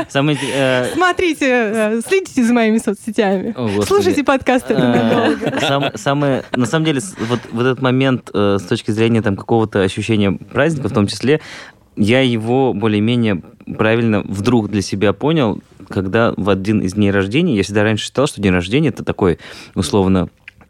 Самый, 0.08 0.38
э, 0.54 0.90
Смотрите, 0.94 1.46
э, 1.48 2.00
следите 2.06 2.44
за 2.44 2.52
моими 2.52 2.78
соцсетями. 2.78 3.54
о. 3.56 3.82
Слушайте 3.82 4.24
подкасты. 4.24 4.74
Э, 4.76 5.58
сам- 5.60 5.96
самое, 5.96 6.44
на 6.54 6.66
самом 6.66 6.84
деле, 6.86 7.00
вот, 7.20 7.40
вот 7.52 7.66
этот 7.66 7.82
момент 7.82 8.30
э, 8.32 8.58
с 8.60 8.64
точки 8.64 8.90
зрения 8.90 9.22
там 9.22 9.36
какого-то 9.36 9.82
ощущения 9.82 10.32
праздника, 10.32 10.88
в 10.88 10.92
том 10.92 11.06
числе, 11.06 11.40
я 11.96 12.20
его 12.20 12.72
более-менее 12.74 13.42
правильно 13.76 14.22
вдруг 14.22 14.70
для 14.70 14.82
себя 14.82 15.12
понял, 15.12 15.60
когда 15.88 16.32
в 16.36 16.48
один 16.50 16.80
из 16.80 16.94
дней 16.94 17.10
рождения, 17.10 17.56
я 17.56 17.62
всегда 17.62 17.82
раньше 17.82 18.04
считал, 18.04 18.26
что 18.26 18.40
день 18.40 18.52
рождения 18.52 18.88
это 18.90 19.04
такой, 19.04 19.38
условно, 19.74 20.28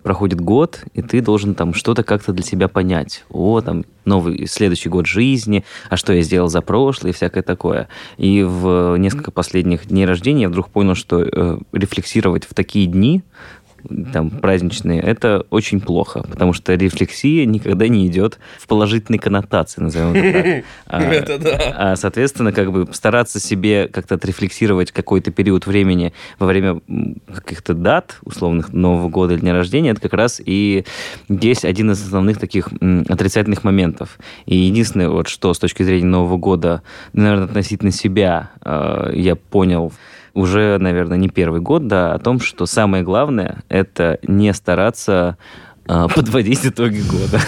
проходит 0.09 0.41
год, 0.41 0.85
и 0.95 1.03
ты 1.03 1.21
должен 1.21 1.55
там 1.55 1.75
что-то 1.75 2.03
как-то 2.03 2.33
для 2.33 2.43
себя 2.43 2.67
понять. 2.69 3.27
О, 3.29 3.61
там, 3.61 3.85
новый, 4.07 4.47
следующий 4.47 4.89
год 4.89 5.05
жизни, 5.05 5.67
а 5.91 5.99
что 5.99 6.15
я 6.15 6.23
сделал 6.23 6.49
за 6.49 6.63
прошлое 6.63 7.13
и 7.13 7.15
всякое 7.15 7.43
такое. 7.43 7.89
И 8.17 8.43
в 8.43 8.97
несколько 8.97 9.31
последних 9.31 9.87
дней 9.89 10.07
рождения 10.07 10.45
я 10.45 10.49
вдруг 10.49 10.71
понял, 10.71 10.95
что 10.95 11.21
э, 11.21 11.59
рефлексировать 11.73 12.45
в 12.45 12.55
такие 12.55 12.87
дни, 12.87 13.23
там, 14.12 14.31
праздничные, 14.31 15.01
это 15.01 15.47
очень 15.51 15.81
плохо, 15.81 16.22
потому 16.22 16.53
что 16.53 16.74
рефлексия 16.74 17.45
никогда 17.47 17.89
не 17.89 18.07
идет 18.07 18.39
в 18.59 18.66
положительной 18.66 19.18
коннотации, 19.18 19.81
назовем 19.81 20.14
это 20.14 20.43
так. 20.43 20.64
А, 20.87 21.03
Это 21.18 21.39
да. 21.39 21.74
а, 21.76 21.97
соответственно, 21.97 22.53
как 22.53 22.72
бы 22.72 22.89
стараться 22.93 23.41
себе 23.41 23.89
как-то 23.89 24.16
отрефлексировать 24.16 24.93
какой-то 24.93 25.31
период 25.31 25.66
времени 25.66 26.12
во 26.39 26.47
время 26.47 26.81
каких-то 27.33 27.74
дат, 27.74 28.18
условных 28.22 28.72
Нового 28.72 29.09
года 29.09 29.35
или 29.35 29.41
дня 29.41 29.53
рождения, 29.53 29.91
это 29.91 30.01
как 30.01 30.12
раз 30.14 30.41
и 30.45 30.85
есть 31.29 31.64
один 31.64 31.91
из 31.91 32.03
основных 32.03 32.39
таких 32.39 32.68
отрицательных 33.09 33.64
моментов. 33.64 34.18
И 34.47 34.57
единственное, 34.57 35.09
вот 35.09 35.29
что 35.29 35.53
с 35.55 35.59
точки 35.59 35.83
зрения 35.83 36.07
Нового 36.07 36.37
года, 36.37 36.83
наверное, 37.12 37.47
относительно 37.47 37.93
себя 37.93 38.51
э, 38.64 39.12
я 39.14 39.37
понял 39.37 39.93
уже, 40.35 40.79
наверное, 40.79 41.18
не 41.18 41.29
первый 41.29 41.61
год, 41.61 41.87
да, 41.87 42.14
о 42.14 42.18
том, 42.18 42.41
что 42.41 42.66
самое 42.66 43.03
главное— 43.03 43.62
это 43.68 44.18
не 44.22 44.53
стараться 44.53 45.37
э, 45.87 46.07
подводить 46.14 46.66
итоги 46.66 47.01
года. 47.01 47.41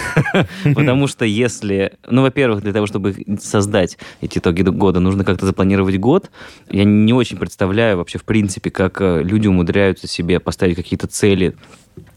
Потому 0.75 1.07
что 1.07 1.25
если... 1.25 1.93
Ну, 2.09 2.21
во-первых, 2.21 2.61
для 2.61 2.73
того, 2.73 2.87
чтобы 2.87 3.15
создать 3.41 3.97
эти 4.21 4.39
итоги 4.39 4.61
года, 4.61 4.99
нужно 4.99 5.23
как-то 5.23 5.45
запланировать 5.45 5.99
год. 5.99 6.31
Я 6.69 6.83
не 6.83 7.13
очень 7.13 7.37
представляю 7.37 7.97
вообще, 7.97 8.17
в 8.17 8.23
принципе, 8.23 8.71
как 8.71 9.01
э, 9.01 9.23
люди 9.23 9.47
умудряются 9.47 10.07
себе 10.07 10.39
поставить 10.39 10.75
какие-то 10.75 11.07
цели 11.07 11.55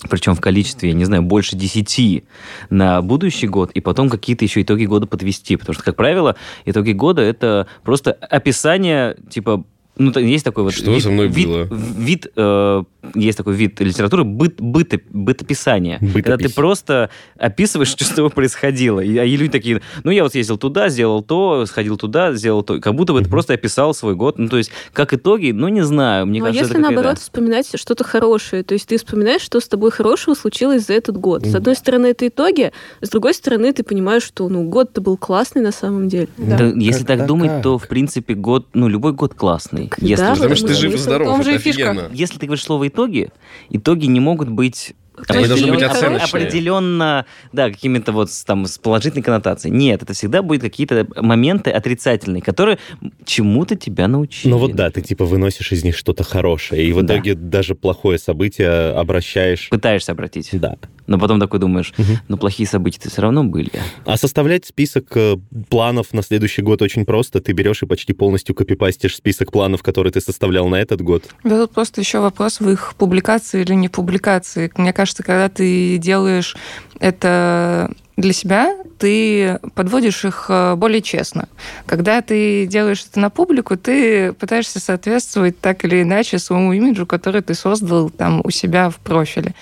причем 0.08 0.34
в 0.34 0.40
количестве, 0.40 0.90
я 0.90 0.94
не 0.94 1.04
знаю, 1.04 1.22
больше 1.22 1.56
10 1.56 2.24
на 2.70 3.00
будущий 3.02 3.46
год, 3.46 3.70
и 3.72 3.80
потом 3.80 4.10
какие-то 4.10 4.44
еще 4.44 4.62
итоги 4.62 4.84
года 4.84 5.06
подвести. 5.06 5.56
Потому 5.56 5.74
что, 5.74 5.82
как 5.82 5.96
правило, 5.96 6.36
итоги 6.64 6.92
года— 6.92 7.22
это 7.22 7.66
просто 7.82 8.12
описание, 8.12 9.16
типа, 9.30 9.64
ну, 9.96 10.18
есть 10.18 10.44
такой 10.44 10.64
вот 10.64 10.72
Что 10.74 10.90
вид, 10.90 11.02
со 11.02 11.10
мной 11.10 11.28
вид, 11.28 11.46
было? 11.48 11.68
вид, 11.70 12.26
э, 12.34 12.82
есть 13.14 13.38
такой 13.38 13.54
вид 13.54 13.80
литературы 13.80 14.24
быт, 14.24 14.60
быто- 14.60 15.00
бытописание. 15.10 15.98
Когда 15.98 16.12
ты 16.36 16.44
Бытопись. 16.44 16.54
просто 16.54 17.10
описываешь, 17.38 17.88
что 17.90 18.04
с 18.04 18.08
тобой 18.08 18.30
происходило. 18.30 19.00
И, 19.00 19.16
а 19.18 19.24
и 19.24 19.36
люди 19.36 19.52
такие, 19.52 19.82
ну, 20.02 20.10
я 20.10 20.22
вот 20.22 20.32
съездил 20.32 20.58
туда, 20.58 20.88
сделал 20.88 21.22
то, 21.22 21.66
сходил 21.66 21.96
туда, 21.96 22.32
сделал 22.34 22.62
то. 22.62 22.80
Как 22.80 22.94
будто 22.94 23.12
бы 23.12 23.22
ты 23.22 23.28
просто 23.28 23.54
описал 23.54 23.94
свой 23.94 24.14
год. 24.14 24.38
Ну, 24.38 24.48
то 24.48 24.56
есть, 24.58 24.70
как 24.92 25.12
итоги, 25.12 25.50
ну, 25.52 25.68
не 25.68 25.82
знаю. 25.82 26.26
Мне 26.26 26.40
Ну, 26.40 26.46
а 26.46 26.48
кажется, 26.48 26.68
если 26.74 26.82
наоборот 26.82 27.18
вспоминать 27.18 27.68
что-то 27.74 28.04
хорошее, 28.04 28.62
то 28.62 28.74
есть 28.74 28.88
ты 28.88 28.96
вспоминаешь, 28.96 29.42
что 29.42 29.60
с 29.60 29.68
тобой 29.68 29.90
хорошего 29.90 30.34
случилось 30.34 30.86
за 30.86 30.94
этот 30.94 31.16
год. 31.16 31.46
С 31.46 31.54
одной 31.54 31.74
стороны, 31.74 32.06
это 32.06 32.28
итоги, 32.28 32.72
с 33.00 33.08
другой 33.08 33.34
стороны, 33.34 33.72
ты 33.72 33.82
понимаешь, 33.82 34.22
что 34.22 34.48
ну 34.48 34.62
год-то 34.64 35.00
был 35.00 35.16
классный 35.16 35.62
на 35.62 35.72
самом 35.72 36.08
деле. 36.08 36.28
Да. 36.36 36.58
Да, 36.58 36.64
если 36.76 37.04
так 37.04 37.26
думать, 37.26 37.50
как? 37.50 37.62
то, 37.62 37.78
в 37.78 37.88
принципе, 37.88 38.34
год, 38.34 38.68
ну, 38.74 38.88
любой 38.88 39.12
год 39.12 39.34
классный. 39.34 39.90
Если, 39.98 40.22
Да, 40.24 40.34
Потому 40.34 40.54
что 40.54 40.66
ты 40.68 40.72
потому 40.74 40.80
жив 40.80 40.94
и 40.94 40.96
что 40.96 41.04
здоров, 41.04 41.28
в 41.28 41.30
том 41.32 41.42
же 41.42 41.50
это 41.52 41.58
и 41.60 41.62
фишка. 41.62 41.90
офигенно. 41.90 42.08
если 42.12 42.38
ты 42.38 42.46
говоришь 42.46 42.64
слово 42.64 42.86
итоги, 42.94 43.30
итоги 43.70 44.06
не 44.06 44.20
могут 44.20 44.48
быть 44.48 44.94
Они 45.28 45.46
должны 45.46 45.72
быть 45.72 45.82
определенно- 45.82 45.92
оценочные. 46.16 46.42
определенно, 46.44 47.26
да, 47.52 47.70
какими-то 47.70 48.10
вот 48.12 48.30
там 48.46 48.66
с 48.66 48.78
положительной 48.78 49.22
коннотацией. 49.22 49.72
Нет, 49.74 50.02
это 50.02 50.12
всегда 50.12 50.42
будет 50.42 50.62
какие-то 50.62 51.06
моменты 51.16 51.70
отрицательные, 51.70 52.42
которые 52.42 52.78
чему-то 53.24 53.76
тебя 53.76 54.08
научили. 54.08 54.50
Ну 54.50 54.58
вот 54.58 54.74
да, 54.74 54.90
ты 54.90 55.02
типа 55.02 55.24
выносишь 55.24 55.70
из 55.72 55.84
них 55.84 55.96
что-то 55.96 56.24
хорошее, 56.24 56.84
и 56.88 56.92
в 56.92 57.00
Да. 57.02 57.14
итоге 57.14 57.34
даже 57.34 57.74
плохое 57.76 58.18
событие 58.18 58.90
обращаешь... 58.90 59.68
Пытаешься 59.68 60.12
обратить. 60.12 60.48
Да. 60.52 60.76
Но 61.06 61.18
потом 61.18 61.40
такой 61.40 61.60
думаешь, 61.60 61.92
Мгм. 61.98 62.18
ну 62.28 62.36
плохие 62.36 62.66
события-то 62.68 63.10
все 63.10 63.22
равно 63.22 63.44
были. 63.44 63.70
А 64.06 64.16
составлять 64.16 64.64
список 64.64 65.16
э, 65.16 65.36
планов 65.68 66.12
на 66.12 66.22
следующий 66.22 66.62
год 66.62 66.82
очень 66.82 67.04
просто. 67.04 67.40
Ты 67.40 67.52
берешь 67.52 67.82
и 67.82 67.86
почти 67.86 68.12
полностью 68.12 68.54
копипастишь 68.54 69.16
список 69.16 69.52
планов, 69.52 69.82
которые 69.82 70.12
ты 70.12 70.20
составлял 70.20 70.68
на 70.68 70.76
этот 70.76 71.02
год. 71.02 71.24
Да 71.44 71.58
тут 71.58 71.72
просто 71.72 72.00
еще 72.00 72.20
вопрос 72.20 72.60
в 72.60 72.68
их 72.70 72.94
публикации 72.96 73.62
или 73.62 73.74
не 73.74 73.88
публикации. 73.88 74.70
Мне 74.76 74.92
кажется, 74.92 75.22
когда 75.22 75.48
ты 75.48 75.98
делаешь 75.98 76.56
это 77.00 77.90
для 78.16 78.32
себя 78.32 78.76
ты 78.98 79.58
подводишь 79.74 80.24
их 80.24 80.46
э, 80.48 80.76
более 80.76 81.02
честно. 81.02 81.48
Когда 81.84 82.22
ты 82.22 82.64
делаешь 82.66 83.04
это 83.10 83.18
на 83.18 83.28
публику, 83.28 83.76
ты 83.76 84.32
пытаешься 84.32 84.78
соответствовать 84.78 85.60
так 85.60 85.84
или 85.84 86.02
иначе 86.02 86.38
своему 86.38 86.72
имиджу, 86.72 87.06
который 87.06 87.42
ты 87.42 87.54
создал 87.54 88.08
там 88.08 88.40
у 88.44 88.50
себя 88.50 88.88
в 88.88 88.96
профиле. 88.96 89.54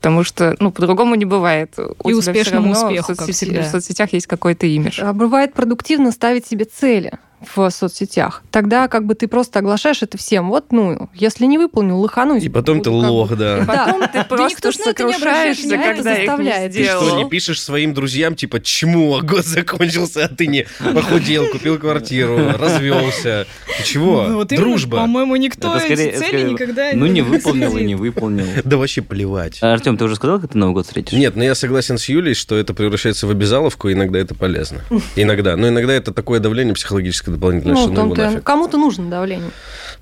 Потому 0.00 0.24
что, 0.24 0.56
ну, 0.60 0.70
по-другому 0.72 1.14
не 1.14 1.26
бывает. 1.26 1.74
У 2.02 2.08
И 2.08 2.14
успешному 2.14 2.72
успеху, 2.72 3.12
в, 3.12 3.16
как 3.18 3.28
соцсети- 3.28 3.32
всегда. 3.32 3.62
в 3.62 3.66
соцсетях 3.66 4.12
есть 4.14 4.26
какой-то 4.26 4.66
имидж. 4.66 4.98
А 5.02 5.12
бывает 5.12 5.52
продуктивно 5.52 6.10
ставить 6.10 6.46
себе 6.46 6.64
цели 6.64 7.12
в 7.40 7.70
соцсетях. 7.70 8.42
Тогда 8.50 8.88
как 8.88 9.06
бы 9.06 9.14
ты 9.14 9.28
просто 9.28 9.60
оглашаешь 9.60 10.02
это 10.02 10.18
всем. 10.18 10.48
Вот, 10.48 10.72
ну, 10.72 11.08
если 11.14 11.46
не 11.46 11.58
выполнил, 11.58 12.00
лыханусь. 12.00 12.42
И 12.42 12.48
потом 12.48 12.82
ты 12.82 12.90
лох, 12.90 13.36
да. 13.36 13.64
Потом 13.66 14.02
ты 14.08 14.18
никто 14.18 14.36
просто 14.36 14.58
не 14.58 14.84
сокрушаешься, 14.84 15.68
когда 15.70 16.12
это 16.12 16.22
их 16.22 16.26
заставляет. 16.26 16.74
не 16.74 16.78
Ты 16.78 16.84
что, 16.84 17.16
не 17.16 17.28
пишешь 17.28 17.62
своим 17.62 17.94
друзьям, 17.94 18.34
типа, 18.34 18.60
чему, 18.60 19.16
а 19.16 19.22
год 19.22 19.46
закончился, 19.46 20.24
а 20.24 20.28
ты 20.28 20.46
не 20.46 20.66
похудел, 20.94 21.46
купил 21.48 21.78
квартиру, 21.78 22.52
развелся. 22.58 23.46
Ты 23.78 23.84
чего? 23.84 24.24
Ну, 24.24 24.44
Дружба. 24.44 24.98
По-моему, 24.98 25.36
никто 25.36 25.76
эти 25.76 26.16
цели 26.18 26.50
никогда 26.50 26.90
Ну, 26.92 27.06
не 27.06 27.22
выполнил 27.22 27.76
и 27.76 27.84
не 27.84 27.94
выполнил. 27.94 28.46
Да 28.64 28.76
вообще 28.76 29.02
плевать. 29.02 29.62
Артем, 29.62 29.96
ты 29.96 30.04
уже 30.04 30.16
сказал, 30.16 30.40
как 30.40 30.52
ты 30.52 30.58
Новый 30.58 30.74
год 30.74 30.86
встретишь? 30.86 31.16
Нет, 31.18 31.34
но 31.34 31.42
я 31.42 31.54
согласен 31.54 31.98
с 31.98 32.08
Юлей, 32.08 32.34
что 32.34 32.56
это 32.56 32.74
превращается 32.74 33.26
в 33.26 33.30
обязаловку, 33.30 33.88
и 33.88 33.94
иногда 33.94 34.18
это 34.18 34.34
полезно. 34.34 34.82
Иногда. 35.16 35.56
Но 35.56 35.68
иногда 35.68 35.92
это 35.92 36.12
такое 36.12 36.40
давление 36.40 36.74
психологическое 36.74 37.29
Ну, 37.38 37.76
что 37.76 37.86
в 37.86 37.90
ну 37.90 37.94
том-то 37.94 38.22
нафиг. 38.22 38.42
кому-то 38.42 38.78
нужно 38.78 39.10
давление. 39.10 39.50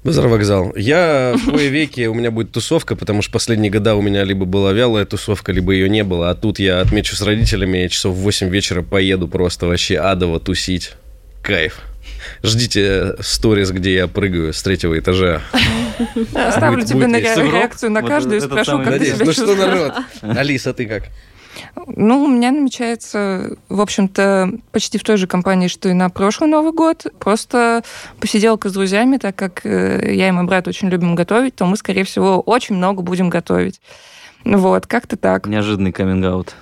Базар 0.05 0.29
вокзал. 0.29 0.73
Я 0.77 1.35
в 1.37 1.51
кое 1.51 1.69
веке 1.69 2.09
у 2.09 2.15
меня 2.15 2.31
будет 2.31 2.53
тусовка, 2.53 2.97
потому 2.97 3.23
что 3.23 3.33
последние 3.33 3.71
года 3.71 3.95
у 3.95 4.03
меня 4.03 4.25
либо 4.25 4.45
была 4.45 4.73
вялая 4.73 5.05
тусовка, 5.05 5.53
либо 5.53 5.73
ее 5.73 5.89
не 5.89 6.05
было. 6.05 6.31
А 6.31 6.35
тут 6.35 6.59
я 6.59 6.81
отмечу 6.81 7.17
с 7.17 7.23
родителями, 7.23 7.79
я 7.79 7.89
часов 7.89 8.15
в 8.15 8.21
8 8.21 8.49
вечера 8.49 8.83
поеду 8.83 9.29
просто 9.29 9.67
вообще 9.67 9.99
адово 9.99 10.41
тусить. 10.41 10.93
Кайф. 11.43 11.81
Ждите 12.43 13.17
сторис, 13.21 13.71
где 13.71 13.95
я 13.95 14.07
прыгаю 14.07 14.53
с 14.53 14.63
третьего 14.63 14.99
этажа. 14.99 15.43
Оставлю 16.35 16.85
тебе 16.85 17.07
на 17.07 17.17
реакцию 17.17 17.91
на 17.91 18.03
каждую 18.03 18.39
и 18.39 18.41
спрошу, 18.41 18.79
как 18.79 18.85
ты 18.85 18.91
Надеюсь. 18.91 19.15
себя 19.15 19.27
Ну 19.27 19.33
что, 19.33 19.55
народ? 19.55 19.93
Алиса, 20.23 20.73
ты 20.73 20.87
как? 20.87 21.05
Ну, 21.87 22.25
у 22.25 22.29
меня 22.29 22.51
намечается, 22.51 23.57
в 23.69 23.81
общем-то, 23.81 24.53
почти 24.73 24.99
в 24.99 25.05
той 25.05 25.17
же 25.17 25.27
компании, 25.27 25.69
что 25.69 25.89
и 25.89 25.93
на 25.93 26.11
прошлый 26.11 26.51
Новый 26.51 26.73
год. 26.73 27.07
Просто 27.19 27.83
посиделка 28.21 28.69
с 28.69 28.73
друзьями, 28.73 29.17
так 29.17 29.37
как 29.37 29.65
э, 29.65 30.15
я 30.15 30.29
и 30.29 30.31
мой 30.31 30.45
брат 30.45 30.69
очень 30.69 30.89
любим 30.89 31.15
готовить, 31.15 31.55
то 31.55 31.67
мы, 31.67 31.77
скорее 31.77 32.05
всего, 32.05 32.41
очень 32.41 32.77
много 32.77 33.03
будем 33.03 33.29
готовить. 33.29 33.81
Вот, 34.45 34.87
как-то 34.87 35.17
так. 35.17 35.47
Неожиданный 35.47 35.93
каминг-аут. 35.93 36.55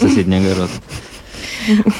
Соседний 0.00 0.38
огород. 0.38 0.70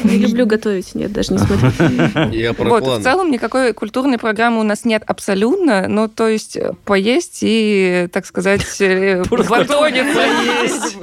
Я 0.05 0.17
люблю 0.19 0.47
готовить. 0.47 0.95
Нет, 0.95 1.13
даже 1.13 1.33
не 1.33 1.39
смотрю. 1.39 2.31
Я 2.33 2.53
про 2.55 2.69
Вот, 2.69 2.83
в 2.83 2.85
планы. 2.85 3.03
целом 3.03 3.31
никакой 3.31 3.73
культурной 3.73 4.19
программы 4.19 4.61
у 4.61 4.65
нас 4.65 4.85
нет 4.85 5.03
абсолютно, 5.07 5.89
ну, 5.89 6.09
то 6.09 6.29
есть 6.29 6.57
э, 6.57 6.73
поесть 6.85 7.39
и, 7.43 8.09
так 8.13 8.27
сказать, 8.27 8.65
э, 8.81 9.23
батониться 9.31 10.27
есть. 10.63 10.97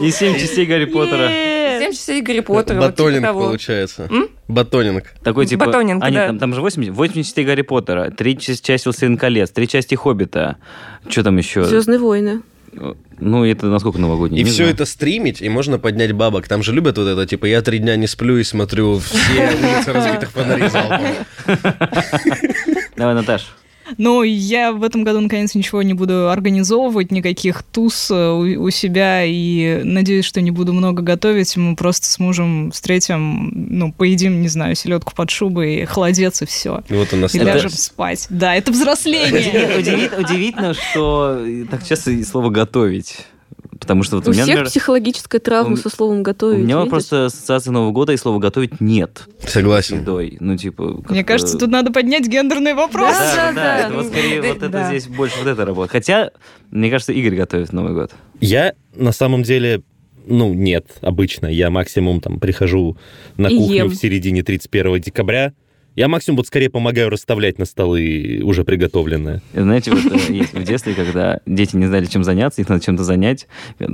И 0.00 0.10
семь 0.10 0.34
частей 0.34 0.66
Гарри 0.66 0.86
Поттера. 0.86 1.28
Семь 1.28 1.92
частей 1.92 2.20
Гарри 2.22 2.40
Поттера. 2.40 2.76
типа 2.76 2.86
Батонинг 2.88 3.26
получается. 3.26 4.08
Батонинг. 4.48 5.04
Такой 5.22 5.46
типа... 5.46 5.66
Батонинг, 5.66 6.02
а, 6.02 6.10
нет, 6.10 6.22
да. 6.22 6.26
там, 6.28 6.38
там 6.38 6.54
же 6.54 6.60
80, 6.60 6.94
80 6.94 7.26
частей 7.26 7.44
Гарри 7.44 7.62
Поттера, 7.62 8.10
три 8.10 8.36
части 8.38 8.64
части 8.64 8.86
«Властелин 8.88 9.16
колец», 9.16 9.50
три 9.50 9.68
части 9.68 9.94
«Хоббита». 9.94 10.56
Что 11.08 11.22
там 11.22 11.36
еще? 11.36 11.64
Звездные 11.64 11.98
войны. 11.98 12.42
Ну, 12.72 13.44
это 13.44 13.66
насколько 13.66 13.98
новогодний? 13.98 14.40
И 14.40 14.44
не 14.44 14.48
все 14.50 14.58
знаю. 14.64 14.74
это 14.74 14.84
стримить, 14.86 15.42
и 15.42 15.48
можно 15.48 15.78
поднять 15.78 16.12
бабок. 16.12 16.48
Там 16.48 16.62
же 16.62 16.72
любят 16.72 16.98
вот 16.98 17.06
это, 17.06 17.26
типа, 17.26 17.46
я 17.46 17.62
три 17.62 17.78
дня 17.78 17.96
не 17.96 18.06
сплю 18.06 18.38
и 18.38 18.44
смотрю 18.44 18.98
все 18.98 19.18
улицы 19.62 19.92
разбитых 19.92 20.30
фонарей 20.30 20.68
залпом. 20.68 21.06
Давай, 22.96 23.14
Наташ. 23.14 23.48
Но 23.98 24.22
я 24.22 24.72
в 24.72 24.82
этом 24.82 25.04
году, 25.04 25.20
наконец, 25.20 25.54
ничего 25.54 25.82
не 25.82 25.94
буду 25.94 26.30
организовывать, 26.30 27.10
никаких 27.10 27.62
туз 27.62 28.10
э, 28.10 28.14
у, 28.14 28.64
у 28.64 28.70
себя, 28.70 29.24
и 29.24 29.82
надеюсь, 29.84 30.24
что 30.24 30.40
не 30.40 30.50
буду 30.50 30.72
много 30.72 31.02
готовить. 31.02 31.56
Мы 31.56 31.76
просто 31.76 32.06
с 32.06 32.18
мужем 32.18 32.70
встретим, 32.70 33.52
ну, 33.54 33.92
поедим, 33.92 34.40
не 34.42 34.48
знаю, 34.48 34.74
селедку 34.74 35.14
под 35.14 35.30
шубой, 35.30 35.84
холодец 35.84 36.42
и 36.42 36.46
все. 36.46 36.82
И 36.88 36.94
вот 36.94 37.12
у 37.12 37.16
нас 37.16 37.34
И 37.34 37.38
ляжем 37.38 37.70
спать. 37.70 38.26
Да, 38.30 38.54
это 38.54 38.72
взросление. 38.72 39.78
Удивительно, 40.18 40.74
что 40.74 41.44
так 41.70 41.86
часто 41.86 42.22
слово 42.24 42.50
«готовить». 42.50 43.26
Потому 43.80 44.02
что 44.02 44.16
вот 44.16 44.26
У 44.26 44.30
у 44.30 44.32
меня, 44.32 44.42
всех 44.44 44.54
например, 44.56 44.70
психологическая 44.70 45.40
травма 45.40 45.72
у- 45.72 45.76
со 45.76 45.88
словом 45.88 46.20
у 46.20 46.22
готовить. 46.22 46.62
меня 46.64 46.76
видишь? 46.76 46.90
просто 46.90 47.24
ассоциация 47.26 47.72
Нового 47.72 47.92
года 47.92 48.12
и 48.12 48.16
слова 48.18 48.38
«готовить» 48.38 48.80
нет. 48.80 49.22
Согласен. 49.46 50.00
едой. 50.02 50.36
Ну, 50.38 50.56
типа... 50.56 51.02
Мне 51.08 51.24
кажется, 51.24 51.56
тут 51.58 51.70
надо 51.70 51.90
поднять 51.90 52.28
гендерный 52.28 52.74
вопрос. 52.74 53.16
Да, 53.16 53.34
да, 53.34 53.34
Да, 53.36 53.52
да, 53.52 53.52
да, 53.54 53.78
это 53.88 53.94
вот 53.96 54.06
скорее 54.06 54.42
да, 54.42 54.48
вот 54.48 54.62
это 54.62 54.84
здесь 54.88 55.06
больше 55.08 55.38
вот 55.38 55.48
это 55.48 55.64
работает. 55.64 55.92
Хотя, 55.92 56.30
мне 56.70 56.90
кажется, 56.90 57.12
Игорь 57.14 57.34
готовит 57.36 57.72
Новый 57.72 57.94
год. 57.94 58.12
Я 58.40 58.74
на 58.94 59.12
самом 59.12 59.42
деле, 59.44 59.82
ну, 60.26 60.52
нет, 60.52 60.86
обычно. 61.00 61.46
Я 61.46 61.70
максимум 61.70 62.20
там 62.20 62.38
прихожу 62.38 62.98
на 63.38 63.48
И 63.48 63.56
кухню 63.56 63.74
ем. 63.76 63.88
в 63.88 63.94
середине 63.96 64.42
31 64.42 65.00
декабря. 65.00 65.54
Я 66.00 66.08
максимум 66.08 66.38
вот 66.38 66.46
скорее 66.46 66.70
помогаю 66.70 67.10
расставлять 67.10 67.58
на 67.58 67.66
столы 67.66 68.40
уже 68.42 68.64
приготовленное. 68.64 69.42
И 69.52 69.60
Знаете, 69.60 69.90
вот 69.90 70.00
э, 70.10 70.32
есть 70.32 70.54
в 70.54 70.64
детстве, 70.64 70.94
когда 70.94 71.40
дети 71.44 71.76
не 71.76 71.84
знали, 71.84 72.06
чем 72.06 72.24
заняться, 72.24 72.62
их 72.62 72.70
надо 72.70 72.82
чем-то 72.82 73.04
занять, 73.04 73.46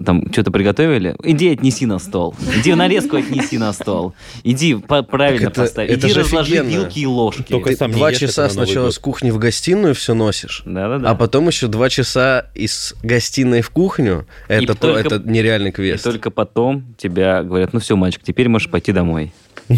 там 0.04 0.30
что-то 0.30 0.52
приготовили, 0.52 1.16
иди 1.24 1.48
отнеси 1.48 1.84
на 1.84 1.98
стол, 1.98 2.36
иди 2.60 2.74
нарезку 2.74 3.16
отнеси 3.16 3.58
на 3.58 3.72
стол, 3.72 4.14
иди 4.44 4.76
правильно 4.76 5.48
это- 5.48 5.62
поставь, 5.62 5.90
это 5.90 6.06
иди 6.06 6.14
же 6.14 6.20
разложи 6.20 6.52
офигенно. 6.58 6.68
вилки 6.82 7.00
и 7.00 7.06
ложки. 7.06 7.42
Только 7.50 7.70
Ты 7.70 7.76
сам 7.76 7.90
два 7.90 8.12
часа 8.12 8.48
сначала 8.50 8.90
с 8.90 8.98
кухни 9.00 9.32
в 9.32 9.38
гостиную 9.38 9.96
все 9.96 10.14
носишь. 10.14 10.62
Да-да-да. 10.64 11.10
А 11.10 11.16
потом 11.16 11.48
еще 11.48 11.66
два 11.66 11.88
часа 11.88 12.46
из 12.54 12.94
гостиной 13.02 13.62
в 13.62 13.70
кухню. 13.70 14.28
Это, 14.46 14.74
то- 14.76 14.92
только- 14.92 15.00
это 15.16 15.28
нереальный 15.28 15.70
И 15.70 15.72
квест. 15.72 16.04
только 16.04 16.30
потом 16.30 16.84
тебя 16.98 17.42
говорят, 17.42 17.72
ну 17.72 17.80
все, 17.80 17.96
мальчик, 17.96 18.22
теперь 18.22 18.48
можешь 18.48 18.70
пойти 18.70 18.92
домой. 18.92 19.32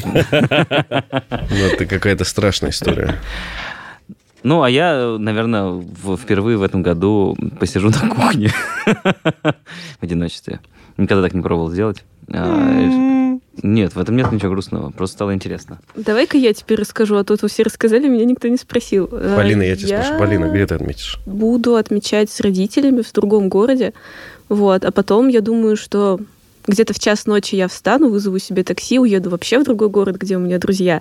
Ну, 1.51 1.57
это 1.65 1.87
какая-то 2.19 2.25
страшная 2.25 2.71
история. 2.71 3.15
Ну, 4.43 4.63
а 4.63 4.71
я, 4.71 5.17
наверное, 5.19 5.65
в- 5.67 6.17
впервые 6.17 6.57
в 6.59 6.63
этом 6.63 6.83
году 6.83 7.37
посижу 7.59 7.91
на 7.91 8.09
кухне 8.09 8.51
в 8.87 10.03
одиночестве. 10.03 10.61
Никогда 10.97 11.23
так 11.25 11.35
не 11.35 11.43
пробовал 11.43 11.71
сделать. 11.71 12.05
А, 12.33 13.37
Нет, 13.63 13.95
в 13.95 14.01
этом 14.01 14.17
нет 14.17 14.31
ничего 14.33 14.51
грустного. 14.53 14.91
Просто 14.91 15.15
стало 15.17 15.35
интересно. 15.35 15.79
Давай-ка 15.97 16.37
я 16.39 16.53
теперь 16.53 16.79
расскажу, 16.81 17.17
а 17.17 17.25
то 17.25 17.37
вы 17.41 17.49
все 17.49 17.63
рассказали, 17.63 18.07
меня 18.09 18.25
никто 18.25 18.49
не 18.49 18.57
спросил. 18.57 19.09
А, 19.11 19.37
Полина, 19.37 19.63
я 19.63 19.77
тебя 19.77 19.89
спрашиваю. 20.03 20.19
Полина, 20.21 20.45
где 20.51 20.67
ты 20.67 20.75
отметишь? 20.75 21.19
буду 21.27 21.77
отмечать 21.77 22.31
с 22.31 22.41
родителями 22.41 23.03
в 23.03 23.13
другом 23.13 23.49
городе. 23.49 23.93
Вот. 24.49 24.85
А 24.85 24.93
потом 24.93 25.29
я 25.29 25.41
думаю, 25.41 25.77
что 25.77 26.21
где-то 26.67 26.95
в 26.95 26.99
час 27.01 27.27
ночи 27.27 27.57
я 27.57 27.67
встану, 27.67 28.09
вызову 28.09 28.39
себе 28.39 28.63
такси, 28.63 28.99
уеду 29.01 29.31
вообще 29.31 29.59
в 29.59 29.65
другой 29.65 29.89
город, 29.89 30.17
где 30.17 30.37
у 30.37 30.41
меня 30.41 30.59
друзья. 30.59 31.01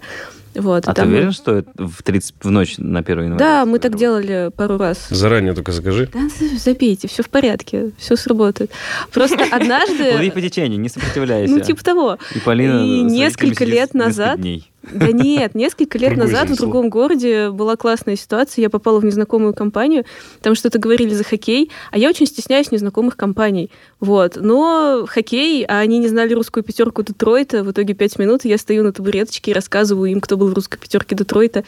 Вот. 0.55 0.87
А 0.87 0.93
ты 0.93 1.01
там 1.01 1.09
мы- 1.09 1.15
уверен, 1.15 1.31
что 1.31 1.57
это 1.57 1.69
в, 1.77 2.01
30, 2.03 2.35
в 2.41 2.49
ночь 2.51 2.75
на 2.77 2.99
1 2.99 3.23
января? 3.23 3.37
Да, 3.37 3.65
мы 3.65 3.79
так 3.79 3.95
делали 3.95 4.51
пару 4.55 4.77
раз. 4.77 5.07
Заранее 5.09 5.53
только 5.53 5.71
закажи. 5.71 6.09
Да, 6.13 6.19
забейте, 6.57 7.07
все 7.07 7.23
в 7.23 7.29
порядке, 7.29 7.91
все 7.97 8.15
сработает. 8.15 8.71
Просто 9.11 9.37
Плыви 9.37 9.51
однажды, 9.51 10.31
по 10.31 10.41
течению, 10.41 10.79
не 10.79 10.89
сопротивляйся. 10.89 11.53
ну 11.53 11.59
типа 11.59 11.83
того, 11.83 12.17
И 12.35 12.39
Полина 12.39 12.83
и 12.85 13.01
несколько 13.01 13.65
лет 13.65 13.93
назад. 13.93 14.39
Да 14.93 15.11
нет, 15.11 15.53
несколько 15.53 15.97
лет 15.97 16.15
назад 16.15 16.49
в 16.49 16.55
другом 16.55 16.89
городе 16.89 17.49
была 17.49 17.75
классная 17.75 18.15
ситуация. 18.15 18.61
Я 18.61 18.69
попала 18.69 18.99
в 18.99 19.05
незнакомую 19.05 19.53
компанию, 19.53 20.05
там 20.41 20.55
что-то 20.55 20.79
говорили 20.79 21.13
за 21.13 21.23
хоккей, 21.25 21.71
а 21.91 21.97
я 21.97 22.09
очень 22.09 22.25
стесняюсь 22.25 22.71
незнакомых 22.71 23.17
компаний. 23.17 23.69
Вот. 23.99 24.37
Но 24.39 25.05
хоккей, 25.07 25.65
а 25.65 25.79
они 25.79 25.97
не 25.99 26.07
знали 26.07 26.33
русскую 26.33 26.63
пятерку 26.63 27.03
Детройта. 27.03 27.63
В 27.63 27.71
итоге 27.71 27.95
пять 27.95 28.17
минут 28.17 28.45
я 28.45 28.57
стою 28.57 28.83
на 28.83 28.93
табуреточке 28.93 29.51
и 29.51 29.53
рассказываю 29.53 30.09
им, 30.11 30.21
кто 30.21 30.37
был 30.37 30.46
в 30.49 30.53
русской 30.53 30.77
пятерке 30.77 31.15
Детройта. 31.15 31.63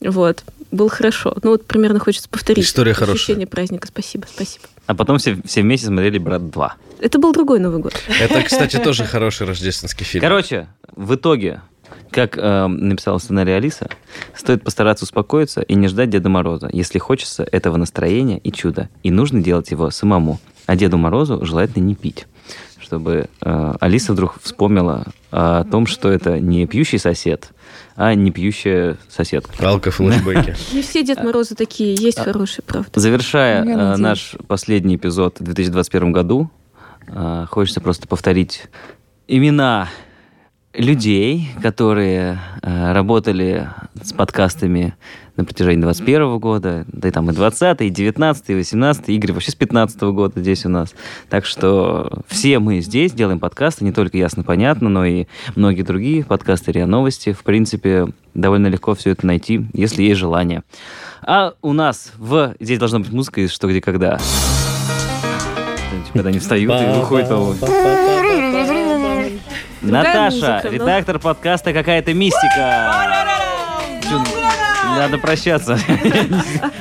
Вот. 0.00 0.44
Было 0.70 0.88
хорошо. 0.88 1.36
Ну 1.42 1.50
вот 1.50 1.64
примерно 1.64 1.98
хочется 1.98 2.28
повторить. 2.28 2.64
История 2.64 2.92
хорошая. 2.92 3.16
Ощущение 3.16 3.46
праздника. 3.46 3.88
Спасибо, 3.88 4.26
спасибо. 4.32 4.64
А 4.86 4.94
потом 4.94 5.18
все, 5.18 5.38
все 5.44 5.62
вместе 5.62 5.86
смотрели 5.86 6.18
«Брат 6.18 6.42
2». 6.42 6.70
Это 7.00 7.18
был 7.18 7.32
другой 7.32 7.58
Новый 7.58 7.80
год. 7.80 7.94
Это, 8.20 8.42
кстати, 8.42 8.78
тоже 8.78 9.04
хороший 9.04 9.46
рождественский 9.46 10.04
фильм. 10.04 10.22
Короче, 10.22 10.68
в 10.94 11.14
итоге, 11.14 11.62
как 12.10 12.38
э, 12.38 12.66
написала 12.66 13.18
в 13.18 13.22
сценарии 13.22 13.52
Алиса, 13.52 13.88
стоит 14.34 14.62
постараться 14.62 15.04
успокоиться 15.04 15.60
и 15.62 15.74
не 15.74 15.88
ждать 15.88 16.10
Деда 16.10 16.28
Мороза, 16.28 16.70
если 16.72 16.98
хочется 16.98 17.46
этого 17.50 17.76
настроения 17.76 18.38
и 18.38 18.52
чуда. 18.52 18.88
И 19.02 19.10
нужно 19.10 19.42
делать 19.42 19.70
его 19.70 19.90
самому. 19.90 20.40
А 20.66 20.76
Деду 20.76 20.96
Морозу 20.98 21.44
желательно 21.44 21.84
не 21.84 21.94
пить. 21.94 22.26
Чтобы 22.88 23.28
э, 23.42 23.74
Алиса 23.80 24.14
вдруг 24.14 24.40
вспомнила 24.42 25.04
о 25.30 25.64
том, 25.64 25.86
что 25.86 26.10
это 26.10 26.40
не 26.40 26.66
пьющий 26.66 26.98
сосед, 26.98 27.50
а 27.96 28.14
не 28.14 28.30
пьющая 28.30 28.96
соседка. 29.10 29.52
Алко-флешбеки. 29.62 30.56
Не 30.74 30.80
все 30.80 31.02
Дед 31.04 31.22
Морозы 31.22 31.54
такие, 31.54 31.94
есть 31.94 32.18
хорошие, 32.18 32.64
правда. 32.66 32.98
Завершая 32.98 33.62
э, 33.62 33.96
наш 33.98 34.36
последний 34.46 34.96
эпизод 34.96 35.38
в 35.38 35.42
2021 35.42 36.12
году, 36.12 36.50
э, 37.08 37.44
хочется 37.50 37.82
просто 37.82 38.08
повторить 38.08 38.62
имена 39.26 39.90
людей, 40.78 41.50
которые 41.60 42.38
э, 42.62 42.92
работали 42.92 43.68
с 44.00 44.12
подкастами 44.12 44.94
на 45.36 45.44
протяжении 45.44 45.82
21 45.82 46.38
года, 46.38 46.84
да 46.88 47.08
и 47.08 47.10
там 47.10 47.30
и 47.30 47.34
20 47.34 47.80
и 47.82 47.90
19 47.90 48.50
и 48.50 48.54
18 48.54 49.08
Игорь 49.08 49.32
вообще 49.32 49.50
с 49.50 49.54
15 49.54 50.00
года 50.02 50.40
здесь 50.40 50.64
у 50.64 50.68
нас. 50.68 50.94
Так 51.28 51.44
что 51.46 52.22
все 52.28 52.58
мы 52.58 52.80
здесь 52.80 53.12
делаем 53.12 53.38
подкасты, 53.38 53.84
не 53.84 53.92
только 53.92 54.18
ясно-понятно, 54.18 54.88
но 54.88 55.04
и 55.04 55.26
многие 55.56 55.82
другие 55.82 56.24
подкасты 56.24 56.72
РИА 56.72 56.86
Новости. 56.86 57.32
В 57.32 57.42
принципе, 57.42 58.06
довольно 58.34 58.68
легко 58.68 58.94
все 58.94 59.10
это 59.10 59.26
найти, 59.26 59.66
если 59.72 60.02
есть 60.02 60.18
желание. 60.18 60.62
А 61.22 61.54
у 61.60 61.72
нас 61.72 62.12
в... 62.16 62.54
Здесь 62.60 62.78
должна 62.78 63.00
быть 63.00 63.12
музыка 63.12 63.40
из 63.40 63.52
«Что, 63.52 63.68
где, 63.68 63.80
когда». 63.80 64.18
Когда 66.12 66.30
они 66.30 66.38
встают 66.38 66.72
и 66.72 66.98
выходят 66.98 67.28
Наташа, 69.80 70.30
музыка, 70.30 70.60
ну? 70.64 70.70
редактор 70.72 71.18
подкаста 71.18 71.72
«Какая-то 71.72 72.12
мистика». 72.14 72.92
Надо 74.96 75.18
прощаться. 75.18 75.78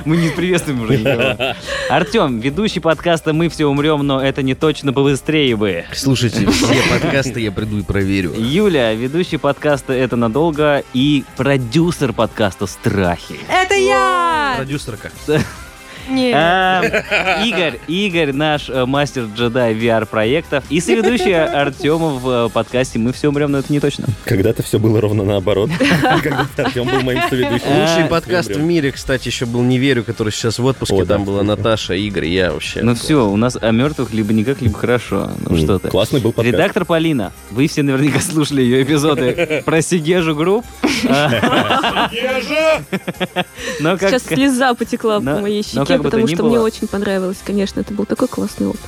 Мы 0.06 0.18
не 0.18 0.30
приветствуем 0.30 0.82
уже 0.82 0.98
никого. 0.98 1.54
Артем, 1.90 2.40
ведущий 2.40 2.80
подкаста 2.80 3.34
«Мы 3.34 3.50
все 3.50 3.66
умрем, 3.66 4.06
но 4.08 4.22
это 4.22 4.42
не 4.42 4.56
точно, 4.56 4.94
побыстрее 4.94 5.56
бы». 5.56 5.86
Слушайте, 5.94 6.50
все 6.50 6.82
подкасты 6.90 7.42
я 7.42 7.52
приду 7.52 7.78
и 7.80 7.84
проверю. 7.84 8.34
Юля, 8.36 8.94
ведущий 8.94 9.38
подкаста 9.38 9.94
«Это 9.94 10.16
надолго» 10.16 10.84
и 10.94 11.24
продюсер 11.36 12.14
подкаста 12.14 12.66
«Страхи». 12.66 13.40
Это 13.50 13.76
я! 13.76 14.56
Продюсерка. 14.58 15.12
Нет. 16.10 16.34
А, 16.36 17.44
Игорь, 17.44 17.80
Игорь, 17.88 18.32
наш 18.34 18.70
э, 18.70 18.86
мастер 18.86 19.26
джедай 19.36 19.74
VR-проектов 19.76 20.64
и 20.70 20.80
соведущий 20.80 21.36
Артема 21.44 22.10
в 22.10 22.48
э, 22.48 22.50
подкасте 22.50 23.00
«Мы 23.00 23.14
все 23.14 23.30
умрем, 23.30 23.52
но 23.52 23.60
это 23.60 23.72
не 23.72 23.80
точно». 23.80 24.06
Когда-то 24.26 24.64
все 24.64 24.80
было 24.80 25.02
ровно 25.02 25.24
наоборот. 25.24 25.70
Когда-то 26.02 26.64
Артем 26.66 26.88
был 26.88 27.02
моим 27.02 27.22
соведущим. 27.30 27.68
Лучший 27.82 28.06
подкаст 28.10 28.50
в 28.50 28.60
мире, 28.62 28.92
кстати, 28.92 29.28
еще 29.28 29.46
был 29.46 29.62
«Не 29.64 29.78
верю», 29.78 30.04
который 30.04 30.32
сейчас 30.32 30.60
в 30.60 30.66
отпуске. 30.66 31.06
Там 31.06 31.26
была. 31.26 31.44
Наташа, 31.44 31.94
Игорь, 31.94 32.26
я 32.26 32.52
вообще. 32.52 32.82
Ну 32.82 32.96
все, 32.96 33.28
у 33.28 33.36
нас 33.38 33.58
о 33.60 33.72
мертвых 33.72 34.14
либо 34.14 34.34
никак, 34.34 34.62
либо 34.62 34.78
хорошо. 34.78 35.32
Ну 35.40 35.56
М, 35.56 35.58
что 35.64 35.80
ты. 35.80 35.90
Классный 35.90 36.20
был 36.20 36.32
подкаст. 36.32 36.54
Редактор 36.54 36.86
Полина, 36.86 37.32
вы 37.52 37.68
все 37.68 37.84
наверняка 37.84 38.20
слушали 38.20 38.62
ее 38.62 38.84
эпизоды 38.84 39.62
про 39.66 39.82
Сигежу 39.82 40.36
групп. 40.36 40.66
Сейчас 43.80 44.24
слеза 44.24 44.74
потекла 44.74 45.20
по 45.20 45.40
моей 45.40 45.64
щеке, 45.64 45.97
как 45.98 46.04
бы 46.06 46.10
то 46.10 46.18
потому 46.18 46.28
ни 46.28 46.34
что 46.34 46.44
было. 46.44 46.50
мне 46.50 46.60
очень 46.60 46.88
понравилось, 46.88 47.38
конечно. 47.46 47.80
Это 47.80 47.94
был 47.94 48.06
такой 48.06 48.28
классный 48.28 48.68
опыт. 48.68 48.82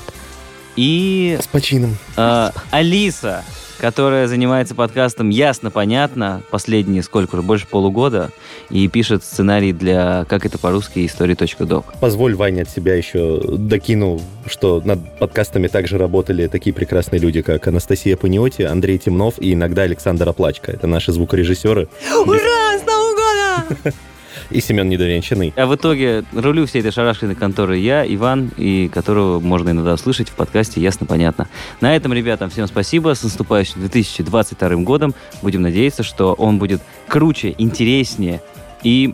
И 0.76 1.38
С 1.42 1.48
почином. 1.48 1.98
э, 2.16 2.50
Алиса, 2.72 3.44
которая 3.80 4.28
занимается 4.28 4.76
подкастом 4.76 5.30
«Ясно, 5.30 5.72
понятно» 5.72 6.42
последние 6.52 7.04
сколько 7.04 7.36
уже, 7.36 7.44
больше 7.44 7.68
полугода, 7.68 8.30
и 8.70 8.88
пишет 8.88 9.24
сценарий 9.24 9.74
для 9.74 10.26
«Как 10.30 10.46
это 10.46 10.58
по-русски» 10.58 11.06
истории.док. 11.06 11.94
Позволь, 12.00 12.36
Ваня, 12.36 12.62
от 12.62 12.70
себя 12.70 12.96
еще 12.96 13.42
докину, 13.58 14.22
что 14.48 14.82
над 14.86 15.18
подкастами 15.20 15.68
также 15.68 15.98
работали 15.98 16.48
такие 16.48 16.74
прекрасные 16.74 17.20
люди, 17.20 17.42
как 17.42 17.68
Анастасия 17.68 18.16
Паниоти, 18.16 18.62
Андрей 18.62 18.98
Темнов 19.00 19.36
и 19.40 19.54
иногда 19.54 19.82
Александр 19.82 20.30
Оплачка. 20.30 20.72
Это 20.72 20.88
наши 20.88 21.12
звукорежиссеры. 21.12 21.90
Ура! 22.26 22.78
С 22.78 22.86
Новым 22.86 23.16
годом! 23.16 23.94
И 24.50 24.62
Семен 24.62 24.90
Недовенчанный. 24.90 25.54
А 25.56 25.66
в 25.66 25.76
итоге 25.76 26.24
рулю 26.34 26.66
всей 26.66 26.80
этой 26.80 26.92
шарашкиной 26.92 27.36
конторы 27.36 27.78
я, 27.78 28.06
Иван, 28.06 28.52
и 28.58 28.90
которого 28.90 29.40
можно 29.40 29.70
иногда 29.70 29.94
услышать 29.94 30.30
в 30.30 30.34
подкасте 30.34 30.82
«Ясно-понятно». 30.82 31.48
На 31.82 31.96
этом, 31.96 32.14
ребятам, 32.14 32.50
всем 32.50 32.68
спасибо. 32.68 33.14
С 33.16 33.24
наступающим 33.24 33.82
2022 33.82 34.70
годом. 34.78 35.14
Будем 35.42 35.62
надеяться, 35.62 36.04
что 36.04 36.34
он 36.34 36.58
будет 36.60 36.82
круче, 37.08 37.56
интереснее 37.58 38.42
и 38.84 39.14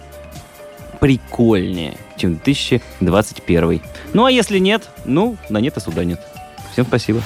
прикольнее, 1.00 1.98
чем 2.18 2.36
2021. 2.44 3.82
Ну, 4.14 4.26
а 4.26 4.32
если 4.32 4.60
нет, 4.60 4.90
ну, 5.06 5.38
на 5.50 5.58
нет 5.60 5.78
и 5.78 5.80
суда 5.80 6.04
нет. 6.04 6.20
Всем 6.72 6.86
спасибо. 6.86 7.22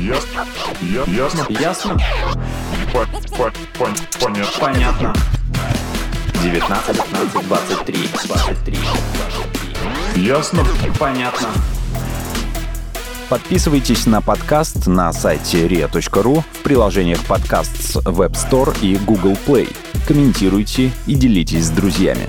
Ясно. 0.00 0.46
Ясно. 1.06 1.46
Ясно? 1.48 1.98
По- 2.92 3.06
по- 3.36 3.52
пон- 3.78 3.96
Понятно. 4.20 4.60
Понятно. 4.60 5.14
19, 6.42 6.96
15, 6.96 7.48
23, 7.48 8.08
23, 8.26 8.78
23. 10.14 10.22
Ясно. 10.22 10.64
Понятно. 10.98 11.48
Подписывайтесь 13.28 14.06
на 14.06 14.22
подкаст 14.22 14.86
на 14.86 15.12
сайте 15.12 15.66
ria.ru 15.66 16.42
в 16.52 16.62
приложениях 16.62 17.24
подкаст 17.24 17.76
с 17.82 17.96
Web 17.96 18.32
Store 18.32 18.74
и 18.80 18.96
Google 18.96 19.36
Play. 19.46 19.74
Комментируйте 20.06 20.92
и 21.06 21.14
делитесь 21.14 21.66
с 21.66 21.70
друзьями. 21.70 22.28